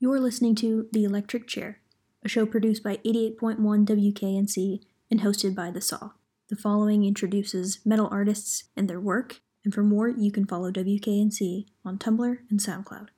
You're 0.00 0.20
listening 0.20 0.54
to 0.56 0.86
The 0.92 1.02
Electric 1.02 1.48
Chair, 1.48 1.80
a 2.24 2.28
show 2.28 2.46
produced 2.46 2.84
by 2.84 2.98
88.1 2.98 3.58
WKNC 3.58 4.78
and 5.10 5.20
hosted 5.22 5.56
by 5.56 5.72
The 5.72 5.80
Saw. 5.80 6.10
The 6.46 6.54
following 6.54 7.02
introduces 7.04 7.80
metal 7.84 8.06
artists 8.12 8.68
and 8.76 8.88
their 8.88 9.00
work, 9.00 9.40
and 9.64 9.74
for 9.74 9.82
more, 9.82 10.08
you 10.08 10.30
can 10.30 10.46
follow 10.46 10.70
WKNC 10.70 11.66
on 11.84 11.98
Tumblr 11.98 12.38
and 12.48 12.60
SoundCloud. 12.60 13.08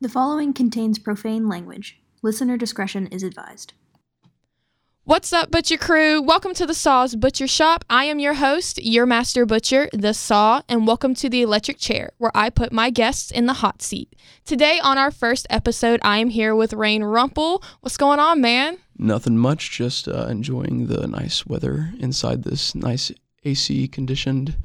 The 0.00 0.08
following 0.08 0.54
contains 0.54 0.98
profane 0.98 1.50
language. 1.50 2.00
Listener 2.22 2.56
discretion 2.56 3.06
is 3.08 3.22
advised. 3.22 3.74
What's 5.06 5.34
up, 5.34 5.50
Butcher 5.50 5.76
Crew? 5.76 6.22
Welcome 6.22 6.54
to 6.54 6.64
the 6.64 6.72
Saw's 6.72 7.14
Butcher 7.14 7.46
Shop. 7.46 7.84
I 7.90 8.06
am 8.06 8.18
your 8.18 8.32
host, 8.32 8.82
your 8.82 9.04
master 9.04 9.44
butcher, 9.44 9.90
the 9.92 10.14
Saw, 10.14 10.62
and 10.66 10.86
welcome 10.86 11.14
to 11.16 11.28
the 11.28 11.42
Electric 11.42 11.76
Chair, 11.76 12.12
where 12.16 12.30
I 12.34 12.48
put 12.48 12.72
my 12.72 12.88
guests 12.88 13.30
in 13.30 13.44
the 13.44 13.52
hot 13.52 13.82
seat. 13.82 14.16
Today, 14.46 14.80
on 14.80 14.96
our 14.96 15.10
first 15.10 15.46
episode, 15.50 16.00
I 16.02 16.16
am 16.20 16.30
here 16.30 16.54
with 16.54 16.72
Raine 16.72 17.04
Rumple. 17.04 17.62
What's 17.82 17.98
going 17.98 18.18
on, 18.18 18.40
man? 18.40 18.78
Nothing 18.96 19.36
much, 19.36 19.72
just 19.72 20.08
uh, 20.08 20.28
enjoying 20.30 20.86
the 20.86 21.06
nice 21.06 21.44
weather 21.44 21.92
inside 22.00 22.44
this 22.44 22.74
nice 22.74 23.12
AC 23.44 23.88
conditioned 23.88 24.56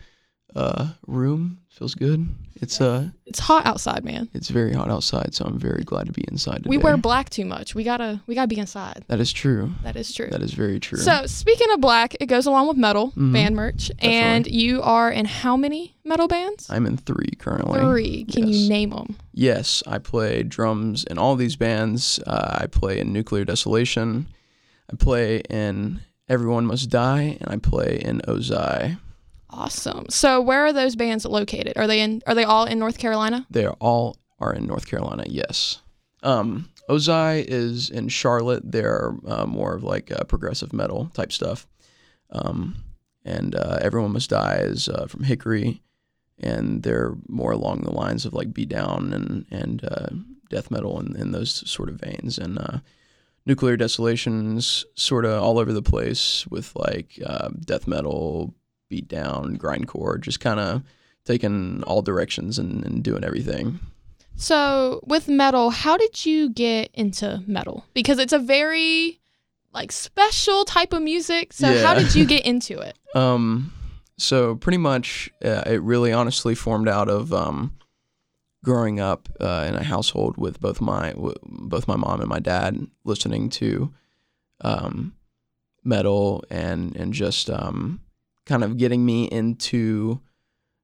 uh, 0.56 0.94
room. 1.06 1.60
Feels 1.68 1.96
good. 1.96 2.30
It's 2.62 2.82
uh, 2.82 3.10
It's 3.26 3.40
hot 3.40 3.66
outside, 3.66 4.04
man. 4.04 4.28
it's 4.34 4.50
very 4.50 4.74
hot 4.74 4.90
outside, 4.90 5.34
so 5.34 5.46
I'm 5.46 5.58
very 5.58 5.84
glad 5.84 6.08
to 6.08 6.12
be 6.12 6.24
inside 6.28 6.58
today. 6.58 6.70
We 6.70 6.78
wear 6.78 6.98
black 6.98 7.30
too 7.30 7.46
much. 7.46 7.74
We 7.76 7.84
gotta, 7.84 8.22
we 8.28 8.36
gotta 8.36 8.48
be 8.48 8.58
inside. 8.60 9.06
That 9.08 9.20
is 9.20 9.32
true. 9.32 9.72
That 9.84 9.96
is 9.96 10.14
true. 10.14 10.28
That 10.30 10.42
is 10.42 10.54
very 10.54 10.80
true. 10.80 10.98
So, 11.00 11.26
speaking 11.26 11.68
of 11.74 11.80
black, 11.80 12.16
it 12.20 12.26
goes 12.26 12.46
along 12.46 12.68
with 12.68 12.76
metal 12.78 13.12
Mhm. 13.16 13.32
band 13.34 13.56
merch, 13.56 13.92
and 14.00 14.46
you 14.48 14.82
are 14.82 15.10
in 15.12 15.26
how 15.26 15.56
many 15.56 15.96
metal 16.04 16.28
bands? 16.28 16.70
I'm 16.70 16.86
in 16.86 16.98
three 16.98 17.32
currently. 17.38 17.80
Three. 17.80 18.24
Can 18.26 18.48
Yes. 18.48 18.58
you 18.58 18.70
name 18.70 18.90
them? 18.90 19.16
Yes, 19.34 19.82
I 19.88 19.98
play 20.00 20.44
drums 20.44 21.04
in 21.06 21.18
all 21.18 21.36
these 21.38 21.56
bands. 21.56 22.20
Uh, 22.28 22.58
I 22.62 22.68
play 22.68 23.00
in 23.00 23.14
Nuclear 23.14 23.46
Desolation. 23.46 24.28
I 24.92 24.96
play 24.98 25.42
in 25.50 26.02
Everyone 26.28 26.66
Must 26.66 26.90
Die, 26.90 27.38
and 27.40 27.50
I 27.50 27.58
play 27.58 28.02
in 28.04 28.22
Ozai. 28.28 28.98
Awesome. 29.50 30.06
So, 30.10 30.42
where 30.42 30.66
are 30.66 30.74
those 30.74 30.96
bands 30.96 31.26
located? 31.26 31.74
Are 31.78 31.88
they 31.88 32.02
in? 32.02 32.22
Are 32.28 32.36
they 32.36 32.44
all 32.44 32.66
in 32.66 32.80
North 32.80 32.98
Carolina? 32.98 33.48
They 33.50 33.66
are 33.66 33.76
all 33.80 34.18
are 34.40 34.54
in 34.54 34.68
North 34.68 34.88
Carolina. 34.88 35.26
Yes. 35.28 35.82
Um, 36.24 36.70
Ozai 36.90 37.46
is 37.48 37.90
in 37.90 38.10
Charlotte. 38.10 38.72
They're 38.72 39.16
uh, 39.28 39.46
more 39.46 39.76
of 39.76 39.84
like 39.84 40.12
uh, 40.12 40.24
progressive 40.24 40.74
metal 40.74 41.12
type 41.14 41.32
stuff. 41.32 41.68
Um, 42.32 42.76
and 43.24 43.56
uh, 43.56 43.80
Everyone 43.82 44.14
Must 44.14 44.30
Die 44.30 44.58
is 44.62 44.90
uh, 44.90 45.06
from 45.08 45.24
Hickory, 45.24 45.82
and 46.40 46.84
they're 46.84 47.16
more 47.28 47.52
along 47.52 47.82
the 47.82 47.94
lines 47.94 48.26
of 48.26 48.34
like 48.34 48.54
Beat 48.54 48.70
Down 48.70 49.14
and 49.14 49.46
and 49.52 49.84
uh, 49.84 50.08
death 50.50 50.72
metal 50.72 51.00
and 51.00 51.16
in 51.16 51.32
those 51.32 51.70
sort 51.70 51.90
of 51.90 52.00
veins. 52.00 52.38
And 52.38 52.58
uh, 52.58 52.80
Nuclear 53.46 53.78
Desolation's 53.78 54.86
sort 54.96 55.26
of 55.26 55.42
all 55.42 55.60
over 55.60 55.74
the 55.74 55.82
place 55.82 56.46
with 56.48 56.76
like 56.76 57.20
death 57.66 57.88
metal, 57.88 58.56
beat 58.90 59.08
down, 59.08 59.58
grindcore, 59.58 60.20
just 60.20 60.40
kind 60.40 60.60
of 60.60 60.84
taking 61.26 61.84
all 61.84 62.02
directions 62.02 62.58
and, 62.60 62.84
and 62.86 63.04
doing 63.04 63.24
everything. 63.24 63.80
So, 64.36 65.02
with 65.06 65.28
metal, 65.28 65.70
how 65.70 65.98
did 65.98 66.26
you 66.26 66.50
get 66.50 66.92
into 66.94 67.44
metal? 67.46 67.86
Because 67.94 68.20
it's 68.20 68.34
a 68.34 68.40
very 68.40 69.20
like 69.74 69.92
special 69.92 70.66
type 70.66 70.94
of 70.94 71.02
music. 71.02 71.54
So, 71.54 71.68
how 71.84 71.94
did 71.94 72.16
you 72.16 72.26
get 72.26 72.46
into 72.46 72.80
it? 72.80 72.98
Um, 73.16 73.74
so 74.18 74.56
pretty 74.56 74.78
much, 74.78 75.30
uh, 75.44 75.64
it 75.66 75.82
really 75.82 76.12
honestly 76.12 76.56
formed 76.56 76.88
out 76.88 77.10
of 77.10 77.34
um, 77.34 77.74
growing 78.64 79.00
up 79.00 79.30
uh, 79.40 79.66
in 79.68 79.76
a 79.76 79.84
household 79.84 80.38
with 80.38 80.60
both 80.60 80.82
my 80.82 81.12
w- 81.12 81.36
both 81.44 81.88
my 81.88 81.96
mom 81.96 82.20
and 82.20 82.30
my 82.30 82.40
dad 82.40 82.88
listening 83.06 83.50
to 83.50 83.94
um, 84.62 85.14
metal 85.84 86.44
and 86.50 86.96
and 86.96 87.14
just 87.14 87.50
um, 87.50 88.02
kind 88.50 88.64
of 88.64 88.78
getting 88.78 89.06
me 89.06 89.26
into 89.26 90.20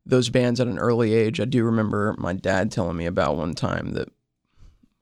those 0.05 0.29
bands 0.29 0.59
at 0.59 0.67
an 0.67 0.77
early 0.77 1.13
age. 1.13 1.39
I 1.41 1.45
do 1.45 1.63
remember 1.65 2.15
my 2.17 2.33
dad 2.33 2.71
telling 2.71 2.95
me 2.95 3.07
about 3.07 3.35
one 3.37 3.55
time 3.55 3.93
that 3.93 4.07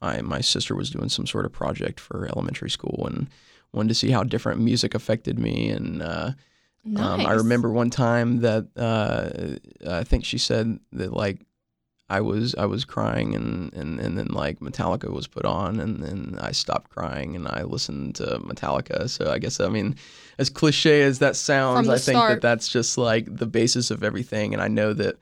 my 0.01 0.22
my 0.22 0.41
sister 0.41 0.74
was 0.74 0.90
doing 0.90 1.09
some 1.09 1.28
sort 1.28 1.46
of 1.46 1.51
project 1.51 2.00
for 2.00 2.25
elementary 2.25 2.69
school 2.69 3.06
and 3.06 3.28
wanted 3.74 3.90
to 3.90 3.96
see 3.96 4.12
how 4.12 4.24
different 4.24 4.62
music 4.62 4.96
affected 4.96 5.38
me 5.38 5.69
and. 5.69 6.01
Uh, 6.01 6.31
Nice. 6.85 7.06
um, 7.06 7.25
I 7.25 7.31
remember 7.35 7.69
one 7.72 7.90
time 7.90 8.41
that 8.41 8.68
uh, 8.75 9.90
I 9.90 10.03
think 10.03 10.25
she 10.25 10.38
said 10.38 10.80
that 10.91 11.13
like 11.13 11.40
I 12.18 12.22
was 12.22 12.53
I 12.56 12.66
was 12.66 12.85
crying 12.85 13.35
and, 13.35 13.74
and, 13.74 14.00
and 14.00 14.18
then 14.18 14.28
like 14.28 14.59
Metallica 14.59 15.09
was 15.12 15.28
put 15.28 15.46
on 15.46 15.79
and 15.79 16.03
then 16.03 16.38
I 16.50 16.51
stopped 16.51 16.90
crying 16.91 17.35
and 17.35 17.47
I 17.47 17.63
listened 17.63 18.16
to 18.16 18.25
Metallica. 18.50 19.09
So 19.09 19.31
I 19.31 19.40
guess 19.40 19.59
I 19.59 19.69
mean 19.69 19.96
as 20.38 20.50
cliche 20.50 21.01
as 21.03 21.19
that 21.19 21.35
sounds, 21.35 21.90
I 21.90 21.97
think 21.97 22.18
start. 22.18 22.29
that 22.29 22.41
that's 22.47 22.68
just 22.68 22.97
like 22.97 23.25
the 23.44 23.46
basis 23.47 23.91
of 23.91 24.03
everything. 24.03 24.53
And 24.53 24.62
I 24.62 24.68
know 24.68 24.94
that 24.94 25.16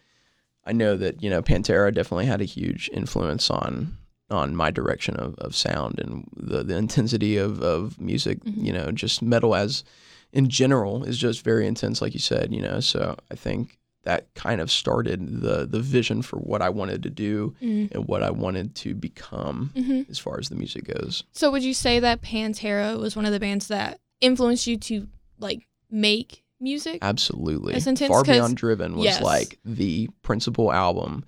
I 0.65 0.73
know 0.73 0.97
that 0.97 1.23
you 1.23 1.29
know 1.29 1.41
Pantera 1.41 1.93
definitely 1.93 2.25
had 2.27 2.41
a 2.41 2.45
huge 2.57 2.89
influence 2.93 3.49
on 3.49 3.97
on 4.29 4.55
my 4.55 4.71
direction 4.71 5.15
of, 5.17 5.35
of 5.39 5.53
sound 5.55 5.99
and 5.99 6.25
the, 6.37 6.63
the 6.63 6.77
intensity 6.77 7.35
of, 7.37 7.61
of 7.61 7.99
music, 7.99 8.39
Mhm. 8.45 8.63
you 8.65 8.71
know, 8.73 8.89
just 8.91 9.21
metal 9.21 9.53
as 9.55 9.83
in 10.31 10.47
general 10.47 11.03
is 11.03 11.17
just 11.17 11.43
very 11.43 11.67
intense, 11.67 12.01
like 12.01 12.13
you 12.13 12.19
said, 12.21 12.53
you 12.53 12.61
know. 12.61 12.79
So 12.79 13.17
I 13.29 13.35
think 13.35 13.77
that 14.03 14.33
kind 14.33 14.59
of 14.61 14.71
started 14.71 15.41
the 15.41 15.65
the 15.67 15.79
vision 15.79 16.21
for 16.21 16.37
what 16.37 16.61
I 16.61 16.69
wanted 16.69 17.03
to 17.03 17.09
do 17.09 17.53
Mm. 17.61 17.91
and 17.91 18.07
what 18.07 18.23
I 18.23 18.31
wanted 18.31 18.73
to 18.75 18.93
become 18.95 19.71
hmm 19.75 20.01
as 20.09 20.17
far 20.17 20.39
as 20.39 20.49
the 20.49 20.55
music 20.55 20.85
goes. 20.85 21.23
So, 21.31 21.51
would 21.51 21.63
you 21.63 21.73
say 21.73 21.99
that 21.99 22.21
Pantera 22.21 22.99
was 22.99 23.15
one 23.15 23.25
of 23.25 23.31
the 23.31 23.39
bands 23.39 23.67
that 23.67 23.99
influenced 24.19 24.65
you 24.67 24.77
to 24.77 25.07
like 25.39 25.67
make 25.89 26.43
music? 26.59 26.99
Absolutely. 27.01 27.73
Intense 27.75 27.99
Far 28.07 28.23
Beyond 28.23 28.57
Driven 28.57 28.95
was 28.95 29.05
Yes. 29.05 29.21
like 29.23 29.59
the 29.65 30.09
principal 30.23 30.71
album 30.71 31.23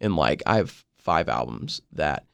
and 0.00 0.14
like 0.16 0.42
I 0.46 0.56
have 0.56 0.84
five 0.98 1.28
albums 1.28 1.80
that 1.92 2.24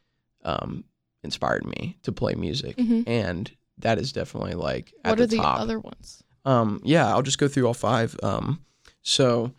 um 0.44 0.84
inspired 1.22 1.64
me 1.66 1.96
to 2.02 2.12
play 2.12 2.34
music 2.34 2.78
hmm 2.78 3.02
and 3.06 3.50
that 3.78 3.98
is 3.98 4.12
definitely 4.12 4.54
like 4.54 4.92
at 5.04 5.10
What 5.10 5.18
the 5.18 5.24
are 5.24 5.26
the 5.28 5.36
top. 5.36 5.60
other 5.60 5.78
ones? 5.80 6.22
Um, 6.44 6.80
yeah, 6.84 7.08
I'll 7.08 7.22
just 7.22 7.38
go 7.38 7.48
through 7.48 7.66
all 7.66 7.74
five. 7.74 8.14
Um, 8.22 8.60
so, 9.02 9.52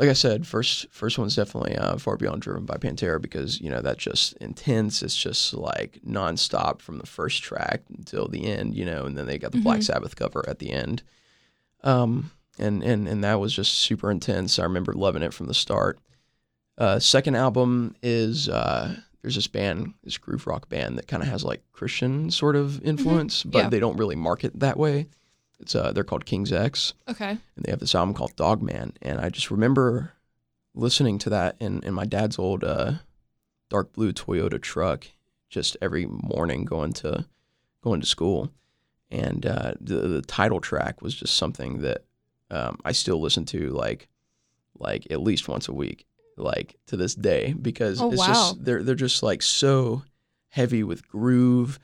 like 0.00 0.08
I 0.08 0.14
said, 0.14 0.46
first 0.46 0.86
first 0.90 1.18
one's 1.18 1.36
definitely 1.36 1.76
uh, 1.76 1.96
Far 1.98 2.16
Beyond 2.16 2.40
Driven 2.42 2.64
by 2.64 2.76
Pantera 2.76 3.20
because 3.22 3.60
you 3.60 3.70
know 3.70 3.80
that's 3.82 4.02
just 4.02 4.32
intense. 4.38 5.02
It's 5.02 5.14
just 5.16 5.54
like 5.54 6.00
nonstop 6.04 6.80
from 6.80 6.98
the 6.98 7.06
first 7.06 7.42
track 7.42 7.82
until 7.96 8.26
the 8.26 8.46
end, 8.46 8.74
you 8.74 8.84
know, 8.84 9.04
and 9.04 9.16
then 9.16 9.26
they 9.26 9.38
got 9.38 9.52
the 9.52 9.60
Black 9.60 9.80
Mhm. 9.80 9.84
Sabbath 9.84 10.16
cover 10.16 10.42
at 10.48 10.58
the 10.58 10.70
end. 10.72 11.02
Um, 11.84 12.30
and 12.58 12.82
and 12.82 13.06
and 13.06 13.22
that 13.24 13.40
was 13.40 13.54
just 13.54 13.74
super 13.74 14.10
intense. 14.10 14.58
I 14.58 14.64
remember 14.64 14.92
loving 14.94 15.22
it 15.22 15.32
from 15.34 15.46
the 15.46 15.54
start. 15.54 15.98
Uh, 16.78 16.98
second 16.98 17.34
album 17.36 17.94
is 18.02 18.48
uh, 18.48 18.96
there's 19.22 19.34
this 19.34 19.46
band, 19.48 19.92
this 20.02 20.16
groove 20.18 20.46
rock 20.46 20.68
band 20.70 20.96
that 20.96 21.08
kind 21.08 21.22
of 21.22 21.28
has 21.28 21.44
like 21.44 21.62
Christian 21.72 22.30
sort 22.30 22.56
of 22.56 22.82
influence, 22.82 23.42
but 23.42 23.50
Mm-hmm. 23.58 23.64
Yeah. 23.66 23.70
they 23.70 23.80
don't 23.80 23.98
really 23.98 24.16
market 24.16 24.58
that 24.60 24.78
way. 24.78 25.08
It's 25.60 25.74
uh, 25.74 25.92
they're 25.92 26.04
called 26.04 26.24
King's 26.26 26.52
X, 26.52 26.94
Okay. 27.08 27.30
and 27.30 27.64
they 27.64 27.70
have 27.70 27.80
this 27.80 27.94
album 27.94 28.14
called 28.14 28.34
Dogman. 28.36 28.94
And 29.02 29.20
I 29.20 29.28
just 29.28 29.50
remember 29.50 30.12
listening 30.74 31.18
to 31.18 31.30
that 31.30 31.56
in, 31.60 31.82
in 31.82 31.92
my 31.94 32.04
dad's 32.06 32.38
old 32.38 32.64
uh, 32.64 32.92
dark 33.68 33.92
blue 33.92 34.12
Toyota 34.12 34.60
truck, 34.60 35.06
just 35.48 35.76
every 35.82 36.06
morning 36.06 36.64
going 36.64 36.92
to 36.94 37.26
going 37.82 38.00
to 38.00 38.06
school. 38.06 38.50
And 39.10 39.44
uh, 39.44 39.72
the 39.80 39.96
the 40.08 40.22
title 40.22 40.60
track 40.60 41.02
was 41.02 41.14
just 41.14 41.34
something 41.34 41.80
that 41.82 42.04
um, 42.50 42.78
I 42.84 42.92
still 42.92 43.20
listen 43.20 43.44
to 43.46 43.70
like 43.70 44.08
like 44.78 45.06
at 45.10 45.20
least 45.20 45.46
once 45.48 45.68
a 45.68 45.74
week, 45.74 46.06
like 46.36 46.76
to 46.86 46.96
this 46.96 47.14
day, 47.14 47.52
because 47.60 48.00
Oh, 48.00 48.10
it's 48.12 48.18
wow. 48.20 48.26
just 48.28 48.64
they're 48.64 48.82
they're 48.82 48.94
just 48.94 49.22
like 49.22 49.42
so 49.42 50.04
heavy 50.48 50.82
with 50.84 51.06
groove, 51.08 51.78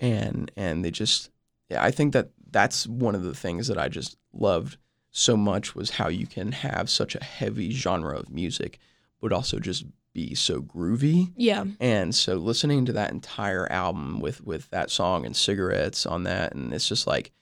and 0.00 0.50
and 0.56 0.84
they 0.84 0.90
just 0.90 1.30
yeah, 1.70 1.84
I 1.84 1.90
think 1.90 2.12
that 2.14 2.30
that's 2.54 2.86
one 2.86 3.14
of 3.16 3.24
the 3.24 3.34
things 3.34 3.66
that 3.66 3.76
I 3.78 3.88
just 3.88 4.16
loved 4.32 4.76
so 5.10 5.36
much 5.36 5.74
was 5.74 5.90
how 5.90 6.08
you 6.08 6.26
can 6.26 6.52
have 6.52 6.88
such 6.88 7.14
a 7.16 7.22
heavy 7.24 7.70
genre 7.72 8.16
of 8.16 8.30
music, 8.30 8.78
but 9.20 9.32
also 9.32 9.58
just 9.58 9.84
be 10.12 10.34
so 10.36 10.60
groovy. 10.62 11.32
Yeah. 11.36 11.64
And 11.80 12.14
so 12.14 12.36
listening 12.36 12.84
to 12.86 12.92
that 12.92 13.10
entire 13.10 13.70
album 13.72 14.20
with 14.20 14.40
with 14.46 14.70
that 14.70 14.90
song 14.90 15.26
and 15.26 15.34
cigarettes 15.36 16.06
on 16.06 16.22
that, 16.22 16.54
and 16.54 16.72
it's 16.72 16.88
just 16.88 17.06
like 17.08 17.32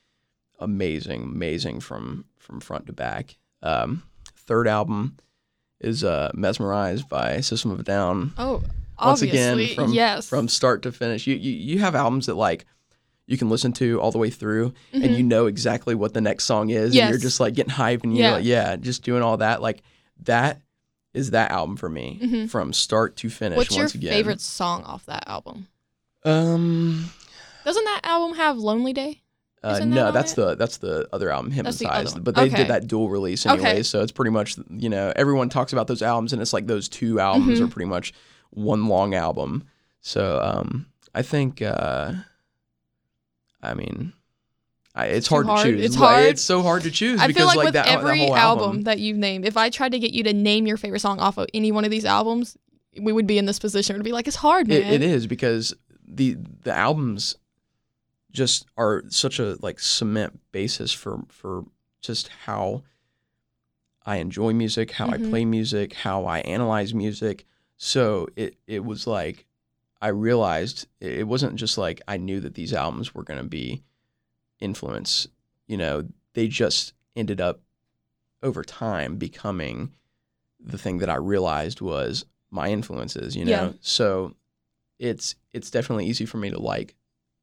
amazing, 0.58 1.22
amazing 1.24 1.80
from 1.80 2.24
from 2.38 2.60
front 2.60 2.86
to 2.86 2.92
back. 2.92 3.36
Um, 3.62 4.02
third 4.36 4.66
album 4.66 5.18
is 5.80 6.04
uh, 6.04 6.30
"Mesmerized" 6.34 7.08
by 7.08 7.40
System 7.40 7.70
of 7.70 7.80
a 7.80 7.84
Down 7.84 8.32
Oh, 8.38 8.54
once 8.54 9.22
obviously. 9.22 9.64
again 9.64 9.74
from 9.74 9.92
yes. 9.92 10.28
from 10.28 10.48
start 10.48 10.82
to 10.82 10.92
finish. 10.92 11.26
You, 11.26 11.34
you 11.36 11.52
you 11.52 11.78
have 11.80 11.94
albums 11.94 12.26
that 12.26 12.34
like 12.36 12.64
you 13.32 13.38
can 13.38 13.48
listen 13.50 13.72
to 13.72 14.00
all 14.00 14.10
the 14.12 14.18
way 14.18 14.30
through 14.30 14.72
and 14.92 15.02
Mhm. 15.04 15.16
you 15.16 15.22
know 15.24 15.46
exactly 15.46 15.94
what 15.94 16.12
the 16.14 16.20
next 16.20 16.44
song 16.44 16.70
is 16.70 16.94
and 16.96 17.08
you're 17.10 17.18
just 17.18 17.40
like 17.40 17.54
getting 17.54 17.72
hype 17.72 18.02
and 18.04 18.16
you're 18.16 18.26
Yeah. 18.28 18.32
like 18.34 18.44
yeah, 18.44 18.76
just 18.76 19.02
doing 19.02 19.22
all 19.22 19.38
that 19.38 19.60
like 19.62 19.82
that 20.24 20.60
is 21.14 21.30
that 21.32 21.50
album 21.50 21.76
for 21.76 21.88
me 21.88 22.18
Mhm. 22.22 22.48
from 22.50 22.72
start 22.72 23.16
to 23.16 23.28
finish 23.30 23.56
What's 23.56 23.70
your 23.74 23.80
once 23.84 23.94
again. 23.94 24.12
favorite 24.12 24.40
song 24.40 24.82
off 24.84 25.04
that 25.06 25.24
album? 25.26 25.66
Um, 26.24 27.10
Doesn't 27.64 27.84
that 27.84 28.00
album 28.04 28.36
have 28.36 28.58
Lonely 28.58 28.92
Day? 28.92 29.22
uh, 29.64 29.78
that 29.78 29.86
no, 29.86 30.10
that's 30.10 30.32
it? 30.32 30.36
the 30.36 30.54
that's 30.56 30.78
the 30.78 31.08
other 31.12 31.30
album, 31.30 31.52
That's 31.54 31.78
the 31.78 31.84
Hypnotized. 31.86 32.24
But 32.24 32.34
they 32.34 32.42
Okay. 32.46 32.56
did 32.56 32.68
that 32.68 32.86
dual 32.88 33.08
release 33.08 33.46
Okay. 33.46 33.54
anyway, 33.54 33.82
so 33.84 34.02
it's 34.02 34.10
pretty 34.12 34.30
much 34.32 34.56
you 34.70 34.88
know 34.88 35.12
everyone 35.16 35.48
talks 35.48 35.72
about 35.72 35.86
those 35.86 36.02
albums, 36.02 36.32
and 36.32 36.42
it's 36.42 36.52
like 36.52 36.66
those 36.66 36.88
two 36.88 37.20
albums 37.20 37.60
Mhm. 37.60 37.64
are 37.64 37.68
pretty 37.68 37.88
much 37.88 38.12
one 38.50 38.86
long 38.88 39.14
album. 39.14 39.62
So 40.00 40.40
um, 40.42 40.86
I 41.14 41.22
think 41.22 41.62
uh, 41.62 42.12
I 43.62 43.74
mean. 43.74 44.12
I, 44.94 45.06
it's 45.06 45.26
hard, 45.26 45.46
hard. 45.46 45.64
to 45.64 45.72
choose. 45.72 45.84
It's 45.86 45.94
hard. 45.94 46.24
It's 46.26 46.42
so 46.42 46.60
hard 46.62 46.82
to 46.82 46.90
choose 46.90 47.18
I 47.18 47.26
because 47.26 47.40
feel 47.40 47.46
like, 47.46 47.56
like 47.56 47.64
with 47.66 47.74
that, 47.74 47.86
that 47.86 47.98
every 47.98 48.18
whole 48.18 48.36
album. 48.36 48.64
album. 48.64 48.82
that 48.82 48.98
you've 48.98 49.16
named, 49.16 49.46
if 49.46 49.56
I 49.56 49.70
tried 49.70 49.92
to 49.92 49.98
get 49.98 50.12
you 50.12 50.22
to 50.24 50.34
name 50.34 50.66
your 50.66 50.76
favorite 50.76 51.00
song 51.00 51.18
off 51.18 51.38
of 51.38 51.46
any 51.54 51.72
one 51.72 51.86
of 51.86 51.90
these 51.90 52.04
albums, 52.04 52.58
we 53.00 53.10
would 53.10 53.26
be 53.26 53.38
in 53.38 53.46
this 53.46 53.58
position. 53.58 53.96
It 53.96 54.00
would 54.00 54.04
be 54.04 54.12
like, 54.12 54.26
it's 54.26 54.36
hard, 54.36 54.68
man. 54.68 54.82
It, 54.82 55.00
it 55.00 55.02
is 55.02 55.26
because 55.26 55.72
the 56.06 56.36
the 56.62 56.74
albums 56.74 57.36
just 58.32 58.66
are 58.76 59.02
such 59.08 59.38
a 59.38 59.56
like 59.62 59.80
cement 59.80 60.40
basis 60.52 60.92
for 60.92 61.20
for 61.28 61.64
just 62.02 62.28
how 62.44 62.82
I 64.04 64.16
enjoy 64.16 64.52
music, 64.52 64.90
how 64.90 65.06
Mhm. 65.06 65.26
I 65.26 65.30
play 65.30 65.44
music, 65.46 65.94
how 65.94 66.26
I 66.26 66.40
analyze 66.40 66.92
music. 66.92 67.46
So 67.78 68.28
it 68.36 68.56
it 68.66 68.84
was 68.84 69.06
like 69.06 69.46
I 70.02 70.08
realized 70.08 70.86
it 71.00 71.26
wasn't 71.26 71.54
just 71.56 71.78
like 71.78 72.02
I 72.08 72.16
knew 72.18 72.40
that 72.40 72.54
these 72.54 72.74
albums 72.74 73.14
were 73.14 73.22
going 73.22 73.40
to 73.40 73.48
be 73.48 73.82
influence, 74.60 75.28
you 75.66 75.76
know, 75.76 76.06
they 76.34 76.48
just 76.48 76.92
ended 77.16 77.40
up 77.40 77.60
over 78.42 78.62
time 78.64 79.16
becoming 79.16 79.92
the 80.60 80.76
thing 80.78 80.98
that 80.98 81.08
I 81.10 81.14
realized 81.16 81.80
was 81.80 82.24
my 82.50 82.68
influences, 82.68 83.36
you 83.36 83.44
know. 83.44 83.50
Yeah. 83.68 83.72
So 83.80 84.34
it's 84.98 85.36
it's 85.52 85.70
definitely 85.70 86.06
easy 86.06 86.26
for 86.26 86.36
me 86.38 86.50
to 86.50 86.58
like 86.60 86.94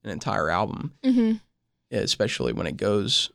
an 0.03 0.09
entire 0.11 0.49
album, 0.49 0.93
hmm 1.03 1.33
especially 1.91 2.53
when 2.53 2.67
it 2.67 2.77
goes 2.77 3.31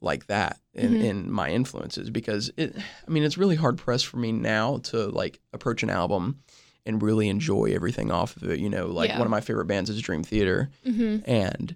like 0.00 0.26
that 0.28 0.60
in, 0.74 0.92
Mhm. 0.94 1.02
in 1.02 1.30
my 1.32 1.50
influences 1.50 2.08
because 2.08 2.52
it 2.56 2.76
I 2.76 3.10
mean 3.10 3.24
it's 3.24 3.36
really 3.36 3.56
hard 3.56 3.78
pressed 3.78 4.06
for 4.06 4.18
me 4.18 4.30
now 4.30 4.76
to 4.90 5.08
like 5.08 5.40
approach 5.52 5.82
an 5.82 5.90
album 5.90 6.40
and 6.86 7.02
really 7.02 7.28
enjoy 7.28 7.72
everything 7.74 8.10
off 8.10 8.36
of 8.36 8.50
it. 8.50 8.58
You 8.60 8.68
know, 8.70 8.86
like 8.86 9.10
Yeah. 9.10 9.18
one 9.18 9.26
of 9.26 9.30
my 9.30 9.40
favorite 9.40 9.66
bands 9.66 9.90
is 9.90 10.00
Dream 10.00 10.22
Theater 10.22 10.70
hmm 10.84 11.18
and 11.26 11.74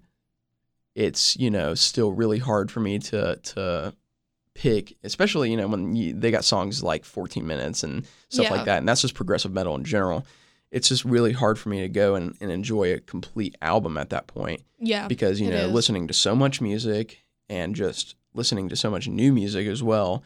it's 0.94 1.36
you 1.36 1.50
know 1.50 1.74
still 1.74 2.12
really 2.12 2.38
hard 2.38 2.70
for 2.70 2.80
me 2.80 2.98
to 2.98 3.36
to 3.36 3.94
pick 4.54 4.96
especially 5.04 5.50
you 5.50 5.56
know 5.56 5.68
when 5.68 5.94
you, 5.94 6.12
they 6.12 6.30
got 6.30 6.44
songs 6.44 6.82
like 6.82 7.04
14 7.04 7.46
minutes 7.46 7.84
and 7.84 8.04
stuff 8.28 8.46
Yeah. 8.46 8.56
like 8.56 8.64
that 8.64 8.78
and 8.78 8.88
that's 8.88 9.00
just 9.00 9.14
progressive 9.14 9.52
metal 9.52 9.74
in 9.76 9.84
general 9.84 10.26
it's 10.72 10.88
just 10.88 11.04
really 11.04 11.32
hard 11.32 11.58
for 11.58 11.68
me 11.68 11.80
to 11.80 11.88
go 11.88 12.14
and, 12.16 12.36
and 12.40 12.50
enjoy 12.50 12.92
a 12.92 13.00
complete 13.00 13.56
album 13.62 13.96
at 13.96 14.10
that 14.10 14.26
point 14.26 14.62
Yeah. 14.78 15.06
because 15.06 15.40
you 15.40 15.50
know 15.50 15.66
is. 15.66 15.72
listening 15.72 16.08
to 16.08 16.14
so 16.14 16.34
much 16.34 16.60
music 16.60 17.24
and 17.48 17.74
just 17.76 18.16
listening 18.34 18.68
to 18.68 18.76
so 18.76 18.90
much 18.90 19.06
new 19.08 19.32
music 19.32 19.66
as 19.68 19.82
well 19.82 20.24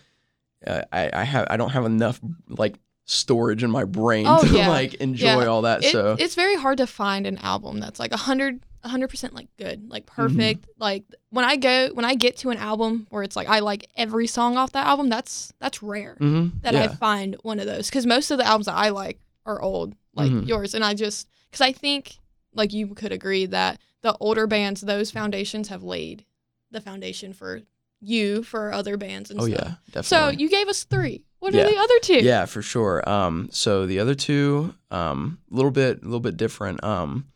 uh, 0.67 0.83
I, 0.91 1.11
I 1.13 1.25
have 1.25 1.47
I 1.51 1.59
don't 1.59 1.71
have 1.71 1.85
enough 1.85 2.19
like 2.49 2.77
storage 3.05 3.63
in 3.63 3.71
my 3.71 3.85
brain 3.85 4.27
Oh, 4.27 4.43
to 4.47 4.57
yeah. 4.57 4.69
like 4.69 4.95
enjoy 4.95 5.27
Yeah. 5.43 5.47
all 5.47 5.63
that 5.63 5.85
It- 5.85 5.93
so 5.93 6.17
it's 6.19 6.35
very 6.35 6.57
hard 6.57 6.79
to 6.79 6.87
find 6.87 7.27
an 7.27 7.39
album 7.39 7.79
that's 7.81 7.99
like 8.01 8.13
a 8.13 8.17
hundred 8.17 8.61
a 8.83 8.89
hundred 8.89 9.09
percent 9.09 9.35
like 9.35 9.49
good 9.59 9.89
like 9.91 10.05
perfect. 10.07 10.67
Like 10.79 11.05
when 11.31 11.45
i 11.45 11.57
go 11.57 11.89
when 11.95 12.05
i 12.05 12.15
get 12.15 12.37
to 12.39 12.51
an 12.51 12.59
album 12.59 13.07
where 13.11 13.23
it's 13.23 13.35
like 13.37 13.49
i 13.49 13.61
like 13.61 13.89
every 13.97 14.27
song 14.27 14.57
off 14.59 14.73
that 14.73 14.87
album 14.87 15.09
that's 15.09 15.53
that's 15.59 15.83
rare 15.83 16.17
hmm 16.19 16.49
that 16.63 16.75
yeah. 16.75 16.83
i 16.85 16.89
find 16.89 17.37
one 17.43 17.59
of 17.61 17.67
those. 17.67 17.89
Because 17.89 18.07
most 18.07 18.31
of 18.31 18.39
the 18.39 18.45
albums 18.47 18.67
that 18.67 18.75
i 18.77 18.89
like 18.91 19.21
are 19.47 19.61
old 19.61 19.95
like 20.15 20.31
Mhm. 20.31 20.47
yours. 20.47 20.75
And 20.75 20.85
i 20.85 20.95
just 20.95 21.29
because 21.51 21.61
i 21.63 21.73
think 21.73 22.19
like 22.55 22.73
you 22.73 22.89
could 22.95 23.13
agree 23.13 23.47
that 23.47 23.81
the 24.03 24.17
older 24.21 24.47
bands 24.47 24.81
those 24.83 25.11
foundations 25.11 25.69
have 25.69 25.83
laid 25.83 26.25
the 26.71 26.81
foundation 26.81 27.33
for 27.33 27.61
you 28.01 28.43
for 28.43 28.71
other 28.73 28.97
bands 28.99 29.31
and 29.31 29.41
oh 29.41 29.47
stuff. 29.47 29.59
yeah. 29.59 29.75
Definitely. 30.03 30.05
so 30.05 30.29
you 30.41 30.49
gave 30.51 30.69
us 30.69 30.85
three 30.85 31.25
what 31.45 31.55
Yeah. 31.55 31.65
are 31.67 31.71
the 31.71 31.77
other 31.79 31.99
two 32.03 32.15
Yeah, 32.25 32.47
for 32.47 32.63
sure. 32.63 33.09
Um, 33.09 33.49
so 33.53 33.87
the 33.87 34.01
other 34.01 34.15
two, 34.15 34.75
um, 34.91 35.39
a 35.53 35.55
little 35.55 35.71
bit, 35.71 36.01
a 36.03 36.05
little 36.05 36.19
bit 36.21 36.37
different. 36.37 36.83
Um, 36.83 37.27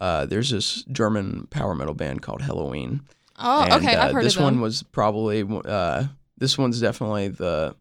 uh, 0.00 0.26
there's 0.26 0.50
this 0.50 0.82
German 0.90 1.46
power 1.50 1.74
metal 1.74 1.94
band 1.94 2.22
called 2.22 2.40
Helloween. 2.40 3.00
oh 3.38 3.62
and, 3.62 3.72
okay 3.74 3.94
uh, 3.94 4.06
i've 4.06 4.12
heard 4.14 4.24
this 4.24 4.34
of 4.34 4.38
them 4.38 4.44
one 4.54 4.60
was 4.60 4.82
probably 4.82 5.46
uh, 5.64 6.04
this 6.38 6.56
one's 6.58 6.80
definitely 6.80 7.28
the 7.28 7.74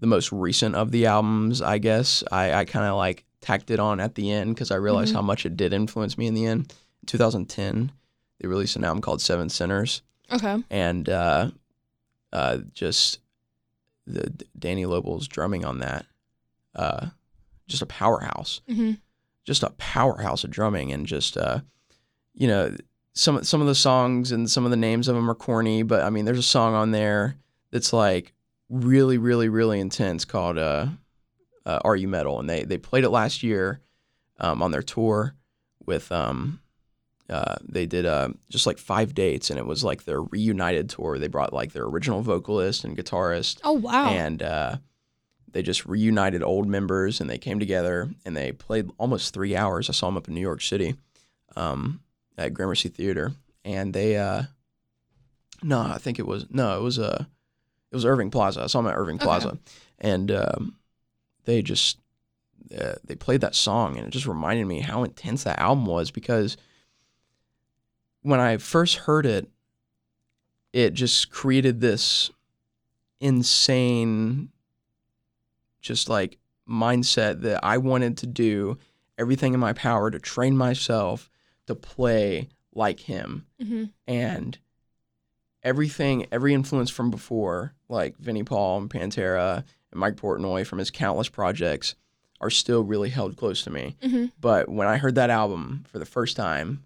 the 0.00 0.06
most 0.06 0.30
recent 0.32 0.74
of 0.76 0.90
the 0.92 1.06
albums. 1.06 1.60
I 1.60 1.78
guess 1.78 2.22
I, 2.30 2.52
I 2.54 2.64
kind 2.64 2.86
of 2.86 2.96
like 2.96 3.24
tacked 3.40 3.70
it 3.70 3.80
on 3.80 3.98
at 4.00 4.14
the 4.14 4.30
end 4.30 4.54
because 4.54 4.70
I 4.70 4.76
realized 4.76 5.12
Mhm. 5.12 5.16
how 5.16 5.22
much 5.22 5.44
it 5.46 5.56
did 5.56 5.72
influence 5.72 6.16
me 6.16 6.26
in 6.28 6.34
the 6.34 6.46
end. 6.46 6.72
In 7.02 7.06
2010, 7.06 7.90
they 8.40 8.46
released 8.48 8.76
an 8.76 8.84
album 8.84 9.00
called 9.00 9.20
Seven 9.20 9.48
Sinners 9.48 10.02
okay 10.32 10.62
and 10.70 11.08
uh, 11.08 11.50
uh, 12.32 12.58
just 12.72 13.18
the 14.08 14.44
Dani 14.58 14.86
Löble's 14.86 15.28
drumming 15.28 15.64
on 15.64 15.78
that, 15.80 16.06
uh, 16.74 17.06
just 17.66 17.82
a 17.82 17.86
powerhouse, 17.86 18.60
hmm 18.66 18.92
just 19.44 19.62
a 19.62 19.70
powerhouse 19.78 20.44
of 20.44 20.50
drumming, 20.50 20.92
and 20.92 21.06
just 21.06 21.36
uh, 21.38 21.60
you 22.34 22.46
know 22.46 22.76
some 23.14 23.42
some 23.44 23.60
of 23.60 23.66
the 23.66 23.74
songs 23.74 24.30
and 24.30 24.50
some 24.50 24.64
of 24.64 24.70
the 24.70 24.76
names 24.76 25.08
of 25.08 25.14
them 25.14 25.30
are 25.30 25.34
corny, 25.34 25.82
but 25.82 26.02
I 26.02 26.10
mean 26.10 26.24
there's 26.24 26.38
a 26.38 26.42
song 26.42 26.74
on 26.74 26.90
there 26.90 27.36
that's 27.70 27.92
like 27.92 28.34
really 28.68 29.18
really 29.18 29.48
really 29.48 29.80
intense 29.80 30.24
called 30.24 30.58
uh, 30.58 30.88
uh, 31.64 31.78
"Are 31.82 31.96
You 31.96 32.08
Metal?" 32.08 32.38
and 32.38 32.48
they 32.48 32.64
they 32.64 32.78
played 32.78 33.04
it 33.04 33.10
last 33.10 33.42
year 33.42 33.80
um, 34.38 34.62
on 34.62 34.70
their 34.70 34.82
tour 34.82 35.34
with 35.84 36.12
um, 36.12 36.60
uh, 37.30 37.56
they 37.62 37.86
did 37.86 38.06
uh, 38.06 38.28
just 38.48 38.66
like 38.66 38.78
five 38.78 39.14
dates, 39.14 39.50
and 39.50 39.58
it 39.58 39.66
was 39.66 39.84
like 39.84 40.04
their 40.04 40.22
reunited 40.22 40.88
tour. 40.88 41.18
They 41.18 41.28
brought 41.28 41.52
like 41.52 41.72
their 41.72 41.84
original 41.84 42.22
vocalist 42.22 42.84
and 42.84 42.96
guitarist, 42.96 43.60
oh 43.64 43.72
wow 43.72 44.06
and 44.08 44.42
uh, 44.42 44.76
they 45.50 45.62
just 45.62 45.86
reunited 45.86 46.42
old 46.42 46.66
members, 46.68 47.20
and 47.20 47.28
they 47.28 47.38
came 47.38 47.58
together 47.58 48.10
and 48.24 48.36
they 48.36 48.52
played 48.52 48.90
almost 48.98 49.34
three 49.34 49.56
hours. 49.56 49.88
I 49.88 49.92
saw 49.92 50.06
them 50.06 50.16
up 50.16 50.28
in 50.28 50.34
New 50.34 50.40
York 50.40 50.60
City, 50.62 50.94
um, 51.56 52.00
at 52.36 52.54
Gramercy 52.54 52.88
Theater, 52.88 53.32
and 53.64 53.92
they 53.92 54.16
uh, 54.16 54.42
no, 55.62 55.80
I 55.80 55.98
think 55.98 56.18
it 56.18 56.26
was 56.26 56.46
no, 56.50 56.78
it 56.78 56.82
was 56.82 56.98
uh, 56.98 57.24
it 57.90 57.96
was 57.96 58.04
Irving 58.04 58.30
Plaza. 58.30 58.62
I 58.62 58.66
saw 58.68 58.80
them 58.80 58.90
at 58.90 58.96
Irving 58.96 59.16
Okay. 59.16 59.24
Plaza, 59.24 59.58
and 59.98 60.30
um, 60.30 60.76
they 61.44 61.62
just 61.62 61.98
uh, 62.78 62.94
they 63.04 63.14
played 63.14 63.40
that 63.40 63.54
song, 63.54 63.96
and 63.96 64.06
it 64.06 64.10
just 64.10 64.26
reminded 64.26 64.66
me 64.66 64.80
how 64.80 65.02
intense 65.04 65.44
that 65.44 65.58
album 65.58 65.86
was 65.86 66.10
because 66.10 66.56
when 68.28 68.40
I 68.40 68.58
first 68.58 68.96
heard 68.96 69.24
it, 69.26 69.48
it 70.72 70.92
just 70.92 71.30
created 71.30 71.80
this 71.80 72.30
insane, 73.20 74.50
just 75.80 76.08
like 76.08 76.38
mindset 76.68 77.40
that 77.42 77.64
I 77.64 77.78
wanted 77.78 78.18
to 78.18 78.26
do 78.26 78.78
everything 79.16 79.54
in 79.54 79.60
my 79.60 79.72
power 79.72 80.10
to 80.10 80.18
train 80.18 80.56
myself 80.56 81.30
to 81.66 81.74
play 81.74 82.48
like 82.74 83.00
him. 83.00 83.46
Hmm 83.62 83.84
and 84.06 84.58
everything, 85.62 86.26
every 86.30 86.54
influence 86.54 86.88
from 86.90 87.10
before, 87.10 87.74
like 87.88 88.16
Vinnie 88.18 88.44
Paul 88.44 88.78
and 88.78 88.90
Pantera 88.90 89.64
and 89.90 90.00
Mike 90.00 90.16
Portnoy 90.16 90.66
from 90.66 90.78
his 90.78 90.90
countless 90.90 91.28
projects, 91.28 91.94
are 92.40 92.50
still 92.50 92.84
really 92.84 93.10
held 93.10 93.36
close 93.36 93.62
to 93.62 93.70
me. 93.70 93.96
hmm 94.02 94.26
But 94.40 94.68
when 94.68 94.86
I 94.86 94.96
heard 94.98 95.16
that 95.16 95.30
album 95.30 95.84
for 95.88 95.98
the 95.98 96.06
first 96.06 96.36
time, 96.36 96.84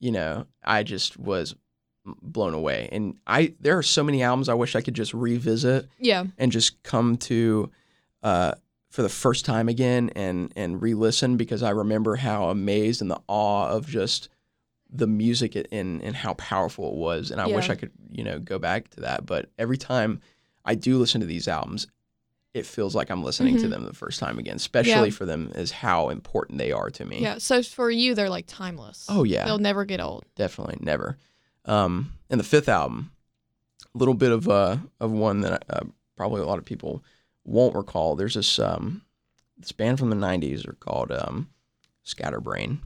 you 0.00 0.12
know, 0.12 0.46
I 0.64 0.82
just 0.82 1.18
was 1.18 1.54
blown 2.22 2.54
away. 2.54 2.88
And 2.92 3.18
I 3.26 3.54
there 3.60 3.76
are 3.76 3.82
so 3.82 4.02
many 4.02 4.22
albums 4.22 4.48
I 4.48 4.54
wish 4.54 4.74
I 4.74 4.80
could 4.80 4.94
just 4.94 5.12
revisit 5.14 5.88
yeah 5.98 6.24
and 6.38 6.50
just 6.52 6.82
come 6.82 7.16
to 7.18 7.70
uh, 8.22 8.52
for 8.90 9.02
the 9.02 9.08
first 9.08 9.44
time 9.44 9.68
again 9.68 10.10
and 10.16 10.52
and 10.56 10.80
re-listen 10.80 11.36
because 11.36 11.62
I 11.62 11.70
remember 11.70 12.16
how 12.16 12.48
amazed 12.48 13.02
and 13.02 13.10
the 13.10 13.20
awe 13.28 13.68
of 13.68 13.86
just 13.86 14.28
the 14.90 15.06
music 15.06 15.54
and 15.54 16.02
and 16.02 16.16
how 16.16 16.34
powerful 16.34 16.88
it 16.88 16.94
was. 16.96 17.30
And 17.30 17.40
I 17.40 17.46
wish 17.56 17.68
I 17.70 17.74
could 17.74 17.92
you 18.10 18.24
know 18.24 18.38
go 18.38 18.58
back 18.58 18.88
to 18.90 19.00
that. 19.00 19.26
But 19.26 19.50
every 19.58 19.76
time 19.76 20.20
I 20.64 20.74
do 20.74 20.98
listen 20.98 21.20
to 21.20 21.26
these 21.26 21.48
albums, 21.48 21.86
it 22.54 22.64
feels 22.66 22.94
like 22.94 23.10
I'm 23.10 23.22
listening 23.22 23.56
to 23.58 23.66
Mhm. 23.66 23.70
them 23.70 23.84
the 23.84 23.92
first 23.92 24.18
time 24.18 24.38
again, 24.38 24.56
especially 24.56 25.10
for 25.10 25.24
them 25.26 25.52
as 25.54 25.70
how 25.70 26.08
important 26.08 26.58
they 26.58 26.72
are 26.72 26.90
to 26.90 27.04
me. 27.04 27.20
Yeah. 27.20 27.38
So 27.38 27.62
for 27.62 27.90
you, 27.90 28.14
they're 28.14 28.30
like 28.30 28.46
timeless. 28.48 29.06
Oh 29.08 29.22
yeah, 29.24 29.44
They'll 29.44 29.58
never 29.58 29.84
get 29.84 30.00
old. 30.00 30.24
definitely 30.34 30.78
never. 30.80 31.18
Um, 31.66 32.14
and 32.30 32.40
the 32.40 32.44
fifth 32.44 32.68
album, 32.68 33.12
a 33.94 33.98
little 33.98 34.14
bit 34.14 34.32
of 34.32 34.48
uh 34.48 34.78
of 35.00 35.10
one 35.12 35.42
that 35.42 35.64
uh, 35.68 35.84
probably 36.16 36.40
a 36.40 36.46
lot 36.46 36.58
of 36.58 36.64
people 36.64 37.04
won't 37.44 37.74
recall. 37.76 38.16
There's 38.16 38.34
this 38.34 38.58
um 38.58 39.02
this 39.58 39.72
band 39.72 39.98
from 39.98 40.08
the 40.10 40.16
'90s 40.16 40.66
are 40.66 40.72
called 40.74 41.12
um 41.12 41.48
Scatterbrain, 42.04 42.78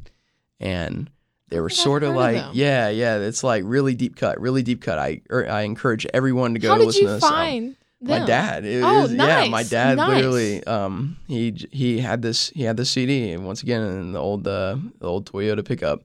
and 0.59 1.09
they 1.49 1.61
were 1.61 1.71
sort 1.71 2.03
of 2.03 2.15
heard 2.15 2.35
of 2.35 2.45
like 2.47 2.55
yeah 2.55 2.89
yeah 2.89 3.19
it's 3.19 3.45
like 3.45 3.63
really 3.65 3.95
deep 3.95 4.17
cut, 4.17 4.41
really 4.41 4.63
deep 4.63 4.83
cut. 4.83 4.99
I 4.99 5.21
er, 5.31 5.49
I 5.49 5.63
encourage 5.63 6.07
everyone 6.13 6.55
to 6.55 6.59
go 6.61 6.71
How 6.71 6.79
did 6.79 6.87
listen 6.87 7.03
you 7.03 7.09
to 7.09 7.15
this. 7.15 7.23
album. 7.25 7.77
Find 8.07 8.21
my 8.23 8.27
dad. 8.27 8.65
It 8.65 8.83
Oh, 8.83 9.03
was- 9.03 9.13
Yeah, 9.13 9.47
my 9.49 9.63
dad 9.63 9.97
nice. 9.97 10.15
literally. 10.17 10.65
Um, 10.67 11.17
he 11.29 11.55
he 11.71 11.99
had 12.01 12.23
this 12.23 12.51
he 12.51 12.63
had 12.65 12.77
this 12.77 12.91
CD 12.91 13.31
and 13.33 13.47
once 13.47 13.63
again 13.63 13.83
in 13.83 14.13
the 14.13 14.19
old 14.21 14.47
uh, 14.47 14.77
the 14.99 15.07
old 15.07 15.31
Toyota 15.31 15.65
pickup. 15.65 16.03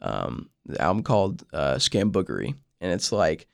Um, 0.00 0.50
the 0.66 0.80
album 0.80 1.02
called 1.02 1.44
uh, 1.52 1.74
Scamboogery, 1.76 2.54
and 2.80 2.92
it's 2.92 3.12
like 3.12 3.46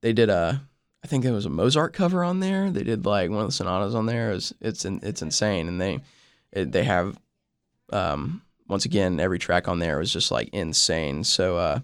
they 0.00 0.12
did 0.12 0.30
a. 0.30 0.62
I 1.04 1.08
think 1.08 1.24
there 1.24 1.32
was 1.32 1.46
a 1.46 1.50
Mozart 1.50 1.92
cover 1.92 2.22
on 2.22 2.38
there. 2.40 2.70
They 2.70 2.84
did 2.84 3.04
like 3.04 3.28
one 3.30 3.40
of 3.40 3.46
the 3.48 3.52
sonatas 3.52 3.94
on 3.94 4.06
there. 4.06 4.30
It's 4.32 4.52
it's 4.60 4.84
in, 4.84 5.00
it's 5.02 5.22
insane, 5.22 5.66
and 5.68 5.80
they 5.80 6.00
it, 6.52 6.70
they 6.72 6.84
have 6.84 7.18
um 7.92 8.42
once 8.68 8.84
again 8.84 9.18
every 9.20 9.38
track 9.38 9.66
on 9.68 9.80
there 9.80 9.98
was 9.98 10.12
just 10.12 10.30
like 10.30 10.48
insane. 10.52 11.24
So 11.24 11.56
uh 11.56 11.80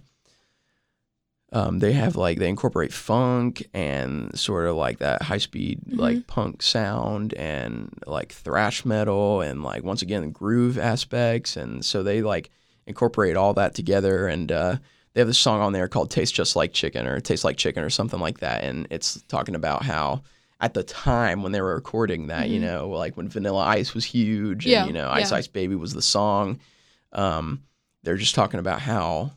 um, 1.52 1.78
they 1.78 1.92
have 1.92 2.14
like 2.16 2.38
they 2.38 2.48
incorporate 2.48 2.92
funk 2.92 3.66
and 3.72 4.38
sort 4.38 4.66
of 4.66 4.76
like 4.76 4.98
that 4.98 5.22
high 5.22 5.38
speed 5.38 5.80
Mhm. 5.88 5.98
like 5.98 6.26
punk 6.26 6.62
sound 6.62 7.32
and 7.34 7.90
like 8.06 8.32
thrash 8.32 8.84
metal 8.84 9.40
and 9.40 9.62
like 9.62 9.82
once 9.82 10.02
again 10.02 10.30
groove 10.30 10.78
aspects 10.78 11.56
and 11.56 11.84
so 11.84 12.02
they 12.02 12.20
like 12.22 12.50
incorporate 12.86 13.36
all 13.36 13.54
that 13.54 13.74
together 13.74 14.26
and 14.28 14.52
uh, 14.52 14.76
they 15.14 15.20
have 15.22 15.28
this 15.28 15.38
song 15.38 15.60
on 15.60 15.72
there 15.72 15.88
called 15.88 16.10
"Taste 16.10 16.34
Just 16.34 16.54
Like 16.54 16.72
Chicken" 16.74 17.06
or 17.06 17.18
"Taste 17.20 17.44
Like 17.44 17.56
Chicken" 17.56 17.82
or 17.82 17.90
something 17.90 18.20
like 18.20 18.40
that 18.40 18.62
and 18.64 18.86
it's 18.90 19.22
talking 19.28 19.54
about 19.54 19.82
how 19.84 20.22
at 20.60 20.74
the 20.74 20.82
time 20.82 21.42
when 21.42 21.52
they 21.52 21.60
were 21.60 21.74
recording 21.74 22.26
that 22.26 22.48
you 22.50 22.58
Mhm. 22.60 22.64
know 22.64 22.88
like 22.90 23.16
when 23.16 23.28
Vanilla 23.28 23.64
Ice 23.64 23.94
was 23.94 24.04
huge 24.04 24.66
Yeah, 24.66 24.80
and 24.80 24.88
you 24.88 24.92
know 24.92 25.08
Ice 25.10 25.30
yeah. 25.30 25.38
Ice 25.38 25.46
Baby 25.48 25.76
was 25.76 25.94
the 25.94 26.02
song 26.02 26.58
um, 27.12 27.62
they're 28.02 28.16
just 28.18 28.34
talking 28.34 28.60
about 28.60 28.80
how 28.82 29.32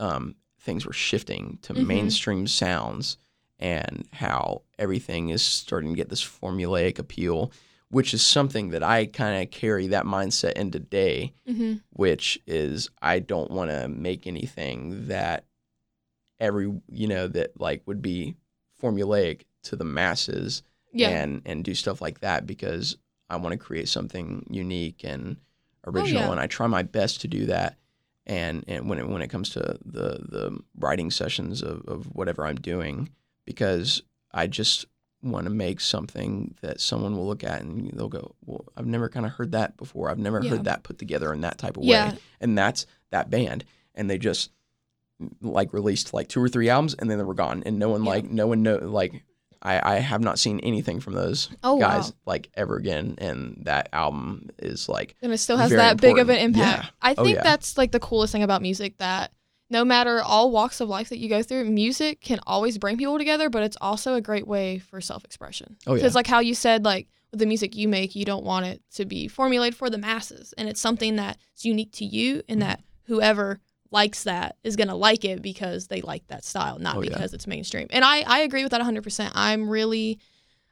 um, 0.00 0.34
things 0.58 0.84
were 0.86 0.92
shifting 0.92 1.58
to 1.62 1.74
Mhm. 1.74 1.86
mainstream 1.86 2.46
sounds 2.46 3.16
and 3.58 4.06
how 4.12 4.62
everything 4.78 5.30
is 5.30 5.42
starting 5.42 5.90
to 5.90 5.96
get 5.96 6.08
this 6.08 6.22
formulaic 6.24 6.98
appeal, 6.98 7.50
which 7.90 8.12
is 8.14 8.24
something 8.24 8.68
that 8.70 8.82
I 8.82 9.06
kind 9.06 9.42
of 9.42 9.50
carry 9.50 9.86
that 9.88 10.04
mindset 10.04 10.52
in 10.52 10.70
today, 10.70 11.32
hmm 11.46 11.74
which 11.90 12.38
is 12.46 12.90
I 13.02 13.18
don't 13.18 13.50
want 13.50 13.70
to 13.70 13.88
make 13.88 14.26
anything 14.26 15.08
that 15.08 15.46
every, 16.38 16.72
you 16.90 17.08
know, 17.08 17.26
that 17.28 17.58
like 17.60 17.82
would 17.86 18.00
be 18.02 18.36
formulaic 18.80 19.42
to 19.64 19.76
the 19.76 19.84
masses 19.84 20.62
Yeah. 20.92 21.08
and 21.10 21.42
and 21.44 21.64
do 21.64 21.74
stuff 21.74 22.00
like 22.00 22.20
that 22.20 22.46
because 22.46 22.96
I 23.28 23.36
want 23.36 23.52
to 23.52 23.58
create 23.58 23.88
something 23.88 24.46
unique 24.50 25.02
and 25.04 25.36
Oh, 25.84 25.90
original 25.90 26.24
yeah. 26.24 26.30
and 26.32 26.40
I 26.40 26.46
try 26.46 26.66
my 26.66 26.82
best 26.82 27.20
to 27.22 27.28
do 27.28 27.46
that 27.46 27.76
and 28.28 28.64
and 28.68 28.88
when 28.88 28.98
it 28.98 29.08
when 29.08 29.22
it 29.22 29.28
comes 29.28 29.50
to 29.50 29.60
the 29.84 30.18
the 30.28 30.58
writing 30.78 31.10
sessions 31.10 31.62
of, 31.62 31.82
of 31.88 32.06
whatever 32.14 32.46
I'm 32.46 32.56
doing 32.56 33.08
because 33.44 34.02
I 34.32 34.46
just 34.46 34.86
want 35.22 35.44
to 35.46 35.50
make 35.50 35.80
something 35.80 36.54
that 36.62 36.80
someone 36.80 37.16
will 37.16 37.26
look 37.26 37.42
at 37.42 37.60
and 37.62 37.90
they'll 37.92 38.08
go 38.08 38.34
well 38.44 38.64
I've 38.76 38.86
never 38.86 39.08
kind 39.08 39.26
of 39.26 39.32
heard 39.32 39.52
that 39.52 39.76
before 39.76 40.10
I've 40.10 40.18
never 40.18 40.40
Yeah. 40.42 40.50
heard 40.50 40.64
that 40.64 40.82
put 40.84 40.98
together 40.98 41.32
in 41.32 41.40
that 41.40 41.58
type 41.58 41.76
of 41.76 41.84
Yeah. 41.84 42.10
way 42.12 42.18
and 42.40 42.56
that's 42.56 42.86
that 43.10 43.30
band 43.30 43.64
and 43.94 44.08
they 44.08 44.18
just 44.18 44.50
like 45.42 45.72
released 45.72 46.14
like 46.14 46.28
two 46.28 46.40
or 46.40 46.48
three 46.48 46.68
albums 46.68 46.94
and 46.94 47.10
then 47.10 47.18
they 47.18 47.24
were 47.24 47.34
gone 47.34 47.62
and 47.66 47.78
no 47.78 47.88
one 47.88 48.04
Yeah. 48.04 48.10
like 48.10 48.24
no 48.30 48.46
one 48.46 48.62
know 48.62 48.76
like 48.76 49.24
I, 49.62 49.96
I 49.96 49.98
have 50.00 50.20
not 50.20 50.38
seen 50.38 50.60
anything 50.60 51.00
from 51.00 51.14
those 51.14 51.48
Oh 51.64 51.78
guys 51.78 52.06
wow. 52.10 52.16
like 52.26 52.48
ever 52.54 52.76
again 52.76 53.16
and 53.18 53.62
that 53.64 53.88
album 53.92 54.50
is 54.58 54.88
like 54.88 55.16
And 55.22 55.32
it 55.32 55.38
still 55.38 55.56
has 55.56 55.70
that 55.70 56.00
big 56.00 56.18
of 56.18 56.28
an 56.28 56.38
impact. 56.38 56.84
Yeah. 56.84 56.90
I 57.02 57.14
Oh, 57.18 57.24
think 57.24 57.36
yeah. 57.36 57.42
that's 57.42 57.76
like 57.76 57.92
the 57.92 58.00
coolest 58.00 58.32
thing 58.32 58.42
about 58.42 58.62
music 58.62 58.98
that 58.98 59.32
no 59.70 59.84
matter 59.84 60.22
all 60.22 60.50
walks 60.50 60.80
of 60.80 60.88
life 60.88 61.10
that 61.10 61.18
you 61.18 61.28
go 61.28 61.42
through, 61.42 61.64
music 61.66 62.20
can 62.22 62.40
always 62.46 62.78
bring 62.78 62.96
people 62.96 63.18
together, 63.18 63.50
but 63.50 63.62
it's 63.62 63.76
also 63.80 64.14
a 64.14 64.20
great 64.20 64.46
way 64.46 64.78
for 64.78 65.00
self 65.00 65.24
expression. 65.24 65.76
Oh, 65.86 65.92
yeah. 65.92 65.96
Because 65.98 66.14
like 66.14 66.26
how 66.26 66.38
you 66.40 66.54
said, 66.54 66.84
like 66.86 67.08
with 67.32 67.40
the 67.40 67.46
music 67.46 67.76
you 67.76 67.86
make, 67.88 68.14
you 68.14 68.24
don't 68.24 68.44
want 68.44 68.64
it 68.64 68.80
to 68.94 69.04
be 69.04 69.28
formulated 69.28 69.76
for 69.76 69.90
the 69.90 69.98
masses. 69.98 70.54
And 70.56 70.68
it's 70.70 70.80
something 70.80 71.16
that's 71.16 71.64
unique 71.66 71.92
to 71.94 72.04
you 72.06 72.42
and 72.48 72.60
Mm-hmm. 72.60 72.68
that 72.68 72.80
whoever 73.08 73.60
likes 73.90 74.24
that 74.24 74.56
is 74.64 74.76
gonna 74.76 74.94
like 74.94 75.24
it 75.24 75.40
because 75.42 75.86
they 75.86 76.00
like 76.02 76.26
that 76.28 76.44
style, 76.44 76.78
not 76.78 76.96
Oh, 76.96 77.02
yeah. 77.02 77.10
because 77.10 77.32
it's 77.32 77.46
mainstream. 77.46 77.86
And 77.90 78.04
I, 78.04 78.20
I 78.20 78.40
agree 78.40 78.62
with 78.62 78.72
that 78.72 78.82
hundred 78.82 79.02
percent. 79.04 79.32
I'm 79.34 79.68
really 79.68 80.18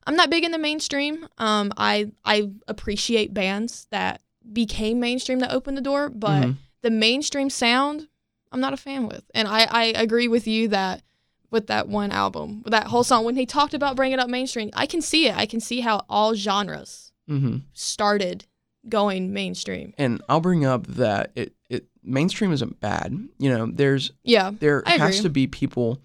I'm 0.06 0.16
not 0.16 0.30
big 0.30 0.44
in 0.44 0.52
the 0.52 0.58
mainstream. 0.58 1.26
Um 1.38 1.73
I 1.76 2.11
I 2.25 2.50
appreciate 2.68 3.32
bands 3.35 3.87
that 3.90 4.20
became 4.52 5.00
mainstream 5.00 5.38
that 5.40 5.52
opened 5.52 5.76
the 5.76 5.82
door, 5.82 6.08
but 6.11 6.42
Mhm. 6.44 6.56
the 6.82 6.90
mainstream 6.90 7.50
sound 7.50 8.08
I'm 8.52 8.61
not 8.61 8.73
a 8.73 8.76
fan 8.76 9.06
with. 9.08 9.25
And 9.35 9.49
I, 9.49 9.64
I 9.64 9.85
agree 9.87 10.28
with 10.28 10.46
you 10.46 10.68
that 10.68 11.02
with 11.50 11.66
that 11.68 11.88
one 11.88 12.11
album, 12.12 12.62
with 12.62 12.70
that 12.73 12.87
whole 12.88 13.04
song, 13.04 13.25
when 13.25 13.37
he 13.37 13.44
talked 13.46 13.75
about 13.75 13.96
bringing 13.96 14.18
up 14.18 14.28
mainstream, 14.28 14.70
I 14.75 14.87
can 14.87 15.00
see 15.02 15.26
it. 15.28 15.37
I 15.37 15.46
can 15.46 15.61
see 15.61 15.80
how 15.80 16.04
all 16.08 16.35
genres 16.35 17.12
Mhm. 17.28 17.62
started 17.73 18.44
going 18.88 19.32
mainstream. 19.32 19.92
and 19.99 20.23
I'll 20.28 20.40
bring 20.40 20.64
up 20.64 20.87
that 20.87 21.32
it 21.35 21.54
it 21.68 21.87
mainstream 22.07 22.53
isn't 22.53 22.79
bad 22.81 23.13
you 23.39 23.51
know 23.51 23.67
there's 23.67 24.13
Yeah. 24.25 24.53
there 24.59 24.83
I 24.87 24.93
has 24.93 25.17
agree. 25.17 25.23
to 25.25 25.31
be 25.31 25.47
people 25.47 25.99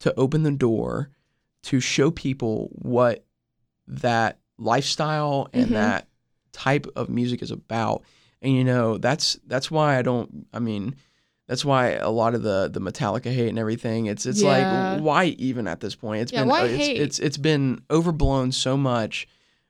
to 0.00 0.14
open 0.18 0.42
the 0.44 0.50
door 0.52 1.10
to 1.64 1.80
show 1.80 2.10
people 2.10 2.70
what 2.72 3.24
that 3.86 4.38
lifestyle 4.58 5.48
and 5.52 5.70
Mhm. 5.70 5.74
that 5.74 6.08
type 6.52 6.86
of 6.96 7.08
music 7.08 7.42
is 7.42 7.50
about 7.50 8.02
and 8.42 8.52
you 8.54 8.64
know 8.64 8.98
that's 8.98 9.38
that's 9.46 9.70
why 9.70 9.96
i 9.98 10.02
don't 10.02 10.46
i 10.52 10.58
mean 10.58 10.94
that's 11.46 11.64
why 11.64 11.92
a 11.92 12.10
lot 12.10 12.34
of 12.34 12.42
the 12.42 12.68
the 12.72 12.80
metallica 12.80 13.32
hate 13.32 13.48
and 13.48 13.58
everything 13.58 14.06
it's 14.06 14.26
it's 14.26 14.42
Yeah. 14.42 14.92
like 14.94 15.00
why 15.02 15.24
even 15.38 15.66
at 15.66 15.80
this 15.80 15.94
point 15.94 16.22
It's 16.22 16.32
Yeah, 16.32 16.44
been 16.44 16.50
it's, 16.70 16.86
hate? 16.86 16.96
it's 17.00 17.18
it's 17.18 17.36
been 17.38 17.80
overblown 17.90 18.52
so 18.52 18.76
much 18.76 19.26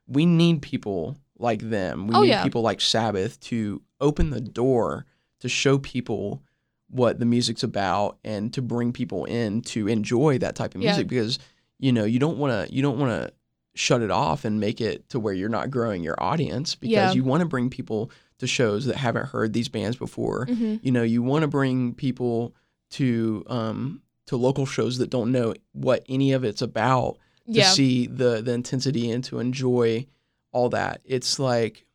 we 0.09 0.27
need 0.27 0.61
people 0.63 1.17
like 1.39 1.61
them 1.71 2.07
we 2.09 2.17
Oh, 2.17 2.23
need 2.23 2.29
yeah. 2.31 2.43
people 2.43 2.63
like 2.63 2.81
sabbath 2.81 3.39
to 3.41 3.81
open 4.01 4.31
the 4.31 4.41
door 4.41 5.07
to 5.41 5.49
show 5.49 5.79
people 5.79 6.43
what 6.89 7.19
the 7.19 7.27
music's 7.27 7.63
about 7.63 8.19
and 8.25 8.53
to 8.53 8.63
bring 8.63 8.93
people 8.93 9.25
in 9.27 9.63
to 9.63 9.87
enjoy 9.89 10.39
that 10.39 10.55
type 10.57 10.75
of 10.75 10.81
Yeah. 10.81 10.89
music 10.89 11.09
because 11.09 11.39
you 11.79 11.93
know 11.93 12.05
you 12.05 12.19
don't 12.19 12.39
want 12.39 12.69
to 12.69 12.75
you 12.75 12.83
don't 12.83 12.99
want 12.99 13.13
to 13.13 13.33
shut 13.75 14.03
it 14.03 14.11
off 14.11 14.45
and 14.45 14.59
make 14.59 14.81
it 14.81 15.09
to 15.09 15.21
where 15.21 15.33
you're 15.33 15.49
not 15.49 15.71
growing 15.71 16.03
your 16.03 16.21
audience 16.23 16.75
because 16.75 17.13
Yeah. 17.13 17.13
you 17.13 17.25
want 17.25 17.41
to 17.43 17.47
bring 17.47 17.71
people 17.71 18.11
to 18.39 18.47
shows 18.47 18.87
that 18.87 18.97
haven't 18.97 19.27
heard 19.27 19.53
these 19.53 19.69
bands 19.69 19.97
before 19.97 20.47
hmm 20.47 20.77
you 20.83 20.91
know 20.91 21.03
you 21.03 21.23
want 21.23 21.43
to 21.43 21.49
bring 21.49 21.95
people 21.95 22.55
to 22.91 23.45
um 23.47 24.03
to 24.27 24.37
local 24.37 24.67
shows 24.67 24.99
that 24.99 25.11
don't 25.11 25.31
know 25.33 25.55
what 25.73 26.05
any 26.09 26.33
of 26.33 26.43
it's 26.45 26.63
about 26.63 27.17
to 27.47 27.53
Yeah. 27.61 27.71
see 27.71 28.07
the 28.07 28.43
the 28.43 28.53
intensity 28.53 29.11
and 29.11 29.23
to 29.25 29.39
enjoy 29.39 30.07
all 30.53 30.69
that. 30.71 31.01
It's 31.05 31.39
like 31.39 31.87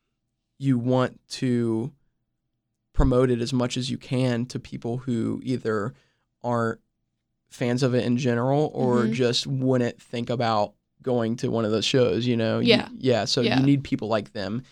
you 0.58 0.78
want 0.78 1.20
to 1.28 1.92
promote 2.96 3.30
it 3.30 3.42
as 3.42 3.52
much 3.52 3.76
as 3.76 3.90
you 3.90 3.98
can 3.98 4.46
to 4.46 4.58
people 4.58 4.96
who 4.96 5.38
either 5.44 5.92
aren't 6.42 6.80
fans 7.50 7.82
of 7.82 7.94
it 7.94 8.04
in 8.04 8.16
general 8.16 8.70
or 8.74 9.02
Mhm. 9.04 9.12
just 9.12 9.46
wouldn't 9.46 10.00
think 10.00 10.30
about 10.30 10.72
going 11.02 11.36
to 11.36 11.50
one 11.50 11.64
of 11.66 11.70
those 11.70 11.84
shows, 11.84 12.26
you 12.26 12.36
know? 12.38 12.58
You- 12.58 12.68
Yeah. 12.70 12.88
yeah, 12.98 13.24
so 13.26 13.42
Yeah. 13.42 13.60
you 13.60 13.66
need 13.66 13.84
people 13.84 14.08
like 14.08 14.32
them 14.32 14.62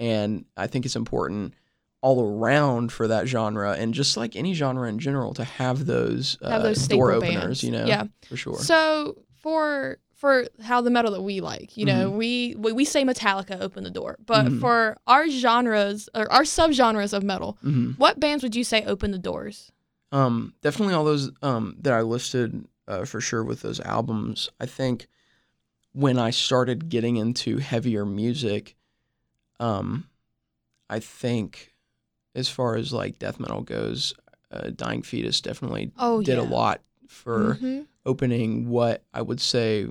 and 0.00 0.46
I 0.56 0.66
think 0.66 0.86
it's 0.86 0.96
important 0.96 1.52
all 2.00 2.22
around 2.22 2.90
for 2.90 3.06
that 3.08 3.26
genre 3.28 3.72
and 3.74 3.92
just 3.94 4.16
like 4.16 4.34
any 4.34 4.54
genre 4.54 4.88
in 4.88 4.98
general 4.98 5.34
to 5.34 5.44
have 5.44 5.84
those, 5.86 6.36
uh, 6.42 6.50
Have 6.50 6.62
those 6.62 6.88
door 6.88 7.12
openers, 7.12 7.34
bands. 7.34 7.64
you 7.64 7.70
know? 7.70 7.84
Yeah. 7.86 8.04
For 8.28 8.36
sure. 8.36 8.58
So 8.58 9.18
for 9.42 9.98
for 10.14 10.46
how 10.62 10.80
the 10.80 10.90
metal 10.90 11.10
that 11.12 11.22
we 11.22 11.40
like, 11.40 11.76
you 11.76 11.84
know, 11.86 12.08
Mm-hmm. 12.08 12.16
we, 12.18 12.54
we 12.56 12.72
we 12.72 12.84
say 12.84 13.04
Metallica 13.04 13.60
opened 13.60 13.84
the 13.86 13.90
door, 13.90 14.16
but 14.24 14.46
Mhm. 14.46 14.60
for 14.60 14.96
our 15.06 15.28
genres 15.28 16.08
or 16.14 16.30
our 16.32 16.42
subgenres 16.44 17.12
of 17.12 17.22
metal, 17.22 17.58
hmm 17.62 17.92
what 17.96 18.18
bands 18.20 18.42
would 18.42 18.56
you 18.56 18.64
say 18.64 18.84
opened 18.84 19.12
the 19.14 19.18
doors? 19.18 19.70
Um, 20.12 20.54
definitely 20.62 20.94
all 20.94 21.04
those 21.04 21.30
um, 21.42 21.76
that 21.80 21.92
I 21.92 22.02
listed 22.02 22.66
uh, 22.86 23.04
for 23.04 23.20
sure 23.20 23.42
with 23.44 23.62
those 23.62 23.80
albums. 23.80 24.48
I 24.60 24.66
think 24.66 25.08
when 25.92 26.18
I 26.18 26.30
started 26.30 26.88
getting 26.88 27.16
into 27.16 27.58
heavier 27.58 28.04
music, 28.06 28.76
um, 29.60 30.08
I 30.90 31.00
think 31.00 31.72
as 32.34 32.48
far 32.48 32.76
as 32.76 32.92
like 32.92 33.18
death 33.18 33.38
metal 33.40 33.62
goes, 33.62 34.14
uh, 34.50 34.70
Dying 34.74 35.02
Fetus 35.02 35.40
definitely 35.40 35.92
Oh 35.98 36.20
did 36.22 36.36
yeah. 36.36 36.42
a 36.42 36.44
lot 36.44 36.80
for 37.08 37.58
Mhm. 37.60 37.86
opening 38.06 38.68
what 38.68 39.02
I 39.12 39.22
would 39.22 39.40
say 39.40 39.86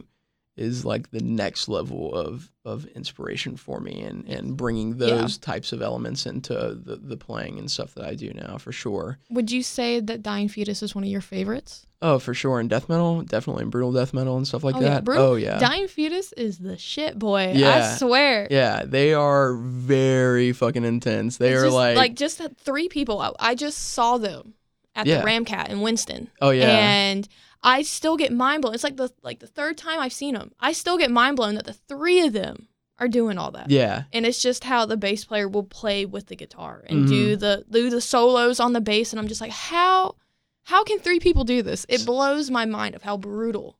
is 0.56 0.86
like 0.86 1.10
the 1.10 1.22
next 1.22 1.68
level 1.68 2.14
of 2.14 2.50
of 2.66 2.86
inspiration 2.96 3.58
for 3.58 3.80
me 3.80 4.02
and 4.02 4.28
and 4.30 4.56
bringing 4.56 4.90
Yeah. 4.92 5.08
those 5.18 5.38
types 5.38 5.74
of 5.74 5.82
elements 5.82 6.26
into 6.28 6.54
the 6.54 6.96
the 6.96 7.18
playing 7.18 7.58
and 7.58 7.70
stuff 7.72 7.96
that 7.96 8.06
I 8.06 8.14
do 8.16 8.32
now 8.34 8.58
for 8.60 8.72
sure. 8.72 9.18
Would 9.32 9.52
you 9.52 9.64
say 9.64 10.00
that 10.00 10.22
Dying 10.22 10.48
Fetus 10.50 10.84
is 10.84 10.94
one 10.94 11.04
of 11.04 11.10
your 11.10 11.22
favorites? 11.22 11.88
Oh, 12.04 12.20
for 12.20 12.34
sure. 12.34 12.60
In 12.60 12.68
death 12.68 12.90
metal, 12.90 13.22
definitely 13.22 13.64
in 13.64 13.70
brutal 13.70 13.92
death 13.94 14.14
metal 14.14 14.36
and 14.38 14.46
stuff 14.48 14.64
like 14.64 14.76
Oh, 14.76 14.82
yeah. 14.82 14.90
that. 14.90 15.04
Brutal- 15.06 15.26
Oh 15.26 15.36
yeah. 15.36 15.58
Dying 15.58 15.88
Fetus 15.88 16.34
is 16.34 16.60
the 16.60 16.78
shit, 16.78 17.18
boy. 17.18 17.54
Yeah. 17.56 17.94
I 17.94 17.98
swear. 17.98 18.48
yeah, 18.52 18.84
they 18.86 19.14
are 19.14 19.56
very 19.56 20.52
fucking 20.52 20.84
intense. 20.84 21.38
They 21.38 21.52
It's 21.54 21.62
are 21.62 21.66
just, 21.66 21.76
like, 21.76 22.16
just 22.16 22.42
three 22.60 22.90
people. 22.90 23.20
I, 23.22 23.32
I 23.40 23.56
just 23.56 23.78
saw 23.94 24.18
them 24.18 24.54
at 24.96 25.08
Yeah. 25.08 25.22
the 25.22 25.26
Ramkat 25.28 25.70
in 25.70 25.82
Winston, 25.82 26.30
oh 26.42 26.52
yeah, 26.52 26.68
and 26.78 27.28
I 27.64 27.82
still 27.82 28.18
get 28.18 28.32
mind 28.34 28.62
blown. 28.62 28.74
It's 28.74 28.84
like 28.84 28.98
the 28.98 29.12
like 29.24 29.40
the 29.40 29.48
third 29.48 29.78
time 29.78 30.00
I've 30.00 30.14
seen 30.14 30.34
them. 30.36 30.52
I 30.60 30.74
still 30.74 30.98
get 30.98 31.10
mind 31.12 31.38
blown 31.38 31.56
that 31.56 31.66
the 31.66 31.74
three 31.74 32.22
of 32.22 32.34
them 32.34 32.68
are 33.00 33.08
doing 33.08 33.38
all 33.38 33.52
that. 33.52 33.70
Yeah. 33.72 34.04
And 34.14 34.26
it's 34.26 34.42
just 34.42 34.64
how 34.66 34.86
the 34.86 34.98
bass 34.98 35.26
player 35.26 35.48
will 35.48 35.64
play 35.64 36.06
with 36.06 36.28
the 36.28 36.36
guitar 36.36 36.84
and 36.88 37.08
do 37.08 37.36
the 37.36 37.66
do 37.70 37.90
the 37.90 38.02
solos 38.02 38.60
on 38.60 38.74
the 38.74 38.82
bass 38.82 39.12
and 39.14 39.20
I'm 39.20 39.28
just 39.28 39.42
like 39.42 39.52
how 39.52 40.16
how 40.64 40.84
can 40.84 41.00
three 41.00 41.20
people 41.20 41.44
do 41.44 41.62
this? 41.62 41.86
It 41.90 42.06
blows 42.06 42.50
my 42.52 42.66
mind 42.66 42.96
of 42.96 43.02
how 43.02 43.18
brutal 43.18 43.78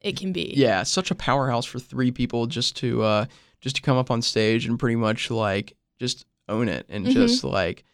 it 0.00 0.16
can 0.16 0.32
be. 0.32 0.52
Yeah, 0.56 0.82
such 0.84 1.10
a 1.10 1.14
powerhouse 1.14 1.64
for 1.66 1.78
three 1.78 2.10
people 2.12 2.46
just 2.46 2.76
to 2.78 3.02
uh 3.02 3.26
just 3.60 3.76
to 3.76 3.82
come 3.82 3.96
up 3.96 4.10
on 4.10 4.22
stage 4.22 4.64
and 4.66 4.78
pretty 4.78 4.96
much 4.96 5.30
like 5.30 5.76
just 5.98 6.24
own 6.48 6.68
it 6.68 6.86
and 6.88 7.04
Mhm. 7.06 7.12
just 7.12 7.42
like 7.44 7.84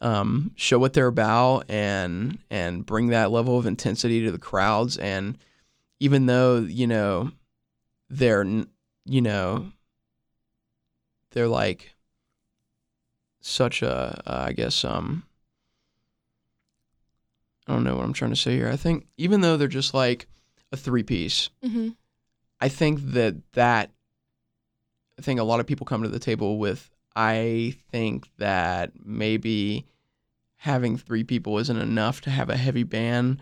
um 0.00 0.52
show 0.56 0.78
what 0.78 0.92
they're 0.94 1.06
about 1.06 1.64
and 1.68 2.38
and 2.50 2.86
bring 2.86 3.08
that 3.08 3.30
level 3.30 3.58
of 3.58 3.66
intensity 3.66 4.24
to 4.24 4.30
the 4.30 4.38
crowds 4.38 4.96
and 4.96 5.36
even 6.02 6.24
though, 6.24 6.60
you 6.60 6.86
know, 6.86 7.30
they're 8.08 8.44
you 9.04 9.20
know 9.20 9.70
they're 11.32 11.48
like 11.48 11.94
such 13.42 13.82
a 13.82 14.22
uh, 14.26 14.44
I 14.48 14.52
guess 14.52 14.84
um 14.84 15.24
I 17.66 17.74
don't 17.74 17.84
know 17.84 17.96
what 17.96 18.04
I'm 18.04 18.12
trying 18.12 18.32
to 18.32 18.36
say 18.36 18.56
here. 18.56 18.68
I 18.68 18.76
think 18.76 19.06
even 19.16 19.42
though 19.42 19.56
they're 19.56 19.68
just 19.68 19.94
like 19.94 20.26
a 20.72 20.76
three 20.76 21.02
piece, 21.02 21.50
hmm 21.62 21.90
I 22.62 22.68
think 22.68 23.00
that 23.12 23.36
that 23.52 23.90
I 25.18 25.22
think 25.22 25.40
a 25.40 25.44
lot 25.44 25.60
of 25.60 25.66
people 25.66 25.86
come 25.86 26.02
to 26.02 26.08
the 26.08 26.18
table 26.18 26.58
with 26.58 26.90
I 27.16 27.74
think 27.90 28.28
that 28.38 28.92
maybe 29.04 29.86
having 30.56 30.96
three 30.96 31.24
people 31.24 31.58
isn't 31.58 31.76
enough 31.78 32.20
to 32.22 32.30
have 32.30 32.50
a 32.50 32.56
heavy 32.56 32.82
band 32.82 33.40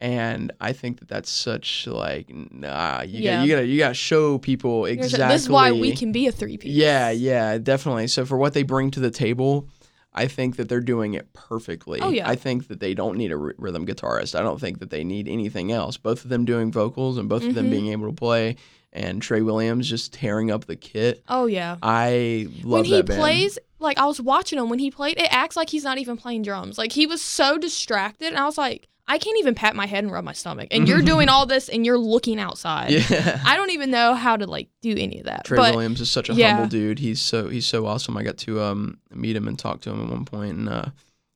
and 0.00 0.50
I 0.60 0.72
think 0.72 0.98
that 0.98 1.08
that's 1.08 1.30
such 1.30 1.86
like 1.86 2.28
nah 2.32 3.02
you 3.02 3.20
Yeah. 3.22 3.36
got 3.36 3.42
you 3.46 3.54
got 3.56 3.60
you 3.66 3.78
got 3.78 3.88
to 3.88 3.94
show 3.94 4.38
people 4.38 4.84
exactly 4.86 5.28
This 5.28 5.42
is 5.42 5.50
why 5.50 5.72
we 5.72 5.94
can 5.94 6.10
be 6.12 6.26
a 6.26 6.32
three 6.32 6.56
piece. 6.56 6.72
yeah, 6.72 7.10
yeah, 7.10 7.58
definitely. 7.58 8.06
So 8.08 8.24
for 8.24 8.36
what 8.38 8.54
they 8.54 8.62
bring 8.64 8.90
to 8.92 9.00
the 9.00 9.10
table, 9.10 9.68
I 10.12 10.26
think 10.26 10.56
that 10.56 10.68
they're 10.68 10.80
doing 10.80 11.14
it 11.14 11.32
perfectly. 11.32 12.00
Oh, 12.00 12.10
yeah. 12.10 12.28
I 12.28 12.34
think 12.36 12.68
that 12.68 12.80
they 12.80 12.94
don't 12.94 13.16
need 13.16 13.32
a 13.32 13.38
r- 13.38 13.54
rhythm 13.58 13.86
guitarist. 13.86 14.38
I 14.38 14.42
don't 14.42 14.60
think 14.60 14.78
that 14.80 14.90
they 14.90 15.04
need 15.04 15.26
anything 15.28 15.70
else. 15.72 15.96
Both 15.96 16.24
of 16.24 16.30
them 16.30 16.44
doing 16.44 16.70
vocals 16.72 17.16
and 17.16 17.28
both 17.28 17.44
of 17.44 17.54
them 17.54 17.66
Mhm. 17.68 17.70
being 17.70 17.86
able 17.88 18.08
to 18.08 18.12
play, 18.14 18.56
and 18.92 19.22
Trey 19.22 19.42
Williams 19.42 19.88
just 19.88 20.12
tearing 20.12 20.50
up 20.50 20.66
the 20.66 20.76
kit. 20.76 21.22
Oh 21.28 21.46
yeah. 21.46 21.76
I 21.82 22.48
love 22.48 22.62
that. 22.62 22.68
when 22.68 22.84
he 22.84 23.02
band. 23.02 23.20
plays, 23.20 23.58
like 23.78 23.98
I 23.98 24.06
was 24.06 24.20
watching 24.20 24.58
him 24.58 24.68
when 24.68 24.78
he 24.78 24.90
played, 24.90 25.18
it 25.18 25.28
acts 25.30 25.56
like 25.56 25.70
he's 25.70 25.84
not 25.84 25.98
even 25.98 26.16
playing 26.16 26.42
drums. 26.42 26.78
Like 26.78 26.92
he 26.92 27.06
was 27.06 27.22
so 27.22 27.58
distracted, 27.58 28.28
and 28.28 28.38
I 28.38 28.44
was 28.44 28.58
like, 28.58 28.88
I 29.08 29.18
can't 29.18 29.38
even 29.38 29.54
pat 29.54 29.74
my 29.74 29.86
head 29.86 30.04
and 30.04 30.12
rub 30.12 30.24
my 30.24 30.32
stomach, 30.32 30.68
and 30.70 30.86
you're 30.86 31.02
doing 31.12 31.28
all 31.28 31.46
this, 31.46 31.68
and 31.68 31.84
you're 31.84 31.98
looking 31.98 32.38
outside. 32.38 32.90
yeah. 32.90 33.42
I 33.44 33.56
don't 33.56 33.70
even 33.70 33.90
know 33.90 34.14
how 34.14 34.36
to 34.36 34.46
like 34.46 34.68
do 34.80 34.96
any 34.96 35.20
of 35.20 35.26
that. 35.26 35.44
Trey 35.44 35.56
but 35.56 35.74
Williams 35.74 36.00
is 36.00 36.10
such 36.10 36.30
a 36.30 36.34
yeah. 36.34 36.52
humble 36.52 36.68
dude. 36.68 36.98
He's 36.98 37.20
so 37.20 37.48
he's 37.48 37.66
so 37.66 37.86
awesome. 37.86 38.16
I 38.16 38.22
got 38.22 38.38
to 38.38 38.60
um 38.60 38.98
meet 39.10 39.36
him 39.36 39.48
and 39.48 39.58
talk 39.58 39.80
to 39.82 39.90
him 39.90 40.02
at 40.02 40.10
one 40.10 40.24
point, 40.24 40.56
and 40.56 40.68
uh, 40.68 40.86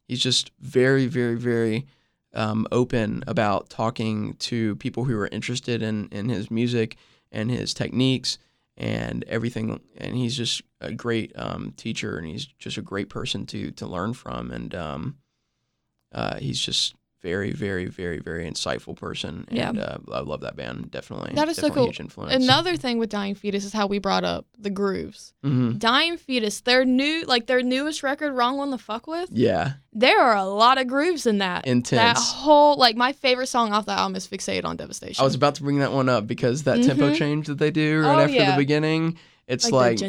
he's 0.07 0.21
just 0.21 0.51
very, 0.61 1.07
very, 1.07 1.37
very 1.37 1.87
um, 2.35 2.67
open 2.71 3.25
about 3.27 3.71
talking 3.71 4.35
to 4.35 4.77
people 4.77 5.05
who 5.05 5.19
are 5.19 5.29
interested 5.29 5.83
in 5.83 6.09
in 6.13 6.29
his 6.29 6.51
music 6.51 6.97
and 7.33 7.51
his 7.51 7.75
techniques 7.75 8.39
and 8.77 9.25
everything. 9.25 9.81
And 9.97 10.15
he's 10.15 10.37
just 10.37 10.63
a 10.81 10.93
great 10.93 11.33
um, 11.37 11.73
teacher, 11.77 12.19
and 12.19 12.27
he's 12.27 12.47
just 12.47 12.77
a 12.77 12.83
great 12.83 13.09
person 13.09 13.47
to 13.47 13.71
to 13.73 13.87
learn 13.87 14.15
from. 14.15 14.51
And 14.51 14.75
um, 14.75 15.17
uh, 16.13 16.37
he's 16.39 16.61
just 16.61 16.95
very, 17.23 17.51
very, 17.53 17.87
very, 17.87 18.19
very 18.19 18.49
insightful 18.49 18.95
person. 18.97 19.47
Yeah. 19.51 19.71
And 19.71 19.81
uh, 19.81 19.99
I 20.13 20.21
love 20.21 20.43
that 20.43 20.55
band. 20.57 20.91
Definitely. 20.91 21.33
That 21.35 21.49
is 21.49 21.57
so 21.57 21.71
cool. 21.71 21.91
Another 22.19 22.77
thing 22.77 22.99
with 22.99 23.09
Dying 23.11 23.35
Fetus 23.35 23.65
is 23.65 23.73
how 23.73 23.87
we 23.87 23.99
brought 23.99 24.23
up 24.25 24.47
the 24.59 24.71
grooves. 24.71 25.33
hmm 25.43 25.73
Dying 25.79 26.19
Fetus, 26.19 26.61
their 26.61 26.85
new 26.85 27.25
like 27.25 27.47
their 27.47 27.63
newest 27.63 28.03
record, 28.03 28.33
Wrong 28.33 28.57
One 28.59 28.71
to 28.71 28.79
Fuck 28.79 29.07
With. 29.07 29.31
Yeah. 29.33 29.75
There 29.93 30.21
are 30.21 30.37
a 30.37 30.45
lot 30.45 30.79
of 30.79 30.87
grooves 30.89 31.27
in 31.27 31.39
that. 31.39 31.67
Intense. 31.67 32.19
That 32.21 32.23
whole 32.23 32.77
like 32.77 32.97
my 32.97 33.13
favorite 33.13 33.47
song 33.49 33.73
off 33.73 33.87
the 33.87 33.93
album 33.93 34.15
is 34.17 34.27
Fixated 34.29 34.65
on 34.65 34.77
Devastation. 34.77 35.21
I 35.21 35.25
was 35.25 35.35
about 35.35 35.55
to 35.57 35.63
bring 35.63 35.79
that 35.79 35.93
one 35.93 36.09
up 36.09 36.27
because 36.27 36.65
that 36.65 36.83
tempo 36.85 37.11
Mhm. 37.11 37.17
change 37.17 37.47
that 37.47 37.59
they 37.59 37.71
do 37.71 38.03
right 38.03 38.15
Oh, 38.17 38.21
after 38.21 38.35
yeah. 38.35 38.51
the 38.53 38.57
beginning, 38.59 39.17
it's 39.47 39.71
like, 39.71 40.01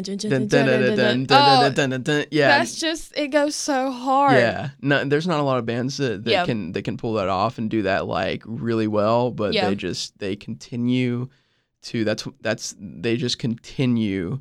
yeah. 2.32 2.58
That's 2.58 2.80
just 2.80 3.16
it 3.16 3.28
goes 3.28 3.54
so 3.54 3.92
hard. 3.92 4.32
Yeah, 4.32 4.70
no, 4.82 5.04
there's 5.04 5.28
not 5.28 5.38
a 5.38 5.44
lot 5.44 5.58
of 5.58 5.66
bands 5.66 5.98
that, 5.98 6.24
that 6.24 6.30
yeah. 6.30 6.44
can 6.44 6.72
that 6.72 6.82
can 6.82 6.96
pull 6.96 7.14
that 7.14 7.28
off 7.28 7.58
and 7.58 7.70
do 7.70 7.82
that 7.82 8.06
like 8.06 8.42
really 8.46 8.88
well, 8.88 9.30
but 9.30 9.54
yeah. 9.54 9.68
they 9.68 9.76
just 9.76 10.18
they 10.18 10.34
continue 10.34 11.28
to 11.82 12.04
that's 12.04 12.26
that's 12.40 12.74
they 12.80 13.16
just 13.16 13.38
continue 13.38 14.40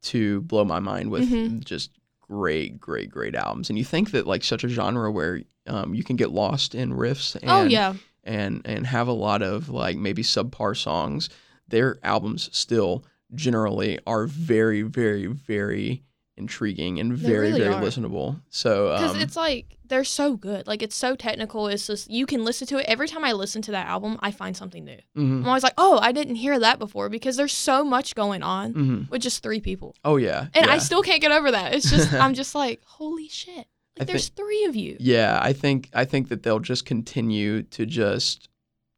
to 0.00 0.40
blow 0.42 0.64
my 0.64 0.80
mind 0.80 1.10
with 1.10 1.30
mm-hmm. 1.30 1.60
just 1.60 1.90
great, 2.22 2.80
great, 2.80 3.10
great 3.10 3.34
albums. 3.34 3.68
And 3.68 3.78
you 3.78 3.84
think 3.84 4.12
that 4.12 4.26
like 4.26 4.44
such 4.44 4.64
a 4.64 4.68
genre 4.68 5.10
where 5.10 5.42
um, 5.66 5.94
you 5.94 6.04
can 6.04 6.16
get 6.16 6.30
lost 6.30 6.74
in 6.74 6.92
riffs 6.92 7.34
and 7.36 7.50
oh, 7.50 7.64
yeah. 7.64 7.94
and 8.24 8.62
and 8.64 8.86
have 8.86 9.08
a 9.08 9.12
lot 9.12 9.42
of 9.42 9.68
like 9.68 9.96
maybe 9.96 10.22
subpar 10.22 10.76
songs, 10.76 11.28
their 11.68 11.98
albums 12.02 12.48
still 12.56 13.04
generally 13.34 13.98
are 14.06 14.26
very 14.26 14.82
very 14.82 15.26
very 15.26 16.02
intriguing 16.36 17.00
and 17.00 17.12
They 17.12 17.28
very 17.28 17.48
really 17.48 17.60
very 17.62 17.74
are. 17.74 17.82
listenable 17.82 18.40
so 18.48 18.92
Because 18.92 19.14
um, 19.16 19.20
it's 19.20 19.36
like 19.36 19.76
they're 19.88 20.04
so 20.04 20.36
good. 20.36 20.66
Like 20.66 20.82
it's 20.82 20.94
so 20.94 21.16
technical. 21.16 21.66
It's 21.66 21.86
just 21.86 22.10
you 22.10 22.26
can 22.26 22.44
listen 22.44 22.66
to 22.68 22.76
it. 22.78 22.84
Every 22.86 23.08
time 23.08 23.24
I 23.24 23.32
listen 23.32 23.62
to 23.62 23.70
that 23.72 23.86
album, 23.86 24.18
I 24.20 24.30
find 24.32 24.54
something 24.54 24.84
new. 24.84 24.98
mhm, 25.16 25.40
I'm 25.40 25.46
always 25.48 25.62
like, 25.62 25.72
oh, 25.78 25.98
I 26.02 26.12
didn't 26.12 26.34
hear 26.36 26.58
that 26.60 26.78
before 26.78 27.08
because 27.08 27.36
there's 27.38 27.54
so 27.54 27.82
much 27.82 28.14
going 28.14 28.42
on 28.42 28.74
mhm. 28.74 29.10
with 29.10 29.22
just 29.22 29.42
three 29.42 29.60
people. 29.60 29.94
oh 30.04 30.16
yeah 30.16 30.46
And 30.54 30.66
yeah. 30.66 30.72
I 30.72 30.78
still 30.78 31.02
can't 31.02 31.20
get 31.22 31.32
over 31.32 31.50
that. 31.50 31.74
It's 31.74 31.90
just 31.90 32.12
I'm 32.24 32.34
just 32.34 32.54
like, 32.54 32.82
holy 32.84 33.28
shit. 33.28 33.66
Like 33.98 34.06
there's 34.08 34.28
three 34.28 34.64
of 34.66 34.76
you. 34.76 34.96
yeah 35.00 35.40
i 35.42 35.52
think 35.52 35.90
i 35.92 36.04
think 36.04 36.28
that 36.28 36.44
they'll 36.44 36.60
just 36.60 36.84
continue 36.86 37.62
to 37.64 37.84
just 37.84 38.48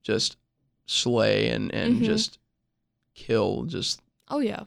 just 0.03 0.37
slay 0.85 1.49
and 1.49 1.73
and 1.73 2.03
Mhm. 2.03 2.05
just 2.05 2.39
kill 3.15 3.65
just 3.65 4.03
Oh 4.31 4.39
yeah. 4.39 4.65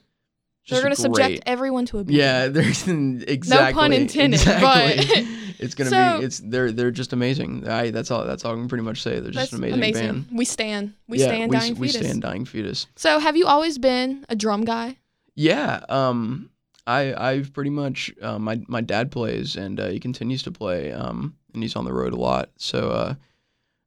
just 0.66 0.70
They're 0.70 0.82
gonna 0.82 0.96
great. 0.96 1.16
subject 1.16 1.44
everyone 1.46 1.86
to 1.88 2.00
a 2.00 2.04
beating. 2.04 2.20
Yeah, 2.20 2.48
there's 2.50 2.88
exactly. 2.88 3.74
No 3.74 3.80
pun 3.80 3.94
intended, 3.94 4.40
Exactly. 4.42 5.06
but- 5.06 5.28
it's 5.60 5.74
gonna 5.76 5.90
So- 5.90 6.20
be. 6.20 6.26
It's 6.26 6.40
they're 6.40 6.72
they're 6.72 6.92
just 6.92 7.14
amazing. 7.14 7.68
I 7.68 7.92
that's 7.92 8.12
all. 8.12 8.26
That's 8.26 8.46
all 8.46 8.52
I 8.54 8.56
can 8.56 8.68
pretty 8.68 8.84
much 8.84 9.02
say. 9.02 9.20
They're 9.20 9.32
just 9.32 9.54
an 9.54 9.60
amazing, 9.60 9.78
amazing. 9.80 10.06
band. 10.08 10.26
We 10.32 10.46
stand. 10.46 10.94
We 11.08 11.20
yeah, 11.20 11.26
stand 11.28 11.52
we, 11.52 11.58
dying 11.58 11.76
we 11.76 11.88
fetus. 11.88 12.06
stand 12.08 12.22
dying 12.22 12.46
fetus. 12.46 12.88
So 12.96 13.20
have 13.20 13.36
you 13.38 13.48
always 13.48 13.78
been 13.78 14.26
a 14.30 14.36
drum 14.36 14.64
guy? 14.66 14.98
Yeah. 15.36 15.82
Um. 15.90 16.50
I 16.86 17.14
I've 17.16 17.54
pretty 17.54 17.70
much 17.70 18.12
uh, 18.22 18.38
my 18.40 18.62
my 18.68 18.82
dad 18.82 19.10
plays 19.10 19.56
and 19.56 19.80
uh, 19.80 19.88
he 19.88 20.00
continues 20.00 20.44
to 20.44 20.52
play. 20.52 20.92
Um. 20.92 21.36
And 21.54 21.62
he's 21.64 21.76
on 21.76 21.86
the 21.86 21.94
road 21.94 22.14
a 22.14 22.18
lot. 22.18 22.50
So 22.58 22.90
uh, 22.90 23.14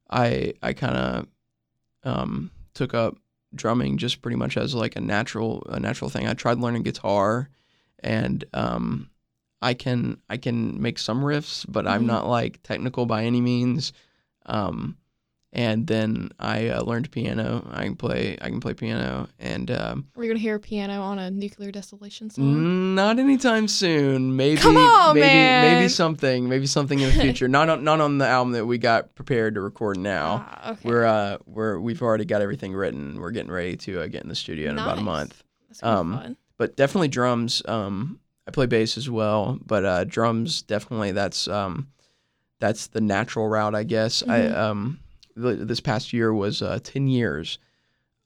I 0.09 0.53
I 0.63 0.73
kind 0.73 0.95
of 0.97 1.27
um 2.03 2.49
took 2.73 2.93
up 2.93 3.17
drumming 3.55 3.97
just 3.97 4.21
pretty 4.21 4.37
much 4.37 4.57
as 4.57 4.75
like 4.75 4.95
a 4.95 5.01
natural 5.01 5.63
a 5.69 5.79
natural 5.79 6.09
thing. 6.09 6.27
I 6.27 6.33
tried 6.33 6.59
learning 6.59 6.83
guitar, 6.83 7.49
and 7.99 8.43
um, 8.53 9.09
I 9.61 9.73
can 9.73 10.19
I 10.29 10.37
can 10.37 10.81
make 10.81 10.99
some 10.99 11.21
riffs, 11.21 11.65
but 11.67 11.87
I'm 11.87 12.03
Mhm. 12.03 12.07
not 12.07 12.27
like 12.27 12.61
technical 12.63 13.05
by 13.05 13.23
any 13.23 13.41
means. 13.41 13.93
Um, 14.45 14.97
and 15.53 15.87
then 15.87 16.29
I 16.39 16.67
uh, 16.69 16.81
learned 16.83 17.09
piano. 17.11 17.67
I 17.71 17.83
can 17.85 17.95
play 17.95 18.37
I 18.41 18.49
can 18.49 18.59
play 18.59 18.73
piano, 18.73 19.27
and 19.39 19.71
um, 19.71 20.07
We're 20.15 20.27
gonna 20.27 20.39
hear 20.39 20.59
piano 20.59 21.01
on 21.01 21.19
a 21.19 21.31
nuclear 21.31 21.71
desolation 21.71 22.29
song. 22.29 22.43
Mm, 22.45 22.93
Not 22.95 23.17
anytime 23.19 23.67
soon. 23.67 24.35
Maybe, 24.35 24.59
Come 24.61 24.77
on, 24.77 25.15
maybe, 25.15 25.25
man. 25.25 25.75
maybe 25.75 25.89
something, 25.89 26.49
maybe 26.49 26.65
something 26.67 26.99
in 26.99 27.09
the 27.09 27.15
future. 27.21 27.47
not 27.47 27.69
on, 27.69 27.83
not 27.83 28.01
on 28.01 28.17
the 28.17 28.27
album 28.27 28.51
that 28.53 28.65
we 28.65 28.77
got 28.77 29.15
prepared 29.15 29.55
to 29.55 29.61
record 29.61 29.97
now. 29.97 30.45
Ah, 30.49 30.71
okay. 30.71 30.81
We're 30.89 31.05
uh, 31.05 31.37
we're 31.45 31.79
we've 31.79 32.01
already 32.01 32.25
got 32.25 32.41
everything 32.41 32.73
written. 32.73 33.19
We're 33.19 33.31
getting 33.31 33.51
ready 33.51 33.77
to 33.77 34.01
uh, 34.01 34.07
get 34.07 34.23
in 34.23 34.29
the 34.29 34.35
studio 34.35 34.69
in 34.69 34.77
about 34.77 34.97
a 34.97 35.01
month. 35.01 35.43
That's 35.69 35.81
um, 35.83 36.13
fun. 36.13 36.37
But 36.57 36.75
definitely 36.75 37.07
drums. 37.09 37.61
Um, 37.67 38.19
I 38.47 38.51
play 38.51 38.65
bass 38.65 38.97
as 38.97 39.09
well, 39.09 39.59
but 39.65 39.85
uh, 39.85 40.03
drums 40.05 40.61
definitely 40.61 41.11
that's 41.11 41.47
um, 41.47 41.87
that's 42.59 42.87
the 42.87 43.01
natural 43.01 43.47
route, 43.47 43.75
I 43.75 43.83
guess. 43.83 44.23
I 44.27 44.39
Mhm. 44.39 44.55
um, 44.57 44.99
this 45.37 45.79
past 45.79 46.13
year 46.13 46.33
was 46.33 46.61
uh, 46.61 46.79
ten 46.83 47.07
years, 47.07 47.59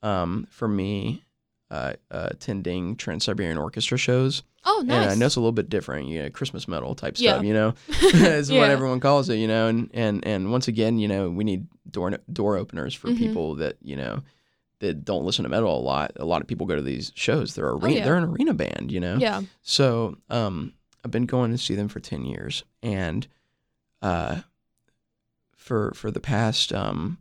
um, 0.02 0.46
for 0.50 0.68
me. 0.68 1.24
Uh, 1.70 1.94
uh, 2.10 2.28
attending 2.30 2.94
Trans 2.96 3.24
Siberian 3.24 3.56
Orchestra 3.56 3.96
shows. 3.96 4.42
Oh, 4.66 4.82
nice. 4.84 4.94
And 4.94 5.10
I 5.10 5.14
know 5.14 5.24
it's 5.24 5.36
a 5.36 5.40
little 5.40 5.52
bit 5.52 5.70
different, 5.70 6.06
you 6.06 6.22
know, 6.22 6.28
Christmas 6.28 6.68
metal 6.68 6.94
type 6.94 7.14
Yeah. 7.16 7.32
stuff, 7.32 7.44
you 7.46 7.54
know, 7.54 7.72
is 7.88 8.50
Yeah. 8.50 8.58
what 8.58 8.68
everyone 8.68 9.00
calls 9.00 9.30
it, 9.30 9.36
you 9.36 9.48
know, 9.48 9.68
and, 9.68 9.88
and, 9.94 10.22
and 10.26 10.52
once 10.52 10.68
again, 10.68 10.98
you 10.98 11.08
know, 11.08 11.30
we 11.30 11.44
need 11.44 11.66
door, 11.90 12.10
door 12.30 12.58
openers 12.58 12.94
for 12.94 13.08
Mhm. 13.08 13.16
people 13.16 13.54
that, 13.54 13.76
you 13.80 13.96
know, 13.96 14.20
that 14.80 15.02
don't 15.02 15.24
listen 15.24 15.44
to 15.44 15.48
metal 15.48 15.74
a 15.74 15.80
lot. 15.80 16.12
A 16.16 16.26
lot 16.26 16.42
of 16.42 16.46
people 16.46 16.66
go 16.66 16.76
to 16.76 16.82
these 16.82 17.10
shows. 17.14 17.54
They're 17.54 17.70
arena, 17.70 17.86
Oh, 17.86 17.88
yeah. 17.88 18.04
they're 18.04 18.16
an 18.18 18.24
arena 18.24 18.52
band, 18.52 18.92
you 18.92 19.00
know? 19.00 19.16
Yeah. 19.16 19.40
So, 19.62 20.18
um, 20.28 20.74
I've 21.06 21.10
been 21.10 21.24
going 21.24 21.52
to 21.52 21.58
see 21.58 21.74
them 21.74 21.88
for 21.88 22.00
10 22.00 22.26
years 22.26 22.64
and, 22.82 23.26
uh, 24.02 24.40
for, 25.62 25.92
for 25.94 26.10
the 26.10 26.20
past, 26.20 26.72
um, 26.72 27.18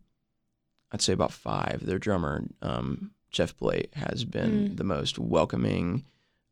I'd 0.91 1.01
say 1.01 1.13
about 1.13 1.31
five. 1.31 1.85
Their 1.85 1.99
drummer, 1.99 2.43
um, 2.61 3.11
Jeff 3.29 3.55
Plate, 3.55 3.93
has 3.95 4.25
been 4.25 4.69
Mm. 4.69 4.77
the 4.77 4.83
most 4.83 5.17
welcoming 5.19 6.03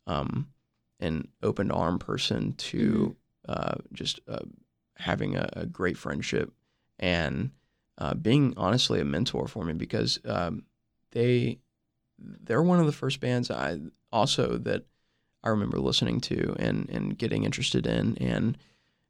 um, 0.08 0.48
and 1.00 1.28
open 1.44 1.72
arm 1.72 2.00
person 2.00 2.54
to 2.54 3.16
uh, 3.48 3.76
just 3.94 4.20
uh, 4.28 4.40
having 4.98 5.36
a, 5.36 5.50
a 5.54 5.66
great 5.66 5.98
friendship 5.98 6.54
and 7.00 7.52
uh, 7.98 8.14
being 8.14 8.54
honestly 8.56 9.00
a 9.00 9.06
mentor 9.06 9.48
for 9.48 9.64
me 9.66 9.74
because 9.74 10.20
um, 10.26 10.64
they 11.12 11.60
they're 12.18 12.62
one 12.64 12.80
of 12.80 12.86
the 12.86 12.92
first 12.92 13.20
bands 13.22 13.50
I 13.50 13.80
also 14.12 14.58
that 14.58 14.86
I 15.44 15.50
remember 15.50 15.80
listening 15.80 16.20
to 16.22 16.56
and 16.60 16.90
and 16.90 17.18
getting 17.18 17.44
interested 17.46 17.86
in 17.88 18.18
and 18.18 18.58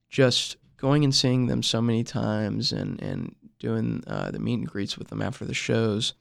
just 0.10 0.58
going 0.80 1.04
and 1.04 1.14
seeing 1.14 1.48
them 1.48 1.62
so 1.64 1.82
many 1.82 2.04
times 2.04 2.72
and 2.72 3.02
and 3.02 3.36
doing 3.60 4.04
uh, 4.08 4.32
the 4.32 4.40
meet 4.40 4.56
and 4.60 4.68
greets 4.68 4.98
with 4.98 5.10
them 5.10 5.22
after 5.22 5.46
the 5.46 5.54
shows. 5.54 6.14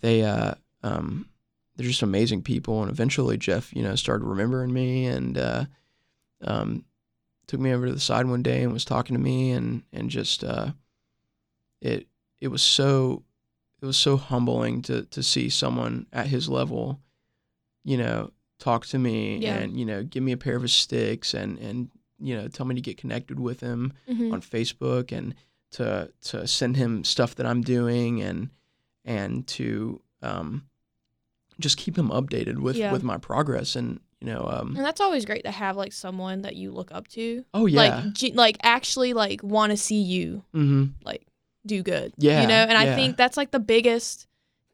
They 0.00 0.22
uh, 0.22 0.54
um, 0.82 1.28
they're 1.76 1.86
just 1.86 2.02
amazing 2.02 2.42
people, 2.42 2.82
and 2.82 2.90
eventually 2.90 3.36
Jeff, 3.36 3.74
you 3.74 3.82
know, 3.82 3.94
started 3.94 4.24
remembering 4.24 4.72
me 4.72 5.06
and 5.06 5.36
uh, 5.38 5.64
um, 6.42 6.84
took 7.46 7.60
me 7.60 7.72
over 7.72 7.86
to 7.86 7.92
the 7.92 8.00
side 8.00 8.26
one 8.26 8.42
day 8.42 8.62
and 8.62 8.72
was 8.72 8.84
talking 8.84 9.14
to 9.16 9.22
me 9.22 9.50
and 9.52 9.82
and 9.92 10.10
just 10.10 10.42
uh, 10.44 10.70
it 11.80 12.06
it 12.40 12.48
was 12.48 12.62
so 12.62 13.22
it 13.82 13.86
was 13.86 13.96
so 13.96 14.16
humbling 14.16 14.82
to 14.82 15.02
to 15.06 15.22
see 15.22 15.48
someone 15.48 16.06
at 16.12 16.26
his 16.28 16.48
level, 16.48 17.00
you 17.84 17.96
know, 17.98 18.30
talk 18.58 18.86
to 18.86 18.98
me 18.98 19.36
Yeah. 19.38 19.56
and 19.56 19.78
you 19.78 19.84
know 19.84 20.02
give 20.02 20.22
me 20.22 20.32
a 20.32 20.36
pair 20.36 20.56
of 20.56 20.62
his 20.62 20.72
sticks 20.72 21.34
and 21.34 21.58
and 21.58 21.90
you 22.18 22.34
know 22.36 22.48
tell 22.48 22.66
me 22.66 22.74
to 22.74 22.80
get 22.80 22.96
connected 22.96 23.38
with 23.40 23.60
him 23.60 23.92
Mhm. 24.08 24.32
on 24.32 24.40
Facebook 24.40 25.12
and 25.12 25.34
to 25.72 26.10
to 26.22 26.46
send 26.46 26.76
him 26.76 27.04
stuff 27.04 27.34
that 27.36 27.46
I'm 27.46 27.62
doing 27.62 28.20
and 28.22 28.50
and 29.04 29.46
to 29.48 30.00
um, 30.22 30.64
just 31.60 31.76
keep 31.76 31.96
him 31.96 32.08
updated 32.10 32.58
with 32.58 32.76
Yeah. 32.76 32.92
with 32.92 33.02
my 33.02 33.18
progress 33.18 33.76
and 33.76 34.00
you 34.20 34.26
know 34.28 34.46
um, 34.48 34.74
And 34.76 34.84
that's 34.84 35.00
always 35.00 35.24
great 35.24 35.44
to 35.44 35.50
have 35.50 35.76
like 35.76 35.92
someone 35.92 36.42
that 36.42 36.56
you 36.56 36.70
look 36.72 36.90
up 36.92 37.06
to. 37.08 37.44
oh 37.54 37.66
yeah 37.66 37.80
Like 38.04 38.14
ge- 38.14 38.34
like 38.34 38.56
actually 38.62 39.12
like 39.12 39.42
want 39.42 39.70
to 39.72 39.76
see 39.76 40.00
you 40.00 40.42
mm-hmm. 40.54 40.84
like 41.04 41.26
do 41.66 41.82
good. 41.82 42.14
Yeah, 42.16 42.42
You 42.42 42.46
know, 42.48 42.54
and 42.54 42.78
I 42.78 42.94
think 42.94 43.16
that's 43.16 43.36
like 43.36 43.50
the 43.50 43.58
biggest 43.58 44.26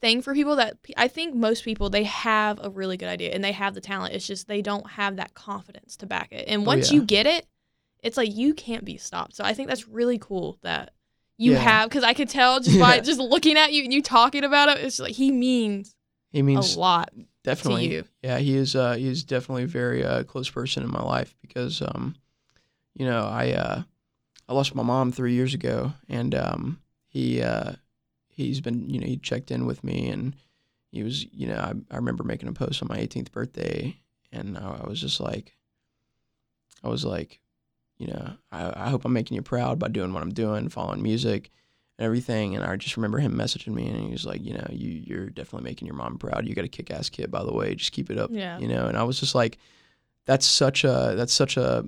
thing 0.02 0.20
for 0.20 0.34
people 0.34 0.56
that 0.56 0.76
I 0.98 1.08
think 1.08 1.34
most 1.34 1.64
people 1.64 1.88
they 1.88 2.04
have 2.04 2.58
a 2.62 2.68
really 2.68 2.98
good 2.98 3.08
idea 3.08 3.30
and 3.32 3.42
they 3.42 3.52
have 3.52 3.72
the 3.74 3.80
talent. 3.80 4.14
It's 4.14 4.26
just 4.26 4.48
they 4.48 4.60
don't 4.60 4.90
have 4.90 5.16
that 5.16 5.32
confidence 5.32 5.96
to 5.98 6.06
back 6.06 6.32
it. 6.32 6.46
And 6.48 6.62
Oh, 6.62 6.66
once 6.66 6.90
yeah. 6.90 6.96
you 6.96 7.04
get 7.04 7.26
it, 7.26 7.46
it's 8.02 8.16
like 8.18 8.34
you 8.34 8.52
can't 8.52 8.84
be 8.84 8.98
stopped. 8.98 9.34
So 9.36 9.44
I 9.44 9.54
think 9.54 9.68
that's 9.68 9.88
really 9.88 10.18
cool 10.18 10.58
that 10.62 10.92
you 11.38 11.52
Yeah. 11.52 11.60
have 11.60 11.88
because 11.88 12.04
I 12.04 12.12
could 12.12 12.28
tell 12.28 12.60
just 12.60 12.78
by 12.80 12.96
Yeah. 12.96 13.00
just 13.00 13.20
looking 13.20 13.56
at 13.56 13.72
you 13.72 13.84
and 13.84 13.92
you 13.92 14.02
talking 14.02 14.44
about 14.44 14.68
it, 14.68 14.84
it's 14.84 14.98
like 14.98 15.12
he 15.14 15.30
means 15.30 15.94
he 16.32 16.42
means 16.42 16.74
a 16.74 16.78
lot. 16.78 17.10
definitely 17.44 17.92
you. 17.92 18.04
yeah 18.22 18.38
he 18.38 18.56
is 18.56 18.74
uh 18.76 18.94
he 18.94 19.06
is 19.08 19.22
definitely 19.24 19.64
a 19.64 19.66
very 19.68 20.04
uh, 20.04 20.22
close 20.24 20.48
person 20.50 20.82
in 20.82 20.90
my 20.90 21.02
life 21.02 21.34
because 21.42 21.82
um 21.82 22.14
you 22.94 23.04
know 23.04 23.26
i 23.26 23.50
uh 23.52 23.82
i 24.48 24.52
lost 24.54 24.74
my 24.74 24.82
mom 24.82 25.10
three 25.12 25.34
years 25.34 25.52
ago 25.54 25.92
and 26.08 26.34
um 26.34 26.80
he 27.08 27.42
uh 27.42 27.72
he's 28.34 28.60
been 28.60 28.88
you 28.88 28.98
know 28.98 29.06
he 29.06 29.16
checked 29.16 29.50
in 29.50 29.66
with 29.66 29.84
me 29.84 30.08
and 30.08 30.34
he 30.90 31.02
was 31.02 31.24
you 31.32 31.46
know 31.46 31.56
i, 31.56 31.72
I 31.90 31.96
remember 31.96 32.24
making 32.24 32.48
a 32.48 32.52
post 32.52 32.82
on 32.82 32.88
my 32.88 32.98
18th 32.98 33.30
birthday 33.32 33.96
and 34.32 34.56
I, 34.58 34.80
I 34.84 34.88
was 34.88 35.00
just 35.00 35.20
like 35.20 35.56
i 36.82 36.88
was 36.88 37.04
like 37.04 37.40
you 37.98 38.06
know 38.08 38.32
I, 38.50 38.86
I 38.86 38.90
hope 38.90 39.04
i'm 39.04 39.12
making 39.12 39.34
you 39.34 39.42
proud 39.42 39.78
by 39.78 39.88
doing 39.88 40.12
what 40.12 40.22
i'm 40.22 40.32
doing 40.34 40.68
following 40.68 41.02
music 41.02 41.50
and 41.98 42.06
everything. 42.06 42.56
And 42.56 42.64
I 42.64 42.74
just 42.76 42.96
remember 42.96 43.18
him 43.18 43.34
messaging 43.34 43.74
me, 43.74 43.86
and 43.86 44.00
he 44.06 44.10
was 44.10 44.24
like, 44.24 44.42
you 44.42 44.54
know, 44.54 44.66
you 44.70 44.88
you're 45.06 45.28
definitely 45.28 45.68
making 45.68 45.84
your 45.86 45.94
mom 45.94 46.16
proud. 46.16 46.48
You 46.48 46.54
got 46.54 46.64
a 46.64 46.68
kick 46.68 46.90
ass 46.90 47.10
kid, 47.10 47.30
by 47.30 47.44
the 47.44 47.52
way. 47.52 47.74
Just 47.74 47.92
keep 47.92 48.10
it 48.10 48.16
up, 48.18 48.30
Yeah. 48.32 48.58
you 48.58 48.66
know. 48.66 48.86
And 48.86 48.96
I 48.96 49.02
was 49.02 49.20
just 49.20 49.34
like, 49.34 49.58
that's 50.24 50.46
such 50.46 50.84
a 50.84 51.12
that's 51.18 51.34
such 51.34 51.58
a, 51.58 51.84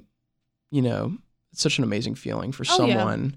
you 0.70 0.82
know, 0.82 1.16
it's 1.52 1.62
such 1.62 1.78
an 1.78 1.84
amazing 1.84 2.16
feeling 2.16 2.52
for 2.52 2.64
Oh, 2.64 2.76
someone 2.76 3.34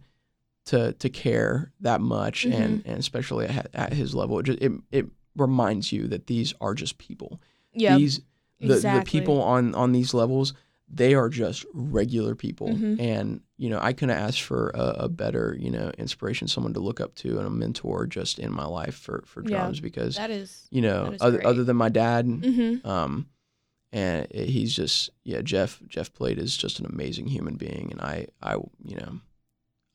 to 0.68 0.94
to 0.94 1.10
care 1.10 1.72
that 1.82 2.00
much, 2.02 2.46
and 2.46 2.80
Mm-hmm. 2.80 2.90
and 2.90 3.00
especially 3.00 3.46
at, 3.48 3.68
at 3.74 3.94
his 3.94 4.14
level, 4.16 4.40
it, 4.40 4.44
just, 4.44 4.60
it 4.62 4.72
it 4.92 5.06
reminds 5.36 5.92
you 5.92 6.08
that 6.08 6.28
these 6.28 6.54
are 6.62 6.74
just 6.74 6.98
people. 6.98 7.40
Yeah. 7.74 7.98
These 7.98 8.22
the, 8.60 8.74
exactly. 8.74 9.00
the 9.00 9.06
people 9.24 9.42
on 9.42 9.76
on 9.76 9.92
these 9.92 10.14
levels 10.14 10.54
they 10.90 11.14
are 11.14 11.28
just 11.30 11.66
regular 11.74 12.34
people 12.34 12.70
Mhm. 12.70 12.98
and 13.00 13.42
you 13.58 13.70
know 13.70 13.78
i 13.82 13.92
couldn't 13.92 14.16
ask 14.18 14.42
for 14.42 14.70
a, 14.74 15.04
a 15.06 15.10
better 15.10 15.56
you 15.60 15.70
know 15.70 15.92
inspiration 15.98 16.48
someone 16.48 16.74
to 16.74 16.80
look 16.80 17.02
up 17.02 17.14
to 17.16 17.38
and 17.38 17.46
a 17.46 17.50
mentor 17.50 18.08
just 18.08 18.40
in 18.40 18.52
my 18.54 18.66
life 18.66 18.96
for 18.96 19.22
for 19.28 19.44
Yeah, 19.44 19.50
drums 19.58 19.80
because 19.82 20.16
that 20.16 20.32
is. 20.32 20.66
you 20.72 20.82
know 20.82 21.12
is 21.12 21.22
other, 21.22 21.38
great. 21.40 21.46
other 21.46 21.64
than 21.66 21.76
my 21.76 21.90
dad 21.90 22.26
Mm-hmm. 22.26 22.88
um 22.88 23.28
and 23.92 24.28
he's 24.34 24.74
just 24.76 25.10
yeah 25.24 25.42
jeff 25.42 25.82
jeff 25.88 26.12
plate 26.14 26.40
is 26.40 26.56
just 26.58 26.80
an 26.80 26.86
amazing 26.86 27.28
human 27.28 27.56
being 27.58 27.90
and 27.92 28.02
i 28.02 28.26
i 28.42 28.54
you 28.54 28.96
know 28.96 29.20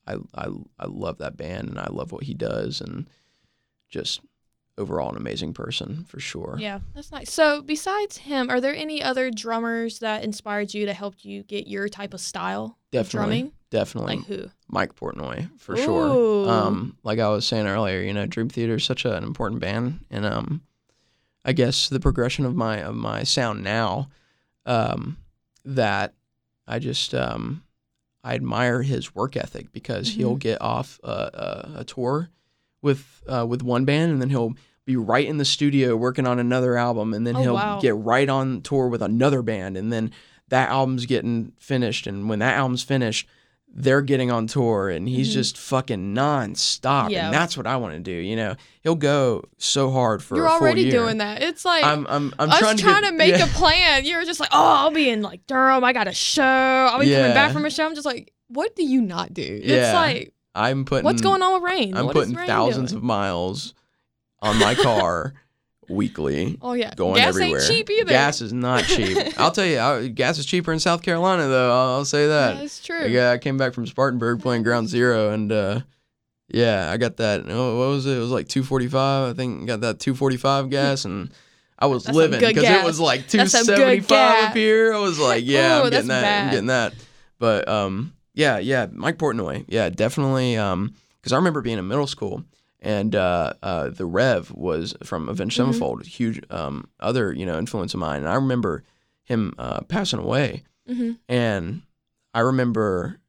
i 0.07 0.15
i, 0.35 0.47
I 0.79 0.85
love 0.87 1.17
that 1.19 1.37
band 1.37 1.69
and 1.69 1.79
i 1.79 1.87
love 1.89 2.11
what 2.11 2.23
he 2.23 2.33
does 2.33 2.81
and 2.81 3.07
just 3.89 4.21
overall 4.77 5.09
an 5.11 5.17
amazing 5.17 5.53
person 5.53 6.03
for 6.07 6.19
sure 6.19 6.57
Yeah, 6.59 6.79
that's 6.95 7.11
nice. 7.11 7.31
So, 7.31 7.61
besides 7.61 8.17
him, 8.17 8.49
are 8.49 8.59
there 8.59 8.73
any 8.75 9.03
other 9.03 9.29
drummers 9.29 9.99
that 9.99 10.23
inspired 10.23 10.73
you 10.73 10.87
to 10.87 10.93
help 10.93 11.23
you 11.23 11.43
get 11.43 11.67
your 11.67 11.87
type 11.87 12.11
of 12.15 12.19
style 12.19 12.65
of 12.65 12.91
Definitely. 12.91 13.09
drumming? 13.37 13.51
definitely 13.69 14.15
Like 14.17 14.25
who? 14.25 14.49
Mike 14.67 14.95
Portnoy 14.95 15.47
for 15.59 15.73
Ooh. 15.73 15.77
sure. 15.77 16.49
Um, 16.51 16.97
like 17.03 17.19
I 17.19 17.29
was 17.29 17.45
saying 17.45 17.67
earlier, 17.67 18.01
you 18.01 18.13
know, 18.13 18.25
Dream 18.25 18.49
Theater 18.49 18.75
is 18.75 18.83
such 18.83 19.05
an 19.05 19.23
important 19.23 19.61
band, 19.61 20.05
and 20.09 20.25
um, 20.25 20.61
I 21.45 21.53
guess 21.53 21.87
the 21.89 21.99
progression 21.99 22.43
of 22.45 22.55
my 22.55 22.81
of 22.81 22.95
my 22.95 23.21
sound 23.23 23.63
now, 23.63 24.09
um, 24.65 25.17
that 25.65 26.15
I 26.67 26.79
just 26.79 27.13
um, 27.13 27.63
I 28.23 28.35
admire 28.35 28.81
his 28.83 29.13
work 29.13 29.35
ethic 29.35 29.71
because 29.71 30.09
Mm-hmm. 30.09 30.19
he'll 30.19 30.35
get 30.37 30.61
off 30.61 30.99
a, 31.03 31.07
a, 31.09 31.71
a 31.79 31.83
tour 31.83 32.29
with 32.81 33.21
uh, 33.27 33.45
with 33.47 33.61
one 33.63 33.85
band, 33.85 34.11
and 34.11 34.21
then 34.21 34.29
he'll 34.29 34.53
be 34.85 34.95
right 34.97 35.25
in 35.27 35.37
the 35.37 35.45
studio 35.45 35.95
working 35.95 36.27
on 36.27 36.39
another 36.39 36.77
album, 36.77 37.13
and 37.13 37.25
then 37.25 37.35
Oh, 37.37 37.41
he'll 37.41 37.53
wow. 37.55 37.79
get 37.79 37.95
right 37.95 38.27
on 38.29 38.61
tour 38.61 38.87
with 38.89 39.01
another 39.01 39.41
band, 39.41 39.77
and 39.77 39.91
then 39.93 40.11
that 40.49 40.69
album's 40.69 41.05
getting 41.05 41.53
finished, 41.57 42.05
and 42.07 42.27
when 42.29 42.39
that 42.39 42.55
album's 42.57 42.83
finished, 42.83 43.27
they're 43.75 44.01
getting 44.03 44.29
on 44.31 44.45
tour, 44.45 44.89
and 44.89 45.09
he's 45.09 45.29
Mhm. 45.31 45.33
just 45.33 45.57
fucking 45.57 46.13
nonstop, 46.13 47.09
Yeah. 47.09 47.25
and 47.25 47.33
that's 47.33 47.57
what 47.57 47.65
I 47.65 47.75
want 47.77 47.95
to 47.95 47.99
do. 47.99 48.11
You 48.11 48.35
know, 48.35 48.55
he'll 48.81 48.93
go 48.95 49.43
so 49.57 49.89
hard 49.89 50.21
for 50.23 50.35
You're 50.35 50.45
a 50.45 50.51
already 50.51 50.83
year. 50.83 50.91
doing 50.91 51.17
that. 51.17 51.41
It's 51.41 51.65
like 51.65 51.83
I'm 51.83 52.05
I'm 52.07 52.33
I'm 52.37 52.51
us 52.51 52.59
trying, 52.59 52.77
trying, 52.77 53.03
to, 53.03 53.09
to, 53.09 53.15
make 53.15 53.35
yeah. 53.35 53.45
a 53.45 53.47
plan. 53.47 54.05
You're 54.05 54.25
just 54.25 54.39
like, 54.39 54.49
oh, 54.51 54.63
I'll 54.75 54.91
be 54.91 55.09
in 55.09 55.21
like 55.23 55.47
Durham. 55.47 55.83
I 55.83 55.91
got 55.91 56.07
a 56.07 56.13
show. 56.13 56.43
I'll 56.43 56.99
be 56.99 57.11
coming 57.11 57.33
back 57.33 57.51
from 57.51 57.65
a 57.65 57.69
show. 57.71 57.85
I'm 57.85 57.95
just 57.95 58.05
like, 58.05 58.31
what 58.47 58.75
do 58.75 58.83
you 58.85 59.01
not 59.01 59.33
do? 59.33 59.41
It's 59.41 59.65
Yeah. 59.67 59.93
like, 59.93 60.33
I'm 60.53 60.85
putting 60.85 61.03
what's 61.05 61.21
going 61.23 61.41
on 61.41 61.61
with 61.61 61.63
Raine? 61.71 61.97
I'm 61.97 62.05
What 62.05 62.13
putting 62.13 62.35
thousands 62.35 62.91
doing? 62.91 62.99
of 62.99 63.03
miles 63.03 63.73
on 64.41 64.59
my 64.59 64.75
car 64.75 65.33
weekly. 65.93 66.57
Oh 66.61 66.73
yeah, 66.73 66.93
Going 66.95 67.15
gas 67.15 67.29
everywhere. 67.29 67.59
ain't 67.59 67.67
cheap 67.67 67.89
either. 67.89 68.09
Gas 68.09 68.41
is 68.41 68.51
not 68.53 68.83
cheap. 68.87 69.17
I'll 69.39 69.51
tell 69.51 69.65
you, 69.65 69.79
I, 69.79 70.07
gas 70.07 70.37
is 70.37 70.45
cheaper 70.45 70.73
in 70.73 70.79
South 70.79 71.01
Carolina, 71.01 71.47
though. 71.47 71.71
I'll, 71.71 71.89
I'll 71.97 72.05
say 72.05 72.27
that. 72.27 72.59
That's 72.59 72.83
true. 72.83 73.05
Yeah, 73.07 73.31
I 73.31 73.37
came 73.37 73.57
back 73.57 73.73
from 73.73 73.85
Spartanburg 73.87 74.41
playing 74.41 74.63
Ground 74.63 74.89
Zero, 74.89 75.31
and 75.31 75.51
uh, 75.51 75.79
yeah, 76.49 76.89
I 76.91 76.97
got 76.97 77.17
that. 77.17 77.43
oh, 77.47 77.79
What 77.79 77.87
was 77.89 78.05
it? 78.05 78.17
It 78.17 78.19
was 78.19 78.31
like 78.31 78.47
245. 78.47 79.29
I 79.29 79.33
think 79.33 79.67
got 79.67 79.81
that 79.81 79.99
245 79.99 80.69
gas, 80.69 81.05
and 81.05 81.31
I 81.79 81.87
was 81.87 82.03
That's 82.03 82.15
living 82.15 82.39
because 82.39 82.63
it 82.63 82.83
was 82.83 82.99
like 82.99 83.27
That's 83.27 83.51
some 83.51 83.65
good 83.65 83.75
275 83.77 84.43
up 84.49 84.55
here. 84.55 84.93
I 84.93 84.99
was 84.99 85.19
like, 85.19 85.43
yeah, 85.45 85.79
Ooh, 85.79 85.83
I'm 85.85 85.89
getting 85.89 86.07
that. 86.09 86.43
I'm 86.45 86.49
getting 86.51 86.67
that. 86.67 86.93
But 87.39 87.67
um, 87.67 88.13
yeah, 88.33 88.57
yeah, 88.59 88.87
Mike 88.91 89.17
Portnoy, 89.17 89.65
yeah, 89.67 89.89
definitely. 89.89 90.57
Um, 90.57 90.93
because 91.19 91.33
I 91.33 91.37
remember 91.37 91.61
being 91.61 91.77
in 91.79 91.87
middle 91.87 92.07
school. 92.07 92.43
And 92.83 93.15
uh, 93.15 93.53
uh, 93.63 93.89
the 93.89 94.05
Rev 94.05 94.51
was 94.51 94.93
from 95.03 95.29
Avenged 95.29 95.55
Mhm. 95.55 95.57
Sevenfold, 95.57 96.01
a 96.01 96.05
huge 96.05 96.41
um, 96.49 96.89
other 96.99 97.31
you 97.31 97.45
know 97.45 97.57
influence 97.57 97.93
of 97.93 97.99
mine. 98.01 98.17
And 98.21 98.29
I 98.29 98.35
remember 98.35 98.83
him 99.23 99.53
uh, 99.57 99.81
passing 99.83 100.19
away, 100.19 100.63
hmm 100.85 101.11
and 101.29 101.81
I 102.33 102.41
remember 102.41 103.19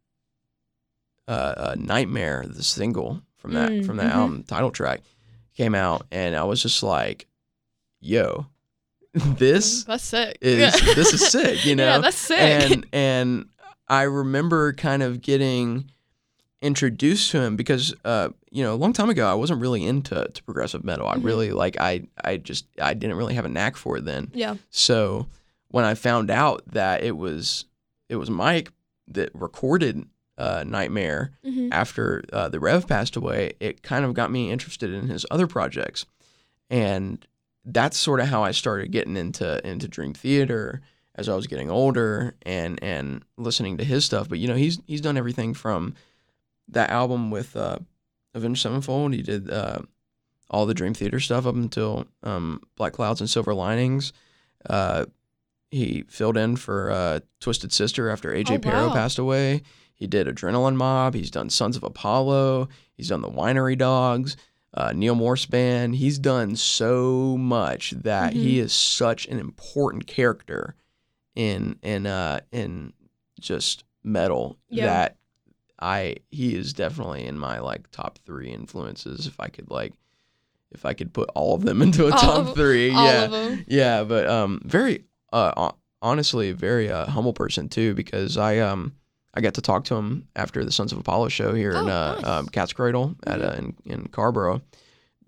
uh, 1.28 1.30
uh, 1.56 1.74
"Nightmare," 1.78 2.44
the 2.46 2.62
single 2.62 3.22
from 3.36 3.52
that 3.54 3.70
Mm, 3.70 3.84
from 3.84 3.96
that 3.98 4.10
mhm. 4.10 4.14
album 4.14 4.42
title 4.44 4.70
track, 4.70 5.00
came 5.56 5.74
out, 5.74 6.06
and 6.10 6.34
I 6.36 6.44
was 6.44 6.60
just 6.62 6.82
like, 6.82 7.26
"Yo, 8.00 8.46
this 9.14 9.84
That's 9.84 10.02
sick. 10.04 10.38
is 10.42 10.72
this 10.96 11.12
is 11.14 11.24
sick," 11.30 11.64
you 11.64 11.76
know? 11.76 11.84
Yeah, 11.84 11.98
that's 11.98 12.16
sick. 12.18 12.38
And 12.40 12.86
and 12.92 13.48
I 13.88 14.02
remember 14.02 14.72
kind 14.72 15.02
of 15.02 15.20
getting 15.20 15.90
introduced 16.64 17.31
to 17.33 17.40
him 17.40 17.57
because 17.57 17.94
uh, 18.05 18.31
you 18.50 18.62
know 18.64 18.74
a 18.74 18.81
long 18.85 18.92
time 18.92 19.11
ago 19.11 19.27
I 19.31 19.35
wasn't 19.35 19.61
really 19.61 19.85
into 19.87 20.27
to 20.33 20.42
progressive 20.44 20.83
metal. 20.85 21.07
I 21.07 21.16
Mhm. 21.16 21.24
really 21.24 21.50
like 21.53 21.77
I 21.81 22.05
I 22.24 22.38
just 22.38 22.66
I 22.81 22.94
didn't 22.94 23.16
really 23.16 23.35
have 23.35 23.44
a 23.44 23.48
knack 23.48 23.77
for 23.77 23.98
it 23.98 24.05
then. 24.05 24.31
yeah. 24.35 24.57
So 24.70 25.27
when 25.68 25.85
I 25.85 25.94
found 25.94 26.31
out 26.31 26.62
that 26.72 27.03
it 27.05 27.16
was 27.16 27.66
it 28.09 28.16
was 28.16 28.31
Mike 28.31 28.72
that 29.09 29.31
recorded 29.35 30.05
uh, 30.38 30.64
Nightmare 30.66 31.31
Mhm. 31.46 31.68
after 31.70 32.24
uh, 32.33 32.48
the 32.48 32.59
Rev 32.59 32.88
passed 32.88 33.14
away, 33.16 33.53
it 33.61 33.83
kind 33.83 34.05
of 34.05 34.14
got 34.14 34.31
me 34.33 34.50
interested 34.50 34.90
in 34.92 35.07
his 35.09 35.24
other 35.31 35.46
projects, 35.46 36.07
and 36.70 37.24
that's 37.64 37.96
sort 37.98 38.20
of 38.20 38.27
how 38.29 38.42
I 38.42 38.50
started 38.50 38.90
getting 38.90 39.16
into 39.16 39.64
into 39.66 39.88
Dream 39.88 40.12
Theater 40.14 40.81
as 41.14 41.29
I 41.29 41.35
was 41.37 41.46
getting 41.46 41.70
older 41.70 42.35
and 42.42 42.83
and 42.83 43.22
listening 43.37 43.77
to 43.79 43.85
his 43.85 44.05
stuff. 44.05 44.29
But 44.29 44.38
you 44.38 44.48
know, 44.48 44.57
he's 44.57 44.81
he's 44.87 45.00
done 45.00 45.16
everything 45.16 45.55
from 45.55 45.94
that 46.68 46.90
album 46.90 47.31
with 47.31 47.57
uh, 47.57 47.79
Avenged 48.35 48.62
Sevenfold. 48.62 49.12
He 49.14 49.22
did 49.22 49.50
uh, 49.50 49.79
all 50.50 50.66
the 50.66 50.74
Dream 50.74 50.94
Theater 50.94 51.20
stuff 51.20 51.46
up 51.46 51.55
until 51.55 52.07
um, 52.22 52.61
Black 52.77 52.92
Clouds 52.92 53.20
and 53.20 53.29
Silver 53.31 53.55
Linings. 53.55 54.12
Uh, 54.68 55.07
he 55.70 56.05
filled 56.09 56.37
in 56.37 56.57
for 56.57 56.90
uh, 56.90 57.20
Twisted 57.40 57.72
Sister 57.72 58.09
after 58.09 58.33
AJ 58.33 58.57
Oh, 58.57 58.59
Pero 58.59 58.87
wow. 58.88 58.92
passed 58.94 59.18
away. 59.18 59.62
He 59.94 60.07
did 60.07 60.27
Adrenaline 60.27 60.77
Mob. 60.77 61.14
He's 61.14 61.31
done 61.31 61.50
Sons 61.50 61.77
of 61.77 61.83
Apollo. 61.85 62.68
He's 62.96 63.09
done 63.09 63.22
the 63.22 63.31
Winery 63.31 63.77
Dogs, 63.79 64.37
uh, 64.72 64.92
Neal 64.92 65.14
Morse 65.14 65.46
Band. 65.46 65.96
He's 65.96 66.18
done 66.18 66.57
so 66.57 67.37
much 67.37 67.90
that 67.92 68.33
he 68.33 68.57
Mm-hmm. 68.57 68.64
is 68.64 68.72
such 68.72 69.27
an 69.27 69.38
important 69.38 70.07
character 70.07 70.74
in 71.35 71.79
in 71.83 72.07
uh, 72.07 72.40
in 72.53 72.92
just 73.40 73.85
metal 74.05 74.57
Yeah. 74.68 74.87
that 74.87 75.16
I 75.85 76.16
he 76.31 76.55
is 76.57 76.73
definitely 76.73 77.27
in 77.27 77.38
my 77.38 77.61
like 77.61 77.90
top 77.90 78.18
three 78.25 78.51
influences. 78.51 79.27
If 79.27 79.38
I 79.38 79.49
could 79.49 79.70
like, 79.70 79.92
if 80.73 80.85
I 80.87 80.94
could 80.94 81.12
put 81.12 81.29
all 81.35 81.55
of 81.55 81.62
them 81.62 81.83
into 81.87 82.07
a 82.07 82.12
All 82.12 82.18
top 82.18 82.47
of- 82.49 82.55
three, 82.55 82.90
All 82.94 83.05
yeah, 83.05 83.25
of 83.25 83.31
them. 83.31 83.64
yeah. 83.68 84.05
But 84.05 84.27
um, 84.29 84.61
very 84.64 85.05
uh, 85.33 85.73
honestly, 86.01 86.53
very 86.53 86.90
uh, 86.90 87.07
humble 87.07 87.33
person 87.35 87.68
too 87.68 87.94
because 87.94 88.37
I 88.38 88.59
um. 88.59 88.94
I 89.37 89.40
got 89.40 89.55
to 89.55 89.62
talk 89.62 89.83
to 89.87 89.97
him 89.97 90.29
after 90.37 90.64
the 90.64 90.70
Sons 90.70 90.92
of 90.92 90.99
Apollo 90.99 91.31
show 91.31 91.53
here 91.55 91.73
in 91.73 91.88
Oh, 91.88 91.92
uh, 91.92 92.14
nice. 92.14 92.25
um, 92.25 92.47
Cat's 92.47 92.73
Cradle 92.73 93.16
at 93.27 93.42
uh, 93.42 93.55
in, 93.59 93.75
in 93.85 94.07
Carrboro, 94.07 94.62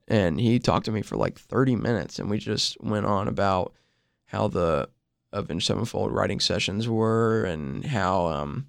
and 0.06 0.38
he 0.40 0.60
talked 0.60 0.84
to 0.84 0.92
me 0.92 1.02
for 1.02 1.16
like 1.16 1.36
thirty 1.40 1.74
minutes, 1.74 2.20
and 2.20 2.30
we 2.30 2.38
just 2.38 2.80
went 2.80 3.04
on 3.04 3.26
about 3.26 3.72
how 4.26 4.46
the 4.46 4.88
Avenged 5.32 5.66
Sevenfold 5.66 6.12
writing 6.12 6.38
sessions 6.38 6.88
were, 6.88 7.42
and 7.46 7.84
how 7.84 8.26
um, 8.26 8.68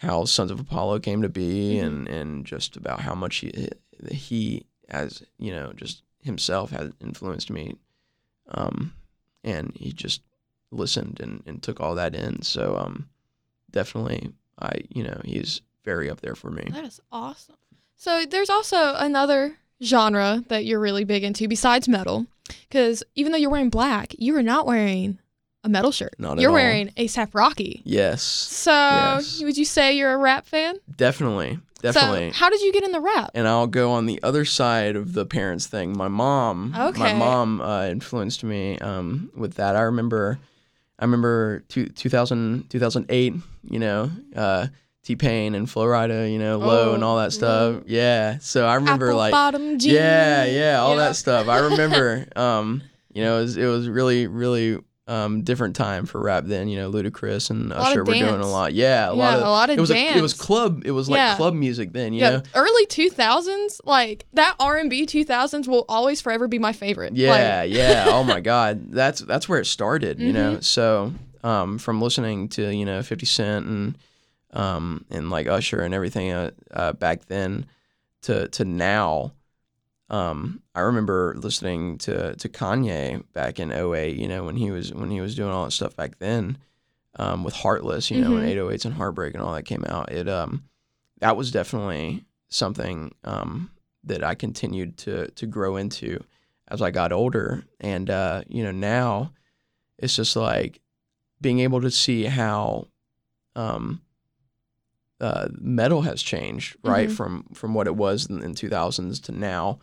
how 0.00 0.24
Sons 0.24 0.50
of 0.50 0.58
Apollo 0.60 0.98
came 1.00 1.22
to 1.22 1.28
be, 1.28 1.76
Mhm. 1.76 1.86
and 1.86 2.08
and 2.08 2.46
just 2.46 2.76
about 2.76 3.00
how 3.00 3.14
much 3.14 3.36
he 3.36 3.68
he 4.10 4.64
as 4.88 5.22
you 5.38 5.52
know 5.52 5.72
just 5.74 6.02
himself 6.22 6.70
has 6.70 6.92
influenced 7.00 7.50
me, 7.50 7.76
um, 8.48 8.92
and 9.44 9.72
he 9.76 9.92
just 9.92 10.22
listened 10.70 11.18
and, 11.20 11.42
and 11.46 11.62
took 11.62 11.80
all 11.80 11.94
that 11.94 12.14
in. 12.14 12.42
So 12.42 12.76
um, 12.76 13.08
definitely, 13.70 14.32
I 14.58 14.72
you 14.88 15.02
know 15.02 15.20
he's 15.24 15.62
very 15.84 16.10
up 16.10 16.20
there 16.20 16.34
for 16.34 16.50
me. 16.50 16.64
That 16.70 16.84
is 16.84 17.00
awesome. 17.12 17.56
So 17.96 18.24
there's 18.24 18.50
also 18.50 18.94
another 18.96 19.56
genre 19.82 20.44
that 20.48 20.64
you're 20.64 20.80
really 20.80 21.04
big 21.04 21.24
into 21.24 21.48
besides 21.48 21.88
metal, 21.88 22.26
because 22.68 23.02
even 23.14 23.32
though 23.32 23.38
you're 23.38 23.50
wearing 23.50 23.70
black, 23.70 24.14
you 24.18 24.34
are 24.36 24.42
not 24.42 24.66
wearing 24.66 25.18
a 25.64 25.68
metal 25.68 25.90
shirt. 25.92 26.14
Not 26.18 26.38
you're 26.40 26.50
all. 26.50 26.54
wearing 26.56 26.88
ASAP 26.96 27.34
Rocky. 27.34 27.82
Yes, 27.84 28.22
So 28.22 28.70
Yes. 28.72 29.42
would 29.42 29.56
you 29.56 29.64
say 29.64 29.96
you're 29.96 30.12
a 30.14 30.18
rap 30.18 30.46
fan? 30.46 30.76
definitely, 30.96 31.58
definitely. 31.82 32.32
So 32.32 32.38
how 32.38 32.48
did 32.50 32.60
you 32.62 32.72
get 32.72 32.82
in 32.84 32.92
the 32.92 33.00
rap? 33.00 33.30
and 33.34 33.46
I'll 33.46 33.66
go 33.66 33.90
on 33.92 34.06
the 34.06 34.20
other 34.22 34.44
side 34.44 34.96
of 34.96 35.12
the 35.12 35.26
parents 35.26 35.66
thing. 35.66 35.96
My 35.96 36.08
mom, 36.08 36.74
Okay. 36.78 36.98
my 36.98 37.12
mom 37.12 37.60
uh, 37.60 37.86
influenced 37.86 38.42
me 38.44 38.78
um, 38.78 39.30
with 39.36 39.54
that. 39.54 39.76
I 39.76 39.82
remember, 39.82 40.38
I 40.98 41.04
remember 41.04 41.60
two, 41.68 41.86
2000, 41.86 42.68
2008, 42.70 43.34
you 43.68 43.78
know, 43.78 44.10
uh, 44.34 44.66
T 45.02 45.16
Pain 45.16 45.54
and 45.54 45.68
Flo 45.68 45.84
Rida, 45.86 46.30
you 46.30 46.38
know, 46.38 46.58
Low 46.58 46.90
Oh, 46.90 46.94
and 46.94 47.02
all 47.02 47.16
that 47.18 47.32
stuff. 47.32 47.74
Low. 47.76 47.82
Yeah, 47.86 48.36
so 48.40 48.66
I 48.66 48.74
remember 48.76 49.06
Apple 49.08 49.16
like, 49.18 49.32
bottom 49.32 49.78
jeans. 49.78 49.94
yeah, 49.94 50.44
yeah, 50.44 50.80
all 50.80 50.96
Yeah. 50.96 51.08
that 51.08 51.16
stuff. 51.16 51.48
I 51.48 51.58
remember, 51.58 52.26
um, 52.36 52.82
you 53.12 53.22
know, 53.24 53.38
it 53.38 53.42
was, 53.42 53.56
it 53.56 53.66
was 53.66 53.88
really, 53.88 54.26
really. 54.26 54.78
Um, 55.10 55.42
different 55.42 55.74
time 55.74 56.06
for 56.06 56.20
rap 56.20 56.44
then, 56.46 56.68
you 56.68 56.78
know, 56.78 56.88
Ludacris 56.88 57.50
and 57.50 57.72
Usher 57.72 58.04
were 58.04 58.14
doing 58.14 58.40
a 58.40 58.46
lot. 58.48 58.74
Yeah, 58.74 59.10
a 59.10 59.14
Yeah, 59.14 59.22
lot 59.24 59.34
of 59.34 59.40
a 59.42 59.50
lot 59.50 59.70
of 59.70 59.76
it 59.76 59.80
was 59.80 59.90
dance. 59.90 60.14
A, 60.14 60.18
it 60.18 60.22
was 60.22 60.34
club. 60.34 60.82
It 60.84 60.92
was 60.92 61.08
like 61.08 61.18
Yeah. 61.18 61.34
club 61.36 61.52
music 61.54 61.92
then, 61.92 62.12
you 62.12 62.20
yeah, 62.20 62.30
know. 62.30 62.42
early 62.54 62.86
2000s, 62.86 63.80
like 63.84 64.24
that 64.34 64.54
R&B 64.60 65.06
2000s 65.06 65.66
will 65.66 65.84
always 65.88 66.20
forever 66.20 66.46
be 66.46 66.60
my 66.60 66.72
favorite. 66.72 67.16
Yeah, 67.16 67.62
Like, 67.62 67.72
yeah. 67.72 68.04
Oh 68.08 68.22
my 68.22 68.40
God, 68.52 68.92
that's 68.92 69.20
that's 69.20 69.48
where 69.48 69.58
it 69.58 69.66
started. 69.66 70.20
You 70.20 70.32
know, 70.32 70.58
Mhm. 70.58 70.64
so 70.64 71.12
um, 71.42 71.78
from 71.78 72.00
listening 72.00 72.48
to 72.50 72.72
you 72.72 72.84
know 72.84 73.02
Fifty 73.02 73.26
Cent 73.26 73.66
and 73.66 73.98
um, 74.52 75.04
and 75.10 75.28
like 75.28 75.48
Usher 75.48 75.80
and 75.80 75.92
everything 75.92 76.30
uh, 76.30 76.50
uh, 76.70 76.92
back 76.92 77.26
then 77.26 77.66
to 78.22 78.46
to 78.48 78.64
now. 78.64 79.32
Um, 80.10 80.62
I 80.74 80.80
remember 80.80 81.34
listening 81.38 81.96
to 81.98 82.34
to 82.36 82.48
Kanye 82.48 83.22
back 83.32 83.60
in 83.60 83.70
08, 83.72 84.16
you 84.16 84.26
know, 84.28 84.44
when 84.44 84.56
he 84.56 84.70
was 84.70 84.92
when 84.92 85.10
he 85.10 85.20
was 85.20 85.34
doing 85.36 85.50
all 85.50 85.64
that 85.64 85.70
stuff 85.70 85.94
back 85.96 86.18
then, 86.18 86.58
um, 87.16 87.44
with 87.44 87.54
Heartless, 87.54 88.10
you 88.10 88.20
know, 88.20 88.32
when 88.32 88.42
Mhm. 88.42 88.48
808s 88.48 88.84
and 88.84 88.94
Heartbreak 88.94 89.34
and 89.34 89.42
all 89.42 89.54
that 89.54 89.64
came 89.64 89.84
out. 89.86 90.10
It 90.12 90.28
um 90.28 90.64
that 91.20 91.36
was 91.36 91.50
definitely 91.52 92.24
something 92.48 93.14
um 93.24 93.70
that 94.04 94.24
I 94.24 94.34
continued 94.34 94.96
to 94.98 95.30
to 95.30 95.46
grow 95.46 95.76
into 95.76 96.24
as 96.68 96.82
I 96.82 96.90
got 96.90 97.12
older. 97.12 97.64
And 97.80 98.10
uh, 98.10 98.42
you 98.48 98.64
know, 98.64 98.72
now 98.72 99.32
it's 99.98 100.16
just 100.16 100.34
like 100.34 100.80
being 101.40 101.60
able 101.60 101.80
to 101.82 101.90
see 101.90 102.24
how 102.24 102.88
um 103.54 104.00
uh, 105.20 105.48
metal 105.58 106.02
has 106.02 106.22
changed, 106.22 106.76
right? 106.82 107.08
Mhm. 107.08 107.12
From 107.12 107.44
from 107.54 107.74
what 107.74 107.86
it 107.86 107.94
was 107.96 108.26
in, 108.26 108.42
in 108.42 108.54
2000s 108.54 109.20
to 109.20 109.32
now, 109.32 109.78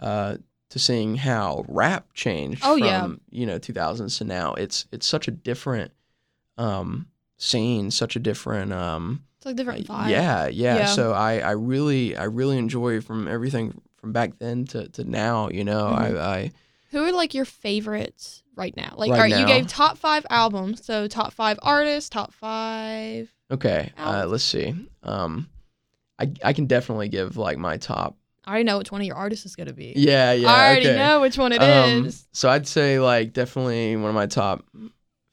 uh, 0.00 0.36
to 0.70 0.78
seeing 0.78 1.16
how 1.16 1.64
rap 1.68 2.12
changed 2.14 2.62
Oh, 2.64 2.76
from 2.76 2.84
yeah. 2.84 3.08
you 3.30 3.46
know 3.46 3.58
2000s 3.58 4.18
to 4.18 4.24
now. 4.24 4.54
It's 4.54 4.86
it's 4.92 5.06
such 5.06 5.28
a 5.28 5.30
different 5.30 5.92
um, 6.58 7.06
scene, 7.36 7.90
such 7.90 8.16
a 8.16 8.18
different 8.18 8.72
um, 8.72 9.24
It's 9.38 9.46
like 9.46 9.56
different 9.56 9.88
uh, 9.90 9.92
vibe. 9.94 10.10
yeah, 10.10 10.46
yeah, 10.46 10.76
Yeah. 10.78 10.84
So 10.86 11.12
I, 11.12 11.38
I 11.38 11.50
really 11.52 12.16
I 12.16 12.24
really 12.24 12.58
enjoy 12.58 13.00
from 13.00 13.28
everything 13.28 13.80
from 13.96 14.12
back 14.12 14.38
then 14.38 14.64
to, 14.66 14.88
to 14.90 15.04
now. 15.04 15.48
You 15.48 15.64
know, 15.64 15.84
Mhm. 15.86 16.18
I, 16.18 16.34
I 16.36 16.50
Who 16.90 17.04
are 17.04 17.12
like 17.12 17.34
your 17.34 17.44
favorites 17.44 18.42
right 18.54 18.76
now? 18.76 18.94
Like, 18.96 19.10
Right 19.10 19.16
all 19.18 19.22
right, 19.22 19.40
you 19.40 19.46
gave 19.46 19.66
top 19.66 19.98
five 19.98 20.24
albums, 20.30 20.84
so 20.84 21.06
top 21.08 21.32
five 21.32 21.58
artists, 21.62 22.08
top 22.10 22.32
five. 22.32 23.30
okay. 23.50 23.92
Uh, 23.98 24.26
let's 24.26 24.44
see. 24.44 24.74
Um, 25.02 25.48
I 26.18 26.32
I 26.42 26.52
can 26.54 26.66
definitely 26.66 27.08
give 27.08 27.36
like 27.36 27.58
my 27.58 27.76
top. 27.76 28.16
I 28.46 28.50
already 28.50 28.64
know 28.64 28.78
which 28.78 28.92
one 28.92 29.00
of 29.00 29.06
your 29.06 29.16
artists 29.16 29.44
is 29.46 29.56
gonna 29.56 29.72
be. 29.72 29.92
Yeah, 29.96 30.32
yeah. 30.32 30.48
I 30.48 30.66
already 30.68 30.86
okay. 30.88 30.96
know 30.96 31.20
which 31.20 31.36
one 31.36 31.52
it 31.52 31.60
is. 31.62 32.20
Um, 32.20 32.28
So 32.32 32.48
I'd 32.48 32.66
say 32.66 32.98
like 33.00 33.32
definitely 33.32 33.96
one 33.96 34.08
of 34.08 34.14
my 34.14 34.26
top 34.26 34.64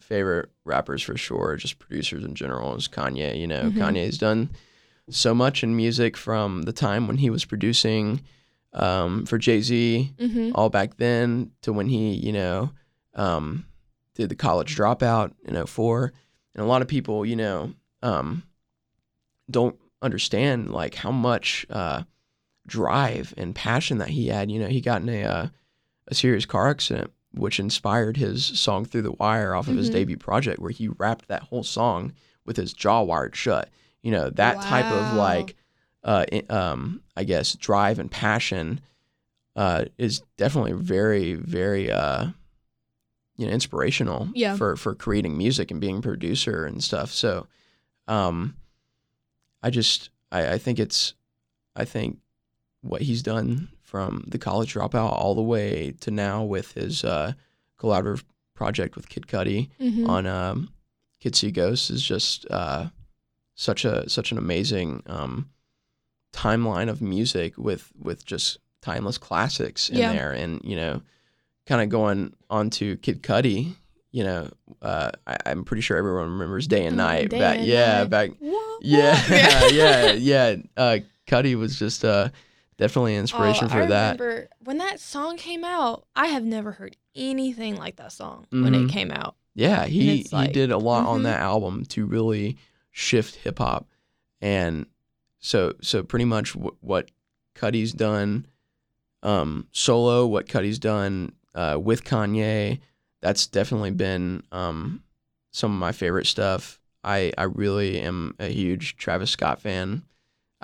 favorite 0.01 0.49
rappers 0.65 1.01
for 1.01 1.15
sure, 1.17 1.55
just 1.55 1.79
producers 1.79 2.23
in 2.23 2.35
general 2.35 2.75
is 2.75 2.87
Kanye. 2.87 3.37
You 3.39 3.47
know, 3.47 3.63
Mhm. 3.71 3.77
Kanye's 3.77 4.17
done 4.17 4.49
so 5.09 5.33
much 5.35 5.63
in 5.63 5.75
music 5.75 6.17
from 6.17 6.63
the 6.63 6.73
time 6.73 7.07
when 7.07 7.17
he 7.17 7.29
was 7.29 7.45
producing 7.45 8.21
um, 8.73 9.25
for 9.27 9.37
Jay 9.37 9.61
Z, 9.61 10.13
Mm-hmm. 10.17 10.51
all 10.55 10.69
back 10.69 10.97
then, 10.97 11.51
to 11.61 11.71
when 11.71 11.87
he, 11.89 12.13
you 12.15 12.31
know, 12.31 12.71
um, 13.13 13.65
did 14.15 14.29
the 14.29 14.35
college 14.35 14.75
dropout 14.75 15.33
in 15.45 15.55
04. 15.63 16.11
And 16.55 16.63
a 16.63 16.67
lot 16.67 16.81
of 16.81 16.87
people, 16.87 17.23
you 17.25 17.35
know, 17.35 17.73
um, 18.01 18.41
don't 19.49 19.77
understand 20.01 20.71
like 20.71 20.95
how 20.95 21.11
much 21.11 21.65
uh, 21.69 22.01
drive 22.67 23.33
and 23.37 23.53
passion 23.55 23.97
that 23.99 24.09
he 24.09 24.27
had. 24.27 24.49
You 24.51 24.59
know, 24.59 24.67
he 24.67 24.81
got 24.81 25.01
in 25.01 25.09
a 25.09 25.23
uh, 25.23 25.47
a 26.07 26.15
serious 26.15 26.45
car 26.45 26.69
accident, 26.69 27.11
which 27.33 27.59
inspired 27.59 28.17
his 28.17 28.45
song 28.45 28.85
"Through 28.85 29.03
the 29.03 29.11
Wire" 29.13 29.55
off 29.55 29.67
of 29.67 29.75
his 29.75 29.89
Mhm. 29.89 29.93
debut 29.93 30.17
project, 30.17 30.59
where 30.59 30.71
he 30.71 30.87
rapped 30.87 31.27
that 31.27 31.43
whole 31.43 31.63
song 31.63 32.13
with 32.45 32.57
his 32.57 32.73
jaw 32.73 33.01
wired 33.01 33.35
shut. 33.35 33.69
You 34.01 34.11
know, 34.11 34.29
that 34.31 34.61
type 34.61 34.91
of 34.91 35.11
like, 35.13 35.55
uh, 36.03 36.25
i- 36.31 36.43
um, 36.49 37.01
I 37.15 37.23
guess, 37.23 37.55
drive 37.55 37.99
and 37.99 38.11
passion 38.11 38.81
uh, 39.55 39.85
is 39.99 40.21
definitely 40.35 40.73
very, 40.73 41.35
very, 41.35 41.89
uh, 41.91 42.29
you 43.37 43.45
know, 43.45 43.51
inspirational 43.53 44.29
Yeah. 44.33 44.55
for 44.57 44.75
for 44.75 44.93
creating 44.95 45.37
music 45.37 45.69
and 45.71 45.79
being 45.79 45.97
a 45.97 46.01
producer 46.01 46.65
and 46.65 46.83
stuff. 46.83 47.11
So, 47.11 47.47
um, 48.07 48.55
I 49.61 49.69
just, 49.69 50.09
I, 50.31 50.53
I 50.53 50.57
think 50.57 50.79
it's, 50.79 51.13
I 51.75 51.85
think 51.85 52.19
what 52.83 53.01
he's 53.01 53.21
done 53.23 53.69
from 53.81 54.23
the 54.27 54.37
college 54.37 54.73
dropout 54.75 55.11
all 55.13 55.33
the 55.35 55.41
way 55.41 55.93
to 56.01 56.11
now 56.11 56.43
with 56.43 56.73
his 56.73 57.03
uh, 57.03 57.33
collaborative 57.79 58.23
project 58.55 58.95
with 58.95 59.09
Kid 59.09 59.25
Cudi 59.27 59.69
Mm-hmm. 59.79 60.09
on 60.09 60.25
um, 60.27 60.69
Kids 61.19 61.39
See 61.39 61.51
Ghosts 61.51 61.89
is 61.89 62.03
just 62.03 62.45
uh, 62.51 62.89
such 63.55 63.83
a 63.85 64.07
such 64.09 64.31
an 64.31 64.37
amazing 64.37 65.01
um, 65.07 65.49
timeline 66.33 66.89
of 66.89 67.01
music 67.01 67.57
with 67.57 67.91
with 67.99 68.25
just 68.25 68.57
timeless 68.81 69.17
classics 69.17 69.89
in 69.89 69.97
Yeah. 69.97 70.11
there, 70.13 70.31
and 70.33 70.59
you 70.63 70.75
know, 70.75 71.01
kind 71.65 71.81
of 71.81 71.89
going 71.89 72.33
on 72.49 72.69
to 72.71 72.97
Kid 72.97 73.23
Cudi. 73.23 73.73
You 74.11 74.23
know, 74.23 74.49
uh, 74.81 75.09
I, 75.25 75.37
I'm 75.47 75.63
pretty 75.63 75.81
sure 75.81 75.97
everyone 75.97 76.29
remembers 76.31 76.67
Day 76.67 76.85
and 76.85 76.99
Oh, 76.99 77.03
Night. 77.05 77.29
Day 77.29 77.39
back, 77.39 77.57
and 77.59 77.67
yeah, 77.67 77.99
Night. 78.01 78.09
back 78.09 78.29
One 78.39 78.51
Yeah, 78.81 79.67
yeah, 79.71 80.11
yeah. 80.11 80.55
Uh, 80.77 80.97
Cudi 81.25 81.55
was 81.55 81.79
just 81.79 82.03
uh, 82.05 82.29
definitely 82.77 83.15
an 83.15 83.21
inspiration 83.21 83.65
Oh, 83.65 83.69
for 83.69 83.81
I 83.81 83.85
that. 83.87 84.19
remember 84.19 84.49
when 84.63 84.77
that 84.79 84.99
song 84.99 85.37
came 85.37 85.63
out. 85.63 86.05
I 86.15 86.27
have 86.27 86.43
never 86.43 86.71
heard 86.73 86.95
anything 87.15 87.75
like 87.77 87.97
that 87.97 88.11
song 88.11 88.45
when 88.51 88.73
Mhm. 88.73 88.85
it 88.89 88.91
came 88.91 89.11
out. 89.11 89.35
Yeah, 89.55 89.85
he 89.85 90.21
it's 90.21 90.31
he 90.31 90.47
did 90.47 90.71
a 90.71 90.77
lot 90.77 91.05
on 91.05 91.21
Mhm. 91.21 91.23
that 91.23 91.39
album 91.41 91.85
to 91.85 92.05
really 92.05 92.57
shift 92.91 93.35
hip 93.35 93.59
hop, 93.59 93.87
and 94.41 94.87
so 95.39 95.73
so 95.81 96.03
pretty 96.03 96.25
much 96.25 96.53
w- 96.53 96.75
what 96.81 97.11
Cudi's 97.55 97.93
done, 97.93 98.47
um, 99.21 99.67
solo, 99.71 100.25
what 100.25 100.47
Cudi's 100.47 100.79
done 100.79 101.33
uh, 101.55 101.77
with 101.81 102.03
Kanye, 102.03 102.79
that's 103.21 103.45
definitely 103.45 103.91
been 103.91 104.41
um, 104.51 105.03
some 105.51 105.71
of 105.71 105.79
my 105.79 105.91
favorite 105.91 106.25
stuff. 106.25 106.79
I 107.03 107.31
I 107.37 107.43
really 107.43 107.99
am 108.01 108.35
a 108.39 108.47
huge 108.47 108.97
Travis 108.97 109.29
Scott 109.31 109.61
fan. 109.61 110.03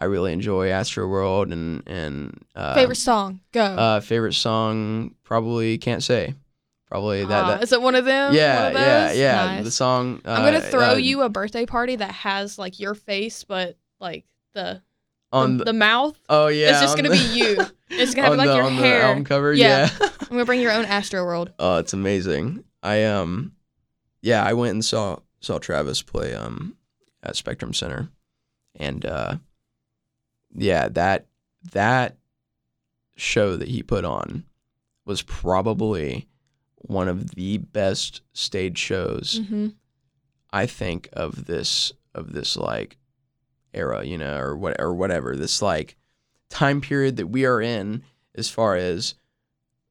I 0.02 0.06
really 0.06 0.32
enjoy 0.34 0.70
Astroworld 0.70 1.52
and 1.52 1.84
and 1.86 2.44
uh, 2.56 2.74
Favorite 2.74 2.96
song? 2.96 3.42
Go. 3.52 3.62
uh, 3.62 4.00
favorite 4.00 4.34
song 4.34 5.14
probably 5.24 5.78
can't 5.78 6.02
say 6.02 6.36
probably 6.88 7.26
that, 7.26 7.44
Ah, 7.44 7.48
that 7.56 7.64
is 7.64 7.72
it 7.74 7.82
one 7.82 7.96
of 7.96 8.06
them? 8.06 8.34
yeah, 8.34 8.68
of 8.68 8.74
yeah, 8.74 9.12
yeah. 9.12 9.46
Nice. 9.56 9.64
The 9.66 9.72
song. 9.72 10.22
Uh, 10.26 10.32
I'm 10.32 10.46
gonna 10.46 10.62
throw 10.62 10.92
uh, 10.92 10.96
you 10.96 11.22
a 11.22 11.30
birthday 11.30 11.66
party 11.66 11.98
that 11.98 12.12
has 12.12 12.58
like 12.58 12.80
your 12.80 12.96
face, 12.96 13.44
but 13.44 13.78
like 14.00 14.24
the 14.54 14.82
on 15.32 15.58
the, 15.58 15.66
the. 15.66 15.74
mouth. 15.74 16.18
oh 16.30 16.48
yeah, 16.48 16.70
it's 16.72 16.80
just 16.82 16.96
gonna 16.96 17.10
the- 17.10 17.16
be 17.16 17.40
you. 17.40 17.58
It's 17.92 18.14
gonna 18.14 18.30
have 18.30 18.38
like 18.38 18.48
the, 18.48 18.56
your 18.56 18.70
hair. 18.70 19.02
album 19.02 19.26
cover. 19.26 19.52
Yeah. 19.52 19.90
Yeah. 20.00 20.08
I'm 20.22 20.28
gonna 20.30 20.46
bring 20.46 20.62
your 20.62 20.72
own 20.72 20.86
Astroworld. 20.86 21.54
oh, 21.60 21.78
it's 21.78 21.92
amazing. 21.94 22.64
I 22.84 23.04
um, 23.06 23.54
yeah, 24.22 24.44
I 24.44 24.54
went 24.54 24.72
and 24.74 24.86
saw 24.86 25.18
saw 25.42 25.58
Travis 25.58 26.02
play 26.04 26.34
um 26.36 26.78
at 27.24 27.36
Spectrum 27.36 27.74
Center, 27.74 28.10
and 28.76 29.04
uh, 29.06 29.36
yeah, 30.56 30.88
that 30.90 31.26
that 31.72 32.18
show 33.16 33.58
that 33.58 33.68
he 33.68 33.84
put 33.84 34.06
on 34.06 34.44
was 35.06 35.22
probably 35.22 36.28
one 36.76 37.08
of 37.10 37.32
the 37.36 37.58
best 37.58 38.22
stage 38.34 38.78
shows 38.78 39.42
hmm 39.48 39.68
I 40.52 40.66
think 40.66 41.10
of 41.14 41.46
this 41.46 41.92
of 42.16 42.32
this 42.34 42.58
like 42.58 42.98
era, 43.74 44.04
you 44.04 44.18
know, 44.18 44.38
or 44.40 44.58
what 44.58 44.80
or 44.82 44.96
whatever 44.96 45.36
this 45.36 45.62
like 45.62 45.96
time 46.50 46.82
period 46.82 47.18
that 47.18 47.28
we 47.28 47.46
are 47.46 47.62
in 47.62 48.02
as 48.34 48.50
far 48.50 48.76
as 48.76 49.14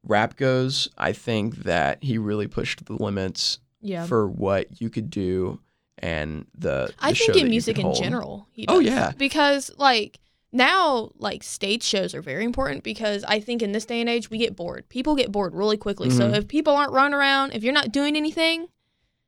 rap 0.03 0.35
goes. 0.35 0.89
I 0.97 1.13
think 1.13 1.57
that 1.63 2.03
he 2.03 2.17
really 2.17 2.47
pushed 2.47 2.85
the 2.85 2.93
limits 3.01 3.59
Yeah. 3.79 4.05
for 4.05 4.27
what 4.27 4.81
you 4.81 4.89
could 4.89 5.09
do 5.09 5.61
and 5.97 6.45
the. 6.57 6.91
I 6.99 7.11
the 7.11 7.15
show 7.15 7.31
think 7.33 7.45
in 7.45 7.49
music 7.51 7.79
in 7.79 7.93
general. 7.93 8.47
He 8.51 8.65
Oh, 8.67 8.79
yeah. 8.79 9.13
Because 9.17 9.71
like 9.77 10.19
now, 10.51 11.11
like 11.17 11.43
stage 11.43 11.83
shows 11.83 12.15
are 12.15 12.21
very 12.21 12.43
important 12.43 12.83
because 12.83 13.23
I 13.23 13.39
think 13.39 13.61
in 13.61 13.71
this 13.71 13.85
day 13.85 13.99
and 14.01 14.09
age 14.09 14.29
we 14.29 14.37
get 14.37 14.55
bored. 14.55 14.89
People 14.89 15.15
get 15.15 15.31
bored 15.31 15.53
really 15.53 15.77
quickly. 15.77 16.09
So 16.09 16.29
Mhm. 16.29 16.35
if 16.37 16.47
people 16.47 16.73
aren't 16.73 16.91
running 16.91 17.13
around, 17.13 17.53
if 17.53 17.63
you're 17.63 17.73
not 17.73 17.91
doing 17.91 18.15
anything, 18.15 18.67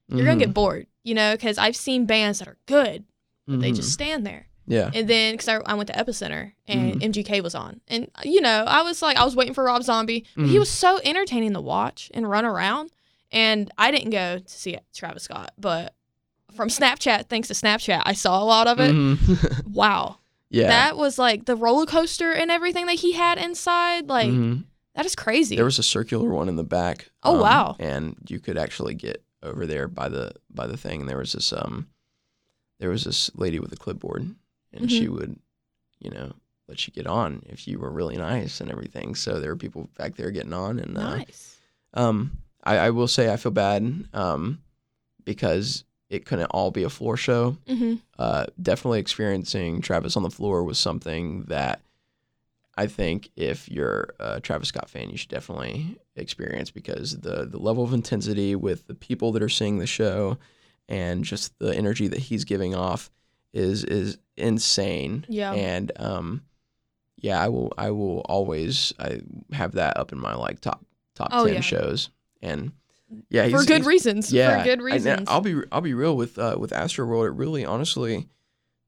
you're 0.07 0.25
gonna 0.25 0.35
Mhm, 0.37 0.39
get 0.39 0.53
bored. 0.53 0.87
You 1.03 1.13
know, 1.15 1.33
because 1.33 1.57
I've 1.57 1.75
seen 1.75 2.05
bands 2.05 2.39
that 2.39 2.47
are 2.47 2.57
good, 2.65 3.05
but 3.47 3.59
they 3.59 3.71
mhm. 3.71 3.75
just 3.75 3.91
stand 3.91 4.25
there. 4.25 4.47
yeah. 4.67 4.89
And 4.93 5.07
then, 5.07 5.33
because 5.33 5.47
I, 5.47 5.57
I 5.65 5.73
went 5.73 5.87
to 5.87 5.93
Epicenter 5.93 6.53
and 6.67 6.95
Mm-hmm. 7.01 7.11
MGK 7.11 7.41
was 7.41 7.55
on. 7.55 7.81
And, 7.87 8.07
you 8.23 8.39
know, 8.41 8.63
I 8.67 8.83
was 8.83 9.01
like, 9.01 9.17
I 9.17 9.25
was 9.25 9.35
waiting 9.35 9.53
for 9.55 9.63
Rob 9.65 9.83
Zombie. 9.83 10.25
but 10.35 10.45
He 10.47 10.59
was 10.59 10.69
so 10.69 10.99
entertaining 11.03 11.53
to 11.53 11.61
watch 11.61 12.09
and 12.13 12.29
run 12.29 12.45
around. 12.45 12.91
And 13.31 13.71
I 13.77 13.89
didn't 13.91 14.11
go 14.11 14.37
to 14.39 14.47
see 14.49 14.77
Travis 14.93 15.23
Scott, 15.23 15.53
but 15.57 15.93
from 16.53 16.69
Snapchat, 16.69 17.27
thanks 17.29 17.47
to 17.47 17.53
Snapchat, 17.53 18.01
I 18.05 18.13
saw 18.13 18.41
a 18.41 18.45
lot 18.45 18.67
of 18.67 18.79
it. 18.79 18.95
Wow. 19.67 20.17
Yeah. 20.51 20.67
That 20.67 20.97
was 20.97 21.17
like 21.17 21.45
the 21.45 21.55
roller 21.55 21.85
coaster 21.85 22.31
and 22.31 22.51
everything 22.51 22.85
that 22.85 22.99
he 22.99 23.13
had 23.13 23.37
inside. 23.39 24.07
Like, 24.09 24.29
Mhm. 24.29 24.65
that 24.95 25.05
is 25.05 25.15
crazy. 25.15 25.55
There 25.55 25.65
was 25.65 25.79
a 25.79 25.83
circular 25.83 26.29
one 26.29 26.49
in 26.49 26.55
the 26.57 26.63
back. 26.63 27.09
um, 27.23 27.35
Oh, 27.37 27.41
wow. 27.41 27.75
And 27.79 28.15
you 28.27 28.39
could 28.39 28.57
actually 28.57 28.93
get 28.93 29.23
over 29.41 29.65
there 29.65 29.87
by 29.87 30.07
the 30.09 30.33
by 30.53 30.67
the 30.67 30.77
thing. 30.77 31.01
And 31.01 31.09
there 31.09 31.17
was 31.17 31.31
this 31.33 31.51
um, 31.53 31.87
there 32.79 32.89
was 32.89 33.03
this 33.05 33.31
lady 33.35 33.59
with 33.59 33.71
a 33.73 33.77
clipboard, 33.77 34.35
and 34.73 34.91
she 34.91 35.05
Mm-hmm. 35.05 35.13
would, 35.15 35.39
you 35.99 36.09
know, 36.11 36.33
let 36.67 36.85
you 36.87 36.93
get 36.93 37.07
on 37.07 37.43
if 37.47 37.67
you 37.67 37.79
were 37.79 37.91
really 37.91 38.17
nice 38.17 38.59
and 38.61 38.69
everything. 38.71 39.15
So 39.15 39.39
there 39.39 39.49
were 39.51 39.55
people 39.57 39.89
back 39.97 40.15
there 40.15 40.31
getting 40.31 40.53
on, 40.53 40.79
and 40.79 40.97
uh, 40.97 41.17
nice. 41.17 41.57
um, 41.93 42.37
I, 42.63 42.77
I 42.77 42.89
will 42.91 43.07
say 43.07 43.31
I 43.31 43.37
feel 43.37 43.51
bad 43.51 44.05
um, 44.13 44.61
because 45.23 45.83
it 46.11 46.25
couldn't 46.27 46.51
all 46.51 46.69
be 46.71 46.83
a 46.83 46.89
floor 46.89 47.17
show 47.17 47.57
hmm 47.67 47.95
uh, 48.19 48.45
definitely 48.61 48.99
experiencing 48.99 49.81
Travis 49.81 50.15
on 50.15 50.21
the 50.21 50.29
floor 50.29 50.63
was 50.63 50.77
something 50.77 51.43
that 51.45 51.81
I 52.77 52.87
think 52.87 53.29
if 53.35 53.67
you're 53.69 54.13
a 54.19 54.39
Travis 54.39 54.69
Scott 54.69 54.89
fan, 54.89 55.09
you 55.09 55.17
should 55.17 55.29
definitely 55.29 55.97
experience 56.15 56.69
because 56.71 57.19
the 57.19 57.45
the 57.45 57.57
level 57.59 57.83
of 57.83 57.93
intensity 57.93 58.55
with 58.55 58.85
the 58.87 58.93
people 58.95 59.31
that 59.33 59.41
are 59.43 59.49
seeing 59.49 59.79
the 59.79 59.87
show 59.87 60.37
and 60.87 61.23
just 61.25 61.57
the 61.59 61.75
energy 61.75 62.07
that 62.07 62.19
he's 62.19 62.45
giving 62.45 62.75
off 62.75 63.09
is 63.53 63.83
is 63.83 64.17
insane. 64.37 65.25
Yeah. 65.27 65.51
And 65.53 65.91
um, 65.97 66.43
yeah, 67.17 67.41
I 67.43 67.49
will 67.49 67.73
I 67.77 67.91
will 67.91 68.19
always 68.29 68.93
I 68.99 69.21
have 69.51 69.73
that 69.73 69.97
up 69.97 70.11
in 70.11 70.19
my 70.19 70.35
like 70.35 70.59
top 70.61 70.85
top 71.15 71.29
Oh, 71.33 71.45
ten 71.45 71.55
yeah. 71.55 71.61
shows 71.61 72.09
and 72.41 72.71
yeah 73.29 73.45
For 73.49 73.63
good 73.63 73.77
he's- 73.77 73.85
reasons. 73.85 74.33
yeah, 74.33 74.59
For 74.59 74.63
good 74.65 74.79
I- 74.79 74.83
reasons. 74.83 75.27
I'll 75.27 75.41
be 75.41 75.61
I'll 75.71 75.81
be 75.81 75.93
real 75.93 76.15
with 76.15 76.37
uh, 76.39 76.55
with 76.59 76.71
Astroworld. 76.71 77.27
It 77.27 77.31
really 77.31 77.65
honestly 77.65 78.27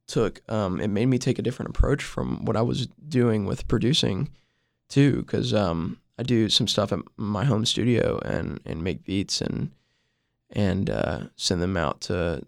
took 0.07 0.41
um, 0.51 0.79
it 0.81 0.89
made 0.89 1.05
me 1.07 1.17
take 1.17 1.39
a 1.39 1.41
different 1.41 1.69
approach 1.69 2.03
from 2.03 2.43
what 2.45 2.55
I 2.57 2.61
was 2.61 2.87
doing 3.07 3.45
with 3.45 3.67
producing 3.67 4.29
too, 4.89 5.21
because 5.21 5.53
um, 5.53 5.99
I 6.19 6.23
do 6.23 6.49
some 6.49 6.67
stuff 6.67 6.91
at 6.91 6.99
my 7.17 7.45
home 7.45 7.65
studio 7.65 8.19
and 8.25 8.59
and 8.65 8.83
make 8.83 9.03
beats 9.05 9.41
and 9.41 9.71
and 10.51 10.89
uh, 10.89 11.19
send 11.35 11.61
them 11.61 11.77
out 11.77 12.01
to 12.01 12.43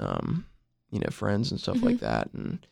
um, 0.00 0.44
you 0.90 1.00
know 1.00 1.10
friends 1.10 1.50
and 1.50 1.60
stuff 1.60 1.78
Mhm. 1.78 1.82
like 1.84 1.98
that 2.00 2.28
and 2.32 2.66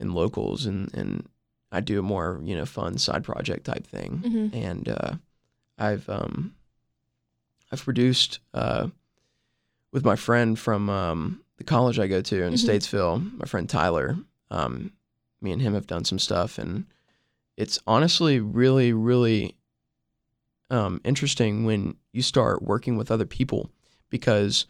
and 0.00 0.14
locals 0.14 0.66
and 0.66 0.92
and 0.94 1.28
I 1.70 1.80
do 1.80 1.98
a 1.98 2.02
more 2.02 2.40
you 2.42 2.56
know 2.56 2.64
fun 2.66 2.98
side 2.98 3.22
project 3.24 3.64
type 3.66 3.86
thing 3.86 4.22
Mhm. 4.24 4.54
and 4.54 4.88
uh, 4.88 5.12
I've 5.78 6.08
um, 6.08 6.54
I've 7.70 7.82
produced 7.84 8.40
uh, 8.54 8.88
with 9.92 10.04
my 10.04 10.16
friend 10.16 10.58
from 10.58 10.88
um, 10.88 11.42
the 11.58 11.64
college 11.64 11.98
I 11.98 12.06
go 12.06 12.20
to 12.22 12.42
in 12.44 12.54
Mhm. 12.54 12.68
Statesville, 12.68 13.38
my 13.38 13.44
friend 13.46 13.68
Tyler. 13.68 14.16
Um, 14.50 14.92
me 15.40 15.52
and 15.52 15.60
him 15.62 15.74
have 15.74 15.86
done 15.86 16.04
some 16.04 16.18
stuff, 16.18 16.58
and 16.58 16.86
it's 17.56 17.78
honestly 17.86 18.40
really, 18.40 18.92
really 18.92 19.56
um, 20.70 21.00
interesting 21.04 21.64
when 21.64 21.96
you 22.12 22.22
start 22.22 22.62
working 22.62 22.96
with 22.96 23.10
other 23.10 23.24
people 23.26 23.70
because 24.10 24.66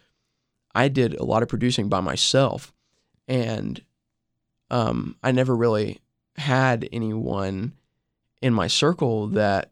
I 0.75 0.87
did 0.87 1.13
a 1.15 1.23
lot 1.23 1.43
of 1.43 1.49
producing 1.49 1.89
by 1.89 1.99
myself, 2.01 2.71
and 3.27 3.81
um, 4.69 5.15
I 5.23 5.31
never 5.31 5.55
really 5.55 5.99
had 6.35 6.87
anyone 6.91 7.73
in 8.41 8.53
my 8.53 8.67
circle 8.67 9.27
that 9.29 9.71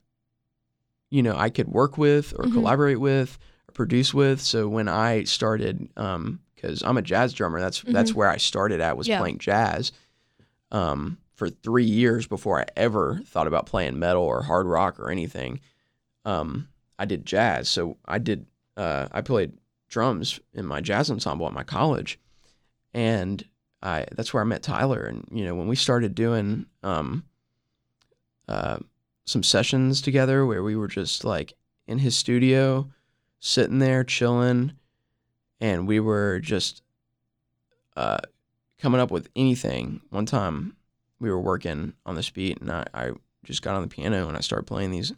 you 1.10 1.24
know 1.24 1.36
I 1.38 1.50
could 1.50 1.68
work 1.68 1.98
with 1.98 2.34
or 2.38 2.46
Mhm. 2.46 2.54
collaborate 2.54 3.00
with 3.00 3.38
or 3.70 3.72
produce 3.74 4.14
with. 4.14 4.42
So 4.42 4.68
when 4.68 4.88
I 4.88 5.24
started, 5.24 5.90
because 5.96 6.82
I'm 6.84 6.98
a 6.98 7.02
jazz 7.02 7.34
drummer, 7.34 7.60
that's 7.60 7.82
that's 7.88 8.14
where 8.14 8.30
I 8.30 8.38
started 8.38 8.82
at 8.82 8.98
was 8.98 9.08
Mm-hmm. 9.08 9.12
Yeah. 9.12 9.20
playing 9.20 9.38
jazz. 9.40 9.92
Um, 10.72 11.18
for 11.34 11.50
three 11.50 11.86
years 11.86 12.26
before 12.28 12.60
I 12.60 12.66
ever 12.76 13.22
thought 13.26 13.46
about 13.48 13.68
playing 13.68 14.00
metal 14.00 14.24
or 14.24 14.42
hard 14.42 14.66
rock 14.66 15.00
or 15.00 15.10
anything, 15.12 15.60
um, 16.26 16.68
I 17.00 17.06
did 17.06 17.26
jazz. 17.26 17.70
So 17.70 17.98
I 18.06 18.18
did. 18.18 18.48
Uh, 18.76 19.08
I 19.12 19.22
played 19.22 19.54
drums 19.88 20.40
in 20.54 20.66
my 20.66 20.82
jazz 20.82 21.10
ensemble 21.12 21.46
at 21.48 21.54
my 21.54 21.64
college, 21.64 22.20
and 22.94 23.46
I 23.82 24.06
that's 24.16 24.34
where 24.34 24.42
I 24.42 24.46
met 24.46 24.64
Tyler. 24.64 25.04
And 25.06 25.26
you 25.32 25.46
know 25.46 25.56
when 25.56 25.68
we 25.68 25.76
started 25.76 26.16
doing 26.16 26.66
um, 26.84 27.24
uh, 28.48 28.80
some 29.28 29.44
sessions 29.44 30.02
together 30.02 30.46
where 30.46 30.64
we 30.64 30.76
were 30.76 30.88
just 30.88 31.24
like 31.26 31.54
in 31.86 32.00
his 32.00 32.16
studio, 32.16 32.90
sitting 33.40 33.80
there 33.80 34.04
chilling, 34.04 34.72
and 35.60 35.86
we 35.88 36.00
were 36.00 36.40
just 36.40 36.82
uh, 37.96 38.18
coming 38.80 39.02
up 39.02 39.12
with 39.12 39.30
anything. 39.36 40.02
One 40.10 40.26
time 40.26 40.76
we 41.20 41.30
were 41.30 41.42
working 41.42 41.94
on 42.06 42.16
this 42.16 42.30
beat, 42.30 42.60
and 42.62 42.72
I, 42.72 42.86
I 42.94 43.12
just 43.44 43.62
got 43.62 43.76
on 43.76 43.82
the 43.82 43.88
piano 43.88 44.28
and 44.28 44.38
I 44.38 44.42
started 44.42 44.66
playing 44.66 44.92
these 44.92 45.14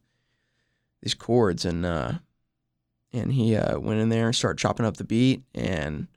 these 1.01 1.13
chords, 1.13 1.63
and 1.63 1.85
uh, 1.85 2.13
and 3.13 3.31
he 3.31 3.55
uh, 3.55 3.79
went 3.79 3.99
in 4.01 4.09
there 4.09 4.25
and 4.25 4.35
started 4.35 4.59
chopping 4.59 4.85
up 4.87 4.97
the 4.97 5.03
beat, 5.03 5.43
and 5.53 6.07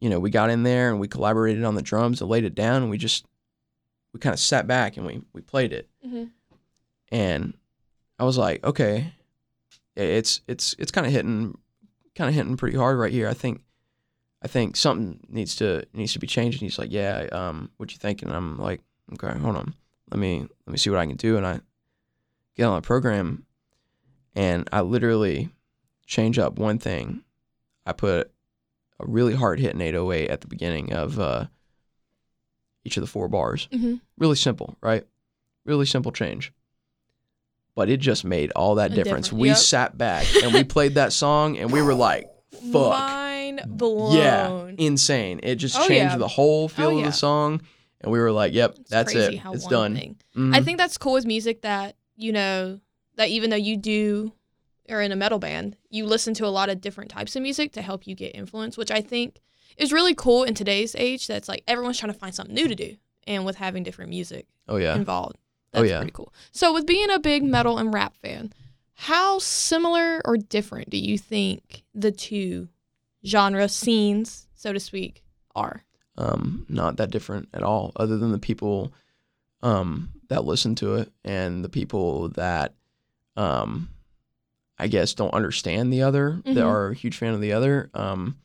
you 0.00 0.08
know 0.08 0.18
we 0.18 0.30
got 0.30 0.48
in 0.50 0.62
there 0.62 0.90
and 0.90 0.98
we 0.98 1.08
collaborated 1.08 1.62
on 1.62 1.74
the 1.74 1.82
drums 1.82 2.22
and 2.22 2.30
laid 2.30 2.44
it 2.44 2.54
down, 2.54 2.82
and 2.82 2.90
we 2.90 2.96
just 2.96 3.26
we 4.14 4.20
kind 4.20 4.32
of 4.32 4.40
sat 4.40 4.66
back 4.66 4.96
and 4.96 5.04
we 5.04 5.20
we 5.34 5.42
played 5.42 5.74
it 5.74 5.90
Mhm. 6.06 6.30
And 7.10 7.54
I 8.18 8.24
was 8.24 8.38
like, 8.38 8.64
okay, 8.64 9.12
it's 9.94 10.40
it's 10.46 10.74
it's 10.78 10.92
kind 10.92 11.06
of 11.06 11.12
hitting, 11.12 11.56
kind 12.14 12.28
of 12.28 12.34
hitting 12.34 12.56
pretty 12.56 12.76
hard 12.76 12.98
right 12.98 13.12
here. 13.12 13.28
I 13.28 13.34
think 13.34 13.62
I 14.42 14.48
think 14.48 14.76
something 14.76 15.20
needs 15.28 15.56
to 15.56 15.84
needs 15.92 16.12
to 16.12 16.18
be 16.18 16.26
changed. 16.26 16.56
And 16.56 16.70
he's 16.70 16.78
like, 16.78 16.92
yeah, 16.92 17.26
um, 17.32 17.70
what 17.76 17.92
you 17.92 17.98
thinking? 17.98 18.28
And 18.28 18.36
I'm 18.36 18.58
like, 18.58 18.80
okay, 19.14 19.38
hold 19.38 19.56
on, 19.56 19.74
let 20.10 20.18
me 20.18 20.40
let 20.66 20.72
me 20.72 20.78
see 20.78 20.90
what 20.90 20.98
I 20.98 21.06
can 21.06 21.16
do. 21.16 21.36
And 21.36 21.46
I 21.46 21.60
get 22.56 22.64
on 22.64 22.76
the 22.76 22.86
program, 22.86 23.44
and 24.34 24.68
I 24.72 24.80
literally 24.80 25.50
change 26.06 26.38
up 26.38 26.58
one 26.58 26.78
thing. 26.78 27.22
I 27.84 27.92
put 27.92 28.30
a 28.98 29.06
really 29.06 29.34
hard 29.34 29.60
hit 29.60 29.74
in 29.74 29.80
808 29.80 30.30
at 30.30 30.40
the 30.40 30.46
beginning 30.48 30.92
of 30.92 31.20
uh, 31.20 31.46
each 32.84 32.96
of 32.96 33.02
the 33.02 33.06
four 33.06 33.28
bars. 33.28 33.68
Mm-hmm. 33.72 33.96
Really 34.18 34.36
simple, 34.36 34.76
right? 34.80 35.04
Really 35.64 35.86
simple 35.86 36.12
change. 36.12 36.52
But 37.76 37.88
it 37.90 37.98
just 37.98 38.24
made 38.24 38.50
all 38.56 38.74
that 38.76 38.92
difference. 38.94 39.32
We 39.32 39.48
yep. 39.48 39.58
sat 39.58 39.96
back 39.96 40.26
and 40.42 40.52
we 40.52 40.64
played 40.64 40.94
that 40.94 41.12
song 41.22 41.58
and 41.58 41.70
we 41.70 41.80
were 41.82 41.94
like, 41.94 42.28
fuck. 42.72 42.98
Mind 42.98 43.60
blown. 43.66 44.16
Yeah, 44.16 44.70
insane. 44.78 45.38
It 45.44 45.56
just 45.56 45.76
Oh, 45.78 45.86
changed 45.86 46.14
yeah. 46.14 46.18
the 46.18 46.26
whole 46.26 46.68
feel 46.68 46.90
of 46.90 46.98
yeah. 46.98 47.06
the 47.06 47.12
song. 47.12 47.60
And 48.00 48.10
we 48.10 48.18
were 48.18 48.32
like, 48.32 48.52
yep, 48.52 48.76
It's 48.80 48.90
that's 48.90 49.14
it. 49.14 49.40
It's 49.52 49.66
done. 49.66 50.16
Mhm. 50.34 50.56
I 50.56 50.62
think 50.62 50.78
that's 50.78 50.98
cool 50.98 51.12
with 51.12 51.26
music 51.26 51.62
that 51.62 51.96
you 52.16 52.32
know 52.32 52.80
that 53.16 53.28
even 53.28 53.50
though 53.50 53.56
you 53.56 53.76
do 53.76 54.32
or 54.88 55.02
in 55.02 55.12
a 55.12 55.16
metal 55.16 55.38
band, 55.38 55.76
you 55.90 56.06
listen 56.06 56.32
to 56.34 56.46
a 56.46 56.48
lot 56.48 56.68
of 56.70 56.80
different 56.80 57.10
types 57.10 57.36
of 57.36 57.42
music 57.42 57.72
to 57.72 57.82
help 57.82 58.06
you 58.06 58.14
get 58.14 58.34
influence, 58.34 58.76
which 58.78 58.90
I 58.90 59.00
think 59.00 59.40
is 59.76 59.92
really 59.92 60.14
cool 60.14 60.44
in 60.44 60.54
today's 60.54 60.94
age. 60.96 61.26
That's 61.26 61.48
like 61.48 61.62
everyone's 61.68 61.98
trying 61.98 62.12
to 62.12 62.18
find 62.18 62.34
something 62.34 62.54
new 62.54 62.68
to 62.68 62.74
do, 62.74 62.96
and 63.26 63.44
with 63.44 63.56
having 63.56 63.82
different 63.82 64.10
music 64.10 64.46
oh, 64.68 64.76
yeah. 64.76 64.94
involved, 64.94 65.36
Oh, 65.74 65.80
that's 65.80 65.90
yeah. 65.90 65.98
pretty 65.98 66.12
cool. 66.12 66.32
So, 66.52 66.72
with 66.72 66.86
being 66.86 67.10
a 67.10 67.18
big 67.18 67.42
metal 67.44 67.78
and 67.78 67.92
rap 67.92 68.14
fan, 68.16 68.52
how 68.94 69.38
similar 69.38 70.22
or 70.24 70.36
different 70.36 70.90
do 70.90 70.96
you 70.98 71.18
think 71.18 71.82
the 71.94 72.10
two 72.12 72.68
genre 73.24 73.68
scenes, 73.68 74.46
so 74.54 74.72
to 74.72 74.80
speak, 74.80 75.22
are? 75.54 75.82
um, 76.18 76.64
not 76.70 76.96
that 76.96 77.10
different 77.10 77.46
at 77.52 77.62
all, 77.62 77.92
other 77.96 78.16
than 78.16 78.32
the 78.32 78.38
people 78.38 78.90
um, 79.62 80.10
that 80.28 80.44
listen 80.46 80.74
to 80.76 80.94
it 80.94 81.12
and 81.24 81.62
the 81.62 81.68
people 81.68 82.30
that 82.30 82.74
um, 83.36 83.90
I 84.78 84.86
guess 84.88 85.12
don't 85.12 85.34
understand 85.34 85.92
the 85.92 86.02
other, 86.02 86.40
Mhm. 86.46 86.54
that 86.54 86.64
are 86.64 86.88
a 86.88 86.94
huge 86.94 87.16
fan 87.18 87.34
of 87.34 87.40
the 87.42 87.52
other. 87.52 87.90
Um, 87.92 88.38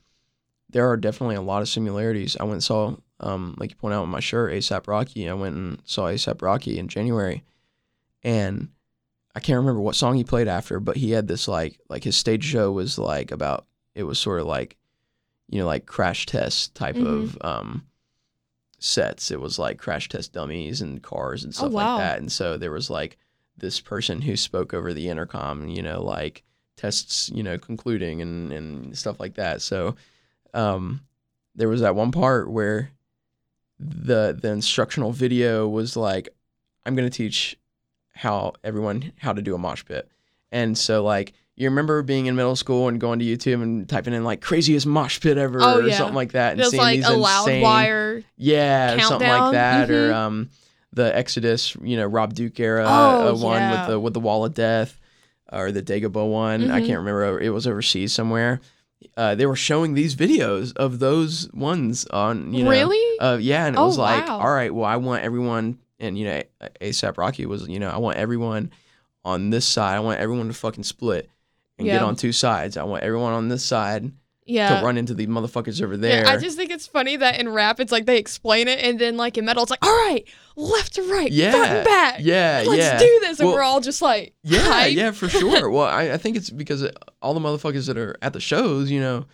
there 0.70 0.90
are 0.90 0.98
definitely 0.98 1.36
a 1.36 1.42
lot 1.42 1.62
of 1.62 1.70
similarities. 1.70 2.36
I 2.38 2.44
went 2.44 2.54
and 2.56 2.64
saw, 2.64 2.96
um, 3.22 3.56
like 3.58 3.70
you 3.72 3.76
point 3.78 3.94
out 3.94 4.02
with 4.02 4.10
my 4.10 4.20
shirt, 4.20 4.52
ASAP 4.54 4.88
Rocky. 4.88 5.30
I 5.30 5.34
went 5.34 5.56
and 5.56 5.82
saw 5.86 6.08
ASAP 6.08 6.42
Rocky 6.42 6.78
in 6.78 6.88
January, 6.90 7.44
and 8.24 8.70
I 9.36 9.40
can't 9.40 9.58
remember 9.60 9.80
what 9.82 9.96
song 9.96 10.16
he 10.18 10.24
played 10.24 10.48
after, 10.50 10.80
but 10.80 10.98
he 10.98 11.12
had 11.12 11.28
this 11.28 11.48
like 11.48 11.80
like 11.90 12.04
his 12.04 12.18
stage 12.18 12.44
show 12.44 12.72
was 12.72 12.98
like 12.98 13.32
about 13.32 13.66
it 13.96 14.04
was 14.04 14.20
sort 14.20 14.42
of 14.42 14.48
like 14.48 14.78
you 15.48 15.60
know 15.60 15.66
like 15.66 15.86
crash 15.86 16.26
test 16.26 16.76
type 16.76 16.96
Mhm. 16.98 17.06
of 17.06 17.38
um 17.42 17.86
sets. 18.80 19.32
It 19.32 19.40
was 19.40 19.60
like 19.60 19.78
crash 19.78 20.10
test 20.10 20.34
dummies 20.34 20.82
and 20.82 21.02
cars 21.04 21.44
and 21.44 21.54
Oh, 21.54 21.58
stuff 21.58 21.72
wow. 21.74 21.96
like 21.96 22.04
that. 22.04 22.20
And 22.20 22.32
so 22.32 22.58
there 22.58 22.72
was 22.72 22.90
like 22.90 23.18
this 23.58 23.80
person 23.80 24.22
who 24.22 24.36
spoke 24.36 24.74
over 24.74 24.94
the 24.94 25.08
intercom, 25.10 25.68
you 25.68 25.82
know, 25.84 26.02
like 26.04 26.44
tests, 26.78 27.30
you 27.34 27.44
know, 27.44 27.58
concluding 27.58 28.22
and 28.22 28.52
and 28.52 28.98
stuff 28.98 29.20
like 29.20 29.36
that. 29.36 29.62
So 29.62 29.96
um 30.54 31.02
there 31.56 31.70
was 31.70 31.82
that 31.82 31.96
one 31.96 32.12
part 32.12 32.50
where 32.50 32.92
the 33.84 34.38
the 34.40 34.50
instructional 34.50 35.12
video 35.12 35.68
was 35.68 35.96
like 35.98 36.30
I'm 36.86 36.96
going 36.96 37.10
to 37.10 37.16
teach 37.16 37.58
how 38.14 38.54
everyone 38.64 39.12
how 39.18 39.34
to 39.34 39.42
do 39.42 39.56
a 39.56 39.58
mosh 39.58 39.84
pit. 39.86 40.08
And 40.52 40.78
so 40.78 41.04
like 41.04 41.34
you 41.56 41.70
remember 41.70 42.02
being 42.02 42.26
in 42.28 42.36
middle 42.36 42.56
school 42.56 42.88
and 42.88 43.00
going 43.00 43.20
to 43.20 43.26
YouTube 43.26 43.62
and 43.62 43.88
typing 43.88 44.14
in 44.14 44.24
like 44.24 44.42
craziest 44.42 44.86
mosh 44.88 45.20
pit 45.20 45.38
ever 45.38 45.60
Oh, 45.62 45.78
or 45.78 45.82
yeah. 45.88 45.98
something 45.98 46.16
like 46.16 46.32
that 46.34 46.54
and 46.60 46.66
seeing 46.66 46.82
like 46.82 46.96
these 46.98 47.08
a 47.08 47.14
loud 47.14 47.44
insane 47.48 47.62
wire. 47.64 48.24
yeah, 48.38 48.94
or 48.96 49.00
something 49.02 49.28
like 49.28 49.52
that, 49.54 49.90
Mhm. 49.90 49.92
or 50.10 50.14
um, 50.14 50.50
the 50.94 51.16
Exodus, 51.16 51.76
you 51.82 51.98
know, 51.98 52.06
Rob 52.06 52.34
Duke 52.34 52.60
era 52.60 52.86
Oh, 52.88 53.30
uh, 53.30 53.36
one 53.38 53.62
yeah. 53.62 53.72
with 53.72 53.88
the 53.88 54.00
with 54.00 54.14
the 54.14 54.20
Wall 54.20 54.44
of 54.46 54.54
Death, 54.54 55.00
or 55.52 55.72
the 55.72 55.82
Dagobah 55.84 56.28
one. 56.30 56.70
I 56.72 56.82
Mhm. 56.82 56.86
can't 56.88 57.00
remember. 57.00 57.40
It 57.40 57.50
was 57.50 57.68
overseas 57.68 58.12
somewhere. 58.14 58.60
Uh, 59.18 59.36
they 59.36 59.46
were 59.46 59.56
showing 59.56 59.94
these 59.94 60.16
videos 60.16 60.76
of 60.78 61.00
those 61.00 61.52
ones 61.54 62.06
on, 62.08 62.54
you 62.54 62.64
know, 62.64 62.70
really? 62.70 63.18
uh, 63.20 63.38
yeah, 63.42 63.66
and 63.66 63.76
it 63.76 63.80
Oh, 63.80 63.86
was 63.88 63.98
like, 63.98 64.28
wow. 64.28 64.40
all 64.40 64.52
right, 64.54 64.74
well, 64.74 64.86
I 64.86 64.98
want 64.98 65.24
everyone, 65.24 65.80
and 66.00 66.18
you 66.18 66.26
know, 66.26 66.42
ASAP 66.82 67.18
Rocky 67.18 67.46
was, 67.46 67.68
you 67.68 67.80
know, 67.80 67.90
I 67.90 67.98
want 67.98 68.18
everyone 68.18 68.72
on 69.26 69.50
this 69.50 69.66
side. 69.66 69.96
I 69.96 70.00
want 70.00 70.20
everyone 70.20 70.48
to 70.48 70.54
fucking 70.54 70.84
split 70.84 71.30
and 71.78 71.88
get 71.88 72.02
on 72.04 72.16
two 72.16 72.32
sides. 72.32 72.78
I 72.78 72.84
want 72.84 73.04
everyone 73.04 73.34
on 73.34 73.48
this 73.50 73.64
side 73.64 74.12
yeah. 74.52 74.80
to 74.80 74.86
run 74.86 74.98
into 74.98 75.14
the 75.14 75.28
motherfuckers 75.28 75.82
over 75.82 75.98
there. 75.98 76.24
Yeah, 76.24 76.32
I 76.32 76.38
just 76.38 76.58
think 76.58 76.72
it's 76.72 76.88
funny 76.88 77.16
that 77.16 77.40
in 77.40 77.50
rap 77.50 77.80
it's 77.80 77.92
like 77.92 78.06
they 78.06 78.18
explain 78.18 78.68
it, 78.68 78.80
and 78.80 79.00
then 79.00 79.18
like 79.18 79.38
in 79.38 79.46
metal 79.46 79.64
it's 79.64 79.70
like, 79.72 79.84
all 79.86 79.92
right, 80.08 80.24
left 80.56 80.96
to 80.96 81.02
right, 81.04 81.10
front 81.30 81.32
Yeah, 81.34 81.64
and 81.78 81.86
back. 81.86 82.16
yeah, 82.20 82.64
let's 82.68 82.80
yeah. 82.82 82.98
do 83.00 83.20
this, 83.22 83.40
and 83.40 83.48
Well, 83.48 83.56
we're 83.58 83.64
all 83.64 83.82
just 83.82 84.02
like, 84.02 84.34
Yeah, 84.44 84.60
hype. 84.60 84.94
yeah, 84.96 85.12
for 85.12 85.30
sure. 85.30 85.70
well, 85.76 85.86
I, 85.88 86.12
I 86.12 86.18
think 86.18 86.38
it's 86.38 86.50
because 86.50 86.86
all 87.22 87.34
the 87.34 87.40
motherfuckers 87.40 87.88
that 87.88 87.98
are 87.98 88.16
at 88.22 88.34
the 88.34 88.40
shows, 88.40 88.92
you 88.92 89.00
know, 89.00 89.26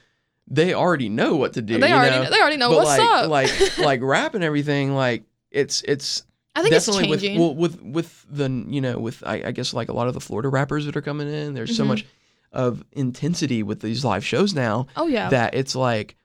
they 0.47 0.73
already 0.73 1.09
know 1.09 1.35
what 1.35 1.53
to 1.53 1.61
do. 1.61 1.77
they 1.79 1.89
you 1.89 1.93
already 1.93 2.15
know? 2.15 2.23
know, 2.23 2.29
they 2.29 2.39
already 2.39 2.57
know 2.57 2.69
but 2.69 2.77
what's 2.85 2.99
like, 2.99 3.01
up. 3.01 3.29
like, 3.29 3.77
like 3.79 4.01
rap 4.01 4.33
and 4.35 4.43
everything, 4.43 4.95
like 4.95 5.23
it's 5.51 5.81
it's 5.81 6.23
I 6.55 6.61
think 6.61 6.73
it's 6.73 6.85
definitely 6.85 7.09
with 7.09 7.21
changing. 7.21 7.39
well, 7.41 7.53
with 7.55 7.81
with 7.81 8.25
the 8.29 8.49
you 8.67 8.81
know 8.81 8.97
with 8.97 9.23
I, 9.25 9.43
I 9.47 9.51
guess 9.51 9.73
like 9.73 9.89
a 9.89 9.93
lot 9.93 10.07
of 10.07 10.13
the 10.13 10.19
Florida 10.21 10.49
rappers 10.49 10.85
that 10.85 10.95
are 10.95 11.01
coming 11.01 11.27
in. 11.31 11.53
There's 11.53 11.75
so 11.75 11.83
Mhm. 11.83 11.87
much 11.87 12.05
of 12.57 12.83
intensity 12.91 13.63
with 13.63 13.79
these 13.79 14.03
live 14.03 14.25
shows 14.25 14.53
now 14.53 14.87
oh 14.97 15.07
yeah, 15.07 15.29
that 15.29 15.53
it's 15.53 15.75
like, 15.75 16.17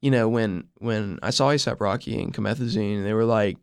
you 0.00 0.10
know, 0.10 0.28
when 0.28 0.64
when 0.78 1.18
I 1.22 1.30
saw 1.30 1.50
ASAP 1.50 1.80
Rocky 1.80 2.20
and 2.20 2.34
Comethazine, 2.34 3.02
they 3.04 3.12
were 3.12 3.24
like, 3.26 3.58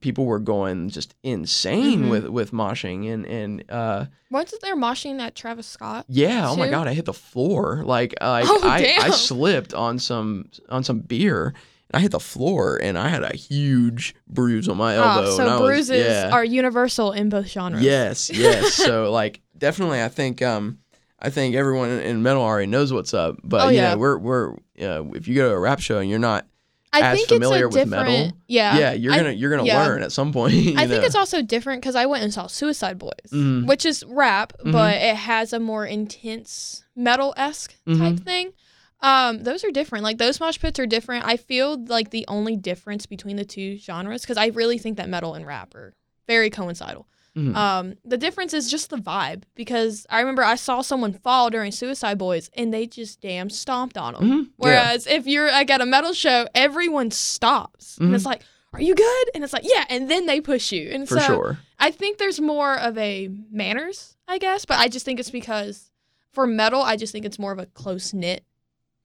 people 0.00 0.24
were 0.24 0.38
going 0.40 0.88
just 0.88 1.14
insane 1.22 2.04
Mhm. 2.04 2.10
with 2.10 2.26
with 2.26 2.50
moshing 2.50 3.12
and 3.12 3.24
and 3.26 3.64
uh 3.70 4.06
wasn't 4.30 4.62
there 4.62 4.74
moshing 4.76 5.20
at 5.20 5.34
Travis 5.34 5.66
Scott? 5.66 6.06
yeah, 6.08 6.48
oh 6.48 6.56
my 6.56 6.68
god, 6.70 6.88
I 6.88 6.94
hit 6.94 7.04
the 7.04 7.12
floor 7.12 7.82
like 7.84 8.14
like 8.20 8.46
Oh, 8.48 8.60
I 8.64 8.96
I 9.00 9.10
slipped 9.10 9.74
on 9.74 9.98
some 9.98 10.46
on 10.68 10.82
some 10.82 11.00
beer. 11.00 11.54
I 11.94 12.00
hit 12.00 12.10
the 12.12 12.20
floor 12.20 12.80
and 12.82 12.96
I 12.96 13.08
had 13.08 13.22
a 13.22 13.36
huge 13.36 14.14
bruise 14.26 14.66
on 14.66 14.78
my 14.78 14.94
elbow. 14.96 15.08
Ah, 15.08 15.18
and 15.18 15.28
I 15.28 15.36
so 15.36 15.60
was- 15.60 15.60
bruises 15.88 16.06
yeah. 16.06 16.30
are 16.32 16.42
universal 16.42 17.12
in 17.12 17.28
both 17.28 17.48
genres. 17.48 17.82
Yes, 17.82 18.30
yes. 18.32 18.72
so 18.72 19.10
like 19.20 19.41
definitely, 19.62 20.02
I 20.02 20.08
think 20.08 20.42
um, 20.42 20.78
I 21.18 21.30
think 21.30 21.54
everyone 21.54 21.88
in- 21.90 22.22
metal 22.22 22.42
already 22.42 22.66
knows 22.66 22.92
what's 22.92 23.14
up. 23.14 23.36
But 23.42 23.60
Oh, 23.62 23.68
you 23.70 23.76
yeah. 23.76 23.92
know, 23.94 23.98
we're 23.98 24.18
we're 24.18 24.52
uh, 24.82 25.04
if 25.14 25.26
you 25.28 25.34
go 25.36 25.48
to 25.48 25.54
a 25.54 25.58
rap 25.58 25.80
show 25.80 25.98
and 26.00 26.10
you're 26.10 26.18
not, 26.18 26.46
I 26.92 27.00
as 27.12 27.22
familiar 27.24 27.68
with 27.68 27.88
metal, 27.88 28.32
Yeah, 28.48 28.76
yeah, 28.78 28.92
you're 28.92 29.12
I- 29.14 29.16
gonna 29.18 29.30
you're 29.30 29.50
gonna 29.50 29.64
yeah. 29.64 29.82
learn 29.86 30.02
at 30.02 30.12
some 30.12 30.32
point. 30.32 30.52
I 30.76 30.86
think 30.86 31.00
know? 31.00 31.06
it's 31.06 31.14
also 31.14 31.40
different 31.40 31.80
because 31.80 31.94
I 31.96 32.04
went 32.06 32.24
and 32.24 32.34
saw 32.34 32.48
Suicide 32.48 32.98
Boys, 32.98 33.30
Mhm. 33.32 33.66
which 33.66 33.86
is 33.86 34.04
rap, 34.06 34.52
Mhm. 34.64 34.72
but 34.72 34.96
it 34.96 35.16
has 35.16 35.52
a 35.54 35.60
more 35.60 35.86
intense 35.86 36.84
metal 36.94 37.32
esque 37.36 37.74
type 37.86 37.96
Mhm. 38.16 38.20
thing. 38.24 38.52
Um, 39.00 39.42
those 39.42 39.64
are 39.64 39.70
different. 39.70 40.04
Like 40.04 40.18
those 40.18 40.38
mosh 40.38 40.58
pits 40.60 40.78
are 40.78 40.86
different. 40.86 41.24
I 41.26 41.36
feel 41.36 41.82
like 41.86 42.10
the 42.10 42.24
only 42.28 42.56
difference 42.56 43.06
between 43.06 43.36
the 43.36 43.44
two 43.44 43.76
genres, 43.76 44.22
because 44.22 44.36
I 44.36 44.46
really 44.48 44.78
think 44.78 44.96
that 44.98 45.08
metal 45.08 45.34
and 45.34 45.44
rap 45.46 45.74
are 45.74 45.94
very 46.28 46.50
coincidental. 46.50 47.06
Mhm. 47.36 47.56
Um, 47.56 47.94
the 48.04 48.18
difference 48.18 48.52
is 48.52 48.70
just 48.70 48.90
the 48.90 48.96
vibe. 48.98 49.44
Because 49.54 50.06
I 50.10 50.20
remember 50.20 50.42
I 50.44 50.54
saw 50.56 50.82
someone 50.82 51.12
fall 51.14 51.48
during 51.50 51.72
Suicide 51.72 52.18
Boys, 52.18 52.50
and 52.54 52.72
they 52.74 52.86
just 52.86 53.20
damn 53.20 53.48
stomped 53.50 53.96
on 53.96 54.14
them. 54.14 54.22
Mhm. 54.24 54.42
Yeah. 54.44 54.48
Whereas 54.58 55.06
if 55.06 55.26
you're 55.26 55.50
like 55.50 55.70
at 55.70 55.80
a 55.80 55.86
metal 55.86 56.12
show, 56.12 56.46
everyone 56.54 57.10
stops, 57.10 57.96
and 57.98 58.10
Mhm. 58.10 58.14
it's 58.14 58.26
like, 58.26 58.42
"Are 58.74 58.80
you 58.82 58.94
good?" 58.94 59.30
And 59.34 59.42
it's 59.44 59.52
like, 59.52 59.64
"Yeah," 59.64 59.84
and 59.88 60.10
then 60.10 60.26
they 60.26 60.40
push 60.40 60.72
you. 60.72 60.90
And 60.90 61.08
for 61.08 61.18
so 61.20 61.26
sure. 61.26 61.58
I 61.78 61.90
think 61.90 62.18
there's 62.18 62.40
more 62.40 62.78
of 62.78 62.96
a 62.98 63.28
manners, 63.50 64.16
I 64.28 64.38
guess, 64.38 64.64
but 64.66 64.78
I 64.78 64.88
just 64.88 65.04
think 65.04 65.18
it's 65.18 65.30
because 65.30 65.90
for 66.32 66.46
metal, 66.46 66.82
I 66.82 66.96
just 66.96 67.12
think 67.12 67.24
it's 67.24 67.38
more 67.38 67.52
of 67.52 67.58
a 67.58 67.66
close 67.66 68.12
knit 68.14 68.44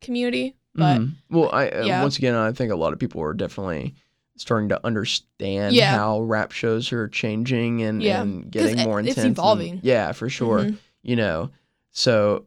community. 0.02 0.56
But 0.76 1.00
Mhm. 1.00 1.16
well, 1.32 1.50
I 1.52 1.70
uh, 1.70 1.86
yeah. 1.86 2.02
once 2.02 2.18
again, 2.18 2.36
I 2.36 2.52
think 2.52 2.72
a 2.72 2.76
lot 2.76 2.94
of 2.94 3.00
people 3.00 3.22
are 3.22 3.34
definitely 3.34 3.96
starting 4.38 4.70
to 4.70 4.86
understand 4.86 5.76
Yeah. 5.76 5.92
how 5.96 6.22
rap 6.22 6.52
shows 6.52 6.92
are 6.94 7.08
changing 7.08 7.82
and, 7.84 8.02
Yeah. 8.02 8.22
and 8.22 8.50
getting 8.50 8.80
more 8.84 9.00
it's 9.00 9.10
intense. 9.18 9.40
and- 9.40 9.80
yeah, 9.84 10.12
for 10.12 10.30
sure. 10.30 10.60
Mhm. 10.60 10.78
you 11.04 11.16
know 11.16 11.50
so 11.92 12.46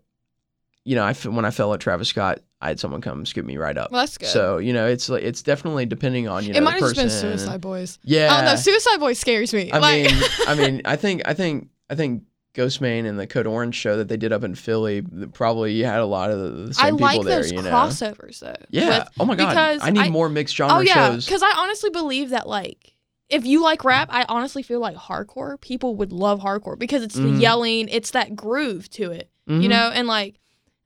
you 0.84 0.95
know 0.97 1.05
I 1.05 1.12
when 1.14 1.45
i 1.45 1.51
fell 1.51 1.72
at 1.74 1.80
travis 1.80 2.09
scott 2.09 2.41
i 2.61 2.68
had 2.68 2.78
someone 2.80 3.01
come 3.01 3.24
scoop 3.26 3.45
me 3.47 3.57
right 3.57 3.76
up 3.76 3.91
well, 3.91 4.03
that's 4.03 4.18
good. 4.18 4.28
so 4.28 4.59
you 4.59 4.72
know 4.72 4.86
it's 4.86 5.09
like 5.09 5.22
it's 5.22 5.43
definitely 5.43 5.86
depending 5.86 6.26
on 6.28 6.45
you 6.45 6.53
know 6.53 6.59
it 6.59 6.62
might 6.62 6.80
the 6.80 6.86
have 6.86 6.95
just 6.95 7.22
been 7.22 7.30
Suicide 7.38 7.61
Boys. 7.61 7.99
yeah 8.05 8.32
I 8.32 8.36
don't 8.36 8.45
know. 8.47 8.57
Suicide 8.57 8.99
Boys 8.99 9.18
scares 9.18 9.53
me. 9.55 9.70
i 9.72 9.78
like, 9.78 10.05
mean 10.05 10.22
i 10.47 10.55
mean 10.55 10.82
i 10.84 10.97
think 10.97 11.22
i 11.26 11.34
think 11.34 11.68
i 11.88 11.95
think 11.95 12.24
Ghostemane 12.55 13.07
and 13.07 13.18
the 13.18 13.26
Code 13.26 13.46
Orange 13.46 13.74
show 13.76 13.96
that 13.96 14.09
they 14.09 14.16
did 14.16 14.32
up 14.32 14.42
in 14.42 14.55
Philly 14.55 15.03
probably 15.32 15.80
had 15.82 16.01
a 16.01 16.07
lot 16.07 16.30
of 16.30 16.38
the, 16.68 16.74
same 16.74 16.84
I 16.86 16.90
people 16.90 16.98
like 17.07 17.22
there, 17.22 17.36
those 17.42 17.53
you 17.53 17.62
know. 17.62 17.70
crossovers 17.70 18.40
though. 18.40 18.55
Yeah. 18.70 18.98
with- 19.01 19.09
oh 19.20 19.24
my 19.24 19.36
god. 19.36 19.51
because 19.51 19.80
I 19.82 19.90
need 19.90 20.01
I- 20.01 20.09
more 20.11 20.28
mixed 20.28 20.57
genre 20.57 20.76
oh 20.76 20.80
yeah, 20.80 21.11
shows. 21.12 21.26
because 21.26 21.42
I 21.42 21.53
honestly 21.57 21.90
believe 21.90 22.30
that 22.30 22.48
like 22.48 22.96
if 23.28 23.46
you 23.46 23.62
like 23.62 23.84
rap, 23.84 24.09
I 24.11 24.24
honestly 24.28 24.62
feel 24.64 24.80
like 24.80 24.96
hardcore 24.96 25.61
people 25.61 25.94
would 25.96 26.11
love 26.12 26.40
hardcore 26.40 26.76
because 26.76 27.05
it's 27.05 27.16
Mhm. 27.16 27.34
the 27.36 27.40
yelling, 27.40 27.88
it's 27.88 28.11
that 28.11 28.34
groove 28.34 28.90
to 28.90 29.12
it, 29.12 29.30
you 29.46 29.55
Mhm. 29.61 29.68
know, 29.68 29.90
and 29.94 30.09
like 30.09 30.34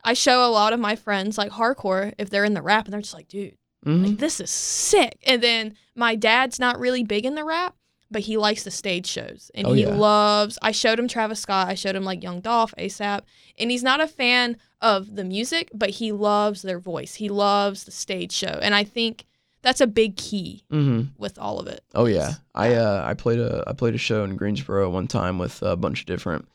I 0.05 0.13
show 0.13 0.45
a 0.47 0.53
lot 0.53 0.75
of 0.75 0.81
my 0.81 0.97
friends 0.97 1.39
like 1.39 1.53
hardcore 1.53 2.13
if 2.19 2.29
they're 2.29 2.45
in 2.45 2.53
the 2.53 2.61
rap 2.61 2.85
and 2.85 2.93
they're 2.93 3.01
just 3.01 3.15
like, 3.15 3.29
dude, 3.29 3.57
Mhm. 3.87 4.07
like 4.09 4.19
this 4.19 4.39
is 4.41 4.51
sick. 4.51 5.17
And 5.27 5.43
then 5.43 5.77
my 5.97 6.15
dad's 6.15 6.59
not 6.61 6.79
really 6.79 7.03
big 7.03 7.25
in 7.25 7.35
the 7.37 7.45
rap, 7.45 7.75
but 8.11 8.23
he 8.23 8.37
likes 8.37 8.63
the 8.65 8.71
stage 8.71 9.07
shows 9.07 9.51
and 9.55 9.67
Oh, 9.67 9.73
he 9.73 9.83
yeah. 9.83 9.95
loves. 9.95 10.59
I 10.63 10.71
showed 10.73 10.99
him 10.99 11.09
Travis 11.09 11.41
Scott. 11.41 11.69
I 11.69 11.75
showed 11.75 11.97
him 11.97 12.05
like 12.05 12.23
Young 12.23 12.41
Dolph, 12.41 12.75
ASAP, 12.79 13.21
and 13.59 13.71
he's 13.71 13.83
not 13.83 14.01
a 14.01 14.07
fan 14.07 14.57
of 14.81 15.17
the 15.17 15.25
music, 15.25 15.71
but 15.75 15.91
he 15.91 16.13
loves 16.13 16.63
their 16.63 16.79
voice. 16.79 17.15
He 17.17 17.29
loves 17.29 17.85
the 17.85 17.91
stage 17.91 18.33
show, 18.33 18.59
and 18.63 18.75
I 18.75 18.85
think 18.85 19.25
that's 19.63 19.81
a 19.81 19.87
big 19.87 20.17
key 20.17 20.63
Mhm. 20.71 21.09
with 21.19 21.39
all 21.39 21.59
of 21.59 21.67
it. 21.67 21.83
Oh 21.95 22.05
yeah, 22.07 22.35
I 22.55 22.75
uh, 22.75 23.03
I 23.07 23.15
played 23.15 23.41
a 23.41 23.65
I 23.67 23.73
played 23.73 23.95
a 23.95 23.99
show 23.99 24.23
in 24.25 24.37
Greensboro 24.37 24.91
one 24.91 25.07
time 25.09 25.39
with 25.39 25.63
a 25.63 25.75
bunch 25.77 26.01
of 26.01 26.07
different 26.07 26.47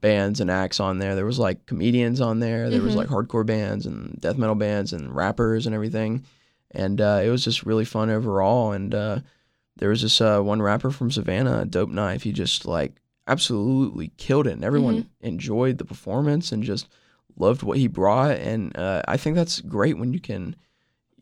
bands 0.00 0.40
and 0.40 0.50
acts 0.50 0.80
on 0.80 0.98
there. 0.98 1.14
There 1.14 1.26
was 1.26 1.38
like 1.38 1.66
comedians 1.66 2.20
on 2.20 2.40
there. 2.40 2.70
There 2.70 2.80
was 2.82 2.94
Mhm. 2.94 2.98
like 2.98 3.08
hardcore 3.08 3.44
bands 3.46 3.84
and 3.86 4.18
death 4.20 4.38
metal 4.38 4.54
bands 4.54 4.92
and 4.92 5.14
rappers 5.14 5.66
and 5.66 5.74
everything. 5.74 6.24
And 6.70 7.00
uh, 7.00 7.20
it 7.24 7.28
was 7.30 7.44
just 7.44 7.64
really 7.66 7.84
fun 7.84 8.08
overall. 8.10 8.72
And 8.72 8.94
uh, 8.94 9.18
there 9.80 9.88
was 9.88 10.02
this 10.02 10.20
uh, 10.20 10.40
one 10.40 10.62
rapper 10.62 10.90
from 10.90 11.10
Savannah, 11.10 11.64
Dope 11.64 11.90
Knife. 11.90 12.22
He 12.22 12.32
just 12.32 12.64
like 12.66 12.92
absolutely 13.26 14.12
killed 14.16 14.46
it, 14.46 14.52
and 14.52 14.64
everyone 14.64 15.08
enjoyed 15.20 15.78
the 15.78 15.84
performance 15.84 16.52
and 16.52 16.62
just 16.62 16.86
loved 17.36 17.62
what 17.62 17.78
he 17.78 17.88
brought. 17.88 18.36
And 18.38 18.76
uh, 18.76 19.02
I 19.08 19.16
think 19.16 19.36
that's 19.36 19.60
great 19.60 19.98
when 19.98 20.12
you 20.12 20.20
can 20.20 20.54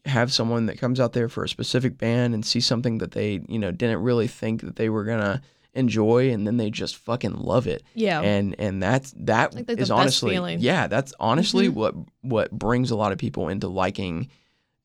have 0.04 0.32
someone 0.32 0.66
that 0.66 0.78
comes 0.78 1.00
out 1.00 1.12
there 1.12 1.28
for 1.28 1.44
a 1.44 1.48
specific 1.48 1.98
band 1.98 2.34
and 2.34 2.44
see 2.44 2.60
something 2.60 2.98
that 2.98 3.12
they 3.12 3.40
you 3.48 3.58
know 3.58 3.70
didn't 3.70 4.02
really 4.02 4.26
think 4.26 4.60
that 4.62 4.76
they 4.76 4.88
were 4.88 5.04
gonna 5.04 5.42
enjoy 5.74 6.30
and 6.30 6.46
then 6.46 6.56
they 6.56 6.70
just 6.70 6.96
fucking 6.96 7.34
love 7.36 7.66
it 7.66 7.82
Yeah. 7.94 8.22
and 8.22 8.56
and 8.58 8.82
that's 8.82 9.12
that 9.18 9.54
Like, 9.54 9.68
like 9.68 9.78
is 9.78 9.90
honestly 9.90 10.30
feeling. 10.34 10.60
yeah 10.60 10.86
that's 10.86 11.12
honestly 11.20 11.68
Mhm. 11.68 11.74
what 11.74 11.94
what 12.22 12.50
brings 12.52 12.90
a 12.90 12.96
lot 12.96 13.12
of 13.12 13.18
people 13.18 13.48
into 13.48 13.68
liking 13.68 14.28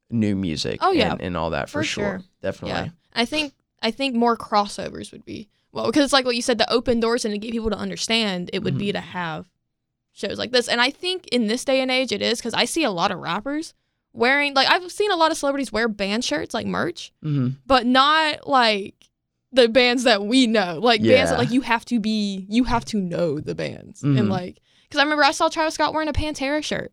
new 0.10 0.36
music 0.36 0.80
Oh, 0.82 0.92
yeah. 0.92 1.14
and, 1.14 1.22
and 1.22 1.38
all 1.38 1.52
that 1.52 1.70
for, 1.70 1.80
For 1.80 1.84
sure. 1.86 2.04
sure. 2.04 2.22
definitely 2.42 2.78
Yeah. 2.88 2.90
I 3.16 3.24
think 3.26 3.54
I 3.84 3.92
think 3.92 4.16
more 4.16 4.36
crossovers 4.38 5.12
would 5.12 5.26
be 5.26 5.50
well 5.72 5.86
because 5.88 6.04
it's 6.06 6.14
like 6.14 6.26
what 6.26 6.36
you 6.36 6.42
said, 6.42 6.58
the 6.58 6.72
open 6.72 7.00
doors 7.00 7.26
and 7.26 7.34
to 7.34 7.38
get 7.38 7.52
people 7.52 7.70
to 7.70 7.78
understand 7.78 8.50
it 8.54 8.64
would 8.64 8.78
be 8.78 8.88
Mm-hmm. 8.88 8.94
to 8.94 9.02
have 9.02 9.50
shows 10.14 10.38
like 10.38 10.52
this. 10.52 10.68
And 10.68 10.80
I 10.82 10.90
think 10.90 11.28
in 11.28 11.48
this 11.48 11.66
day 11.66 11.82
and 11.82 11.90
age 11.92 12.12
it 12.12 12.22
is 12.22 12.40
because 12.40 12.54
I 12.54 12.66
see 12.66 12.84
a 12.84 12.92
lot 12.92 13.12
of 13.12 13.20
rappers 13.20 13.74
wearing 14.14 14.54
like 14.54 14.68
I've 14.70 14.92
seen 14.92 15.12
a 15.12 15.16
lot 15.16 15.32
of 15.32 15.38
celebrities 15.38 15.72
wear 15.72 15.88
band 15.88 16.24
shirts 16.24 16.54
like 16.54 16.66
merch, 16.68 17.12
hmm 17.22 17.50
but 17.66 17.86
not 17.86 18.48
like 18.48 19.10
the 19.52 19.68
bands 19.68 20.04
that 20.04 20.24
we 20.26 20.48
know. 20.48 20.80
Like 20.82 21.02
bands 21.04 21.30
that 21.32 21.38
like 21.40 21.52
you 21.52 21.62
have 21.62 21.86
to 21.86 22.00
be 22.00 22.46
you 22.50 22.64
have 22.66 22.86
to 22.86 22.98
know 23.00 23.40
the 23.40 23.54
bands. 23.56 24.02
Mhm. 24.02 24.20
And 24.20 24.30
like 24.30 24.60
because 24.84 25.00
I 25.00 25.04
remember 25.04 25.24
I 25.24 25.32
saw 25.32 25.50
Travis 25.50 25.74
Scott 25.76 25.94
wearing 25.94 26.10
a 26.10 26.14
Pantera 26.14 26.64
shirt. 26.64 26.92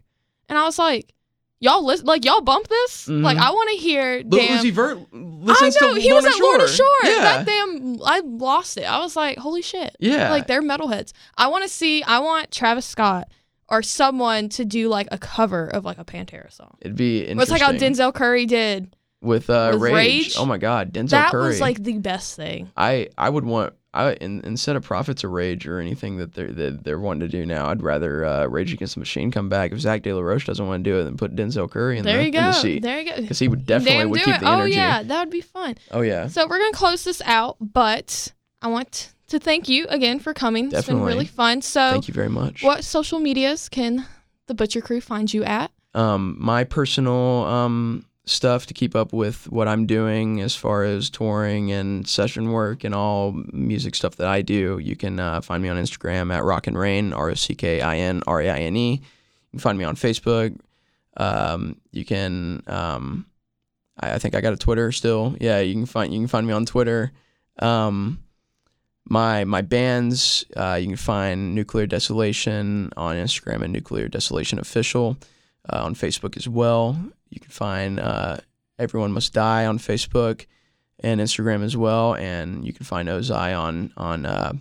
And 0.48 0.58
I 0.58 0.64
was 0.64 0.78
like, 0.78 1.14
Y'all 1.62 1.84
listen 1.84 2.06
like 2.06 2.24
y'all 2.24 2.40
bump 2.40 2.66
this? 2.68 3.06
Mhm. 3.06 3.22
Like 3.22 3.36
I 3.36 3.50
want 3.50 3.70
to 3.70 3.76
hear 3.76 4.22
Lil 4.24 4.40
damn 4.46 4.64
Uzi 4.64 4.72
Vert 4.72 4.98
I 5.12 5.70
know 5.80 5.94
to 5.94 6.00
he 6.00 6.10
was 6.12 6.24
Lorna 6.24 6.28
at 6.36 6.40
Lorna 6.42 6.68
Shore. 6.68 6.86
Yeah, 7.04 7.18
That 7.20 7.46
damn, 7.46 7.98
I 8.04 8.20
lost 8.24 8.78
it. 8.78 8.84
I 8.84 8.98
was 9.00 9.14
like, 9.14 9.36
holy 9.38 9.60
shit! 9.62 9.94
yeah. 10.00 10.30
Like 10.30 10.46
they're 10.46 10.62
metalheads. 10.62 11.12
I 11.36 11.48
want 11.48 11.64
to 11.64 11.68
see. 11.68 12.02
I 12.02 12.20
want 12.20 12.50
Travis 12.50 12.86
Scott 12.86 13.28
or 13.68 13.82
someone 13.82 14.48
to 14.50 14.64
do 14.64 14.88
like 14.88 15.08
a 15.12 15.18
cover 15.18 15.66
of 15.68 15.84
like 15.84 15.98
a 15.98 16.04
Pantera 16.04 16.50
song. 16.50 16.76
It'd 16.80 16.96
be 16.96 17.20
interesting. 17.26 17.40
It's 17.40 17.50
like 17.50 17.60
how 17.60 17.72
Denzel 17.72 18.14
Curry 18.14 18.46
did. 18.46 18.96
with 19.20 19.50
uh, 19.50 19.70
with 19.74 19.82
Rage. 19.82 19.94
Rage. 19.94 20.34
Oh 20.38 20.46
my 20.46 20.56
God, 20.56 20.94
Denzel 20.94 21.10
that 21.10 21.30
Curry. 21.30 21.42
That 21.42 21.48
was 21.48 21.60
like 21.60 21.82
the 21.82 21.98
best 21.98 22.36
thing. 22.36 22.70
I 22.76 23.08
I 23.18 23.28
would 23.28 23.44
want 23.44 23.74
I 23.92 24.12
in, 24.14 24.40
instead 24.44 24.76
of 24.76 24.84
Prophets 24.84 25.24
of 25.24 25.30
Rage 25.32 25.66
or 25.66 25.80
anything 25.80 26.18
that 26.18 26.34
they're 26.34 26.52
that 26.52 26.84
they're 26.84 27.00
wanting 27.00 27.20
to 27.20 27.28
do 27.28 27.44
now, 27.44 27.68
I'd 27.70 27.82
rather 27.82 28.24
uh, 28.24 28.46
Rage 28.46 28.72
Against 28.72 28.94
the 28.94 29.00
Machine 29.00 29.30
come 29.30 29.48
back. 29.48 29.72
If 29.72 29.80
Zack 29.80 30.02
de 30.02 30.12
la 30.12 30.20
Rocha 30.20 30.46
doesn't 30.46 30.66
want 30.66 30.84
to 30.84 30.90
do 30.90 31.00
it, 31.00 31.04
then 31.04 31.16
put 31.16 31.34
Denzel 31.34 31.68
Curry 31.70 31.98
in 31.98 32.04
there 32.04 32.18
the 32.18 32.22
you 32.22 32.28
in 32.28 32.34
the 32.34 32.40
go. 32.52 32.52
seat 32.52 32.82
There 32.82 33.00
you 33.00 33.10
go. 33.10 33.20
because 33.20 33.38
he 33.38 33.48
would 33.48 33.66
definitely 33.66 34.06
would 34.06 34.22
keep 34.22 34.34
it. 34.36 34.40
the 34.40 34.46
energy. 34.48 34.72
Oh 34.74 34.76
yeah, 34.76 35.02
that 35.02 35.20
would 35.20 35.30
be 35.30 35.40
fun. 35.40 35.76
Oh 35.90 36.02
yeah. 36.02 36.28
So 36.28 36.46
we're 36.48 36.58
gonna 36.58 36.72
close 36.72 37.02
this 37.04 37.20
out, 37.24 37.56
but 37.60 38.32
I 38.62 38.68
want 38.68 39.12
to 39.28 39.38
thank 39.38 39.68
you 39.68 39.86
again 39.88 40.18
for 40.20 40.34
coming. 40.34 40.66
It's 40.66 40.72
been 40.74 40.80
Definitely. 40.82 41.08
really 41.12 41.26
fun. 41.26 41.62
So, 41.62 41.90
Thank 41.92 42.08
you 42.08 42.14
very 42.14 42.28
much. 42.28 42.62
what 42.62 42.84
social 42.84 43.18
medias 43.20 43.68
can 43.68 44.04
the 44.46 44.54
Butcher 44.54 44.80
Crew 44.80 45.00
find 45.00 45.32
you 45.32 45.44
at? 45.44 45.70
um, 45.94 46.36
my 46.38 46.62
personal 46.64 47.44
um, 47.46 48.04
stuff 48.30 48.66
to 48.66 48.74
keep 48.74 48.94
up 48.94 49.12
with 49.12 49.50
what 49.50 49.66
I'm 49.66 49.86
doing 49.86 50.40
as 50.40 50.54
far 50.54 50.84
as 50.84 51.10
touring 51.10 51.72
and 51.72 52.06
session 52.06 52.52
work 52.52 52.84
and 52.84 52.94
all 52.94 53.32
music 53.52 53.94
stuff 53.94 54.16
that 54.16 54.28
I 54.28 54.42
do, 54.42 54.78
you 54.78 54.96
can 54.96 55.18
uh, 55.18 55.40
find 55.40 55.62
me 55.62 55.68
on 55.68 55.76
Instagram 55.76 56.32
at 56.32 56.44
Rockin 56.44 56.78
Raine, 56.78 57.12
R 57.12 57.30
O 57.30 57.34
C 57.34 57.54
K 57.54 57.80
I 57.80 57.96
N 57.98 58.22
R 58.26 58.40
A 58.40 58.50
I 58.50 58.58
N 58.58 58.76
E. 58.76 58.92
You 58.92 59.00
can 59.50 59.58
find 59.58 59.76
me 59.76 59.84
on 59.84 59.96
Facebook. 59.96 60.56
Um, 61.16 61.80
you 61.90 62.04
can, 62.04 62.62
um, 62.68 63.26
I, 63.98 64.12
I 64.12 64.18
think 64.18 64.34
I 64.34 64.40
got 64.40 64.52
a 64.52 64.56
Twitter 64.56 64.92
still. 64.92 65.36
Yeah, 65.40 65.58
you 65.58 65.74
can 65.74 65.86
find 65.86 66.12
you 66.12 66.20
can 66.20 66.28
find 66.28 66.46
me 66.46 66.52
on 66.52 66.66
Twitter. 66.66 67.12
Um, 67.58 68.22
my 69.08 69.44
my 69.44 69.62
bands, 69.62 70.44
uh, 70.56 70.78
you 70.80 70.86
can 70.86 70.96
find 70.96 71.54
Nuclear 71.54 71.86
Desolation 71.86 72.90
on 72.96 73.16
Instagram 73.16 73.62
and 73.62 73.72
Nuclear 73.72 74.06
Desolation 74.06 74.60
Official 74.60 75.18
uh, 75.68 75.82
on 75.82 75.94
Facebook 75.94 76.36
as 76.36 76.48
well. 76.48 76.96
You 77.30 77.40
can 77.40 77.50
find 77.50 77.98
uh, 78.00 78.38
Everyone 78.78 79.12
Must 79.12 79.32
Die 79.32 79.66
on 79.66 79.78
Facebook 79.78 80.46
and 81.02 81.20
Instagram 81.20 81.62
as 81.62 81.76
well, 81.76 82.14
and 82.14 82.64
you 82.66 82.72
can 82.72 82.84
find 82.84 83.08
Ozai 83.08 83.58
on 83.58 83.92
on 83.96 84.26
uh, 84.26 84.52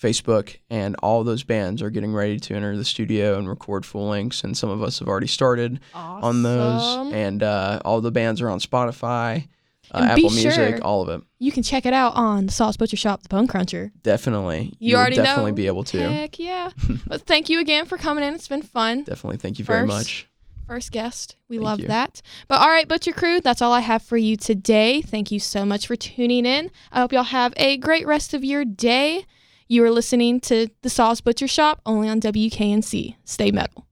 Facebook. 0.00 0.56
And 0.70 0.96
all 1.02 1.24
those 1.24 1.42
bands 1.42 1.82
are 1.82 1.90
getting 1.90 2.12
ready 2.14 2.38
to 2.40 2.54
enter 2.54 2.76
the 2.76 2.84
studio 2.84 3.38
and 3.38 3.48
record 3.48 3.84
full 3.86 4.08
lengths, 4.08 4.44
and 4.44 4.56
some 4.56 4.70
of 4.70 4.82
us 4.82 4.98
have 4.98 5.08
already 5.08 5.26
started 5.26 5.80
on 5.94 6.42
those. 6.42 7.12
And 7.12 7.42
uh, 7.42 7.80
all 7.84 8.00
the 8.00 8.10
bands 8.10 8.40
are 8.40 8.48
on 8.50 8.58
Spotify, 8.60 9.48
uh, 9.92 10.08
Apple 10.10 10.30
Music, 10.30 10.52
sure- 10.52 10.82
all 10.82 11.02
of 11.02 11.08
it. 11.08 11.24
You 11.38 11.52
can 11.52 11.62
check 11.62 11.86
it 11.86 11.92
out 11.92 12.14
on 12.16 12.46
the 12.46 12.52
Saw's 12.52 12.76
Butcher 12.76 12.96
Shop, 12.96 13.22
the 13.22 13.28
Bone 13.28 13.46
Cruncher. 13.46 13.92
Definitely, 14.02 14.74
You, 14.78 14.94
will 14.94 15.00
already 15.00 15.16
definitely 15.16 15.52
know. 15.52 15.56
be 15.56 15.66
able 15.68 15.84
to. 15.84 15.98
Heck 15.98 16.38
yeah! 16.38 16.70
but 17.06 17.22
thank 17.22 17.48
you 17.48 17.60
again 17.60 17.86
for 17.86 17.96
coming 17.96 18.24
in. 18.24 18.34
It's 18.34 18.48
been 18.48 18.62
fun. 18.62 19.04
Definitely, 19.04 19.38
thank 19.38 19.58
you 19.58 19.64
very 19.64 19.86
First, 19.86 19.88
much. 19.88 20.28
First 20.68 20.92
guest, 20.92 21.36
we 21.48 21.56
Thank 21.56 21.64
love 21.64 21.80
you. 21.80 21.88
that. 21.88 22.20
But 22.46 22.60
all 22.60 22.68
right, 22.68 22.86
Butcher 22.86 23.12
Crew, 23.12 23.40
that's 23.40 23.62
all 23.62 23.72
I 23.72 23.80
have 23.80 24.02
for 24.02 24.18
you 24.18 24.36
today. 24.36 25.00
Thank 25.00 25.30
you 25.30 25.40
so 25.40 25.64
much 25.64 25.86
for 25.86 25.96
tuning 25.96 26.44
in. 26.44 26.70
I 26.92 27.00
hope 27.00 27.10
y'all 27.10 27.22
have 27.22 27.54
a 27.56 27.78
great 27.78 28.06
rest 28.06 28.34
of 28.34 28.44
your 28.44 28.66
day. 28.66 29.24
You 29.66 29.82
are 29.84 29.90
listening 29.90 30.40
to 30.42 30.68
the 30.82 30.90
Saw's 30.90 31.22
Butcher 31.22 31.48
Shop 31.48 31.80
only 31.86 32.08
on 32.08 32.20
WKNC. 32.20 33.16
Stay 33.24 33.50
metal. 33.50 33.87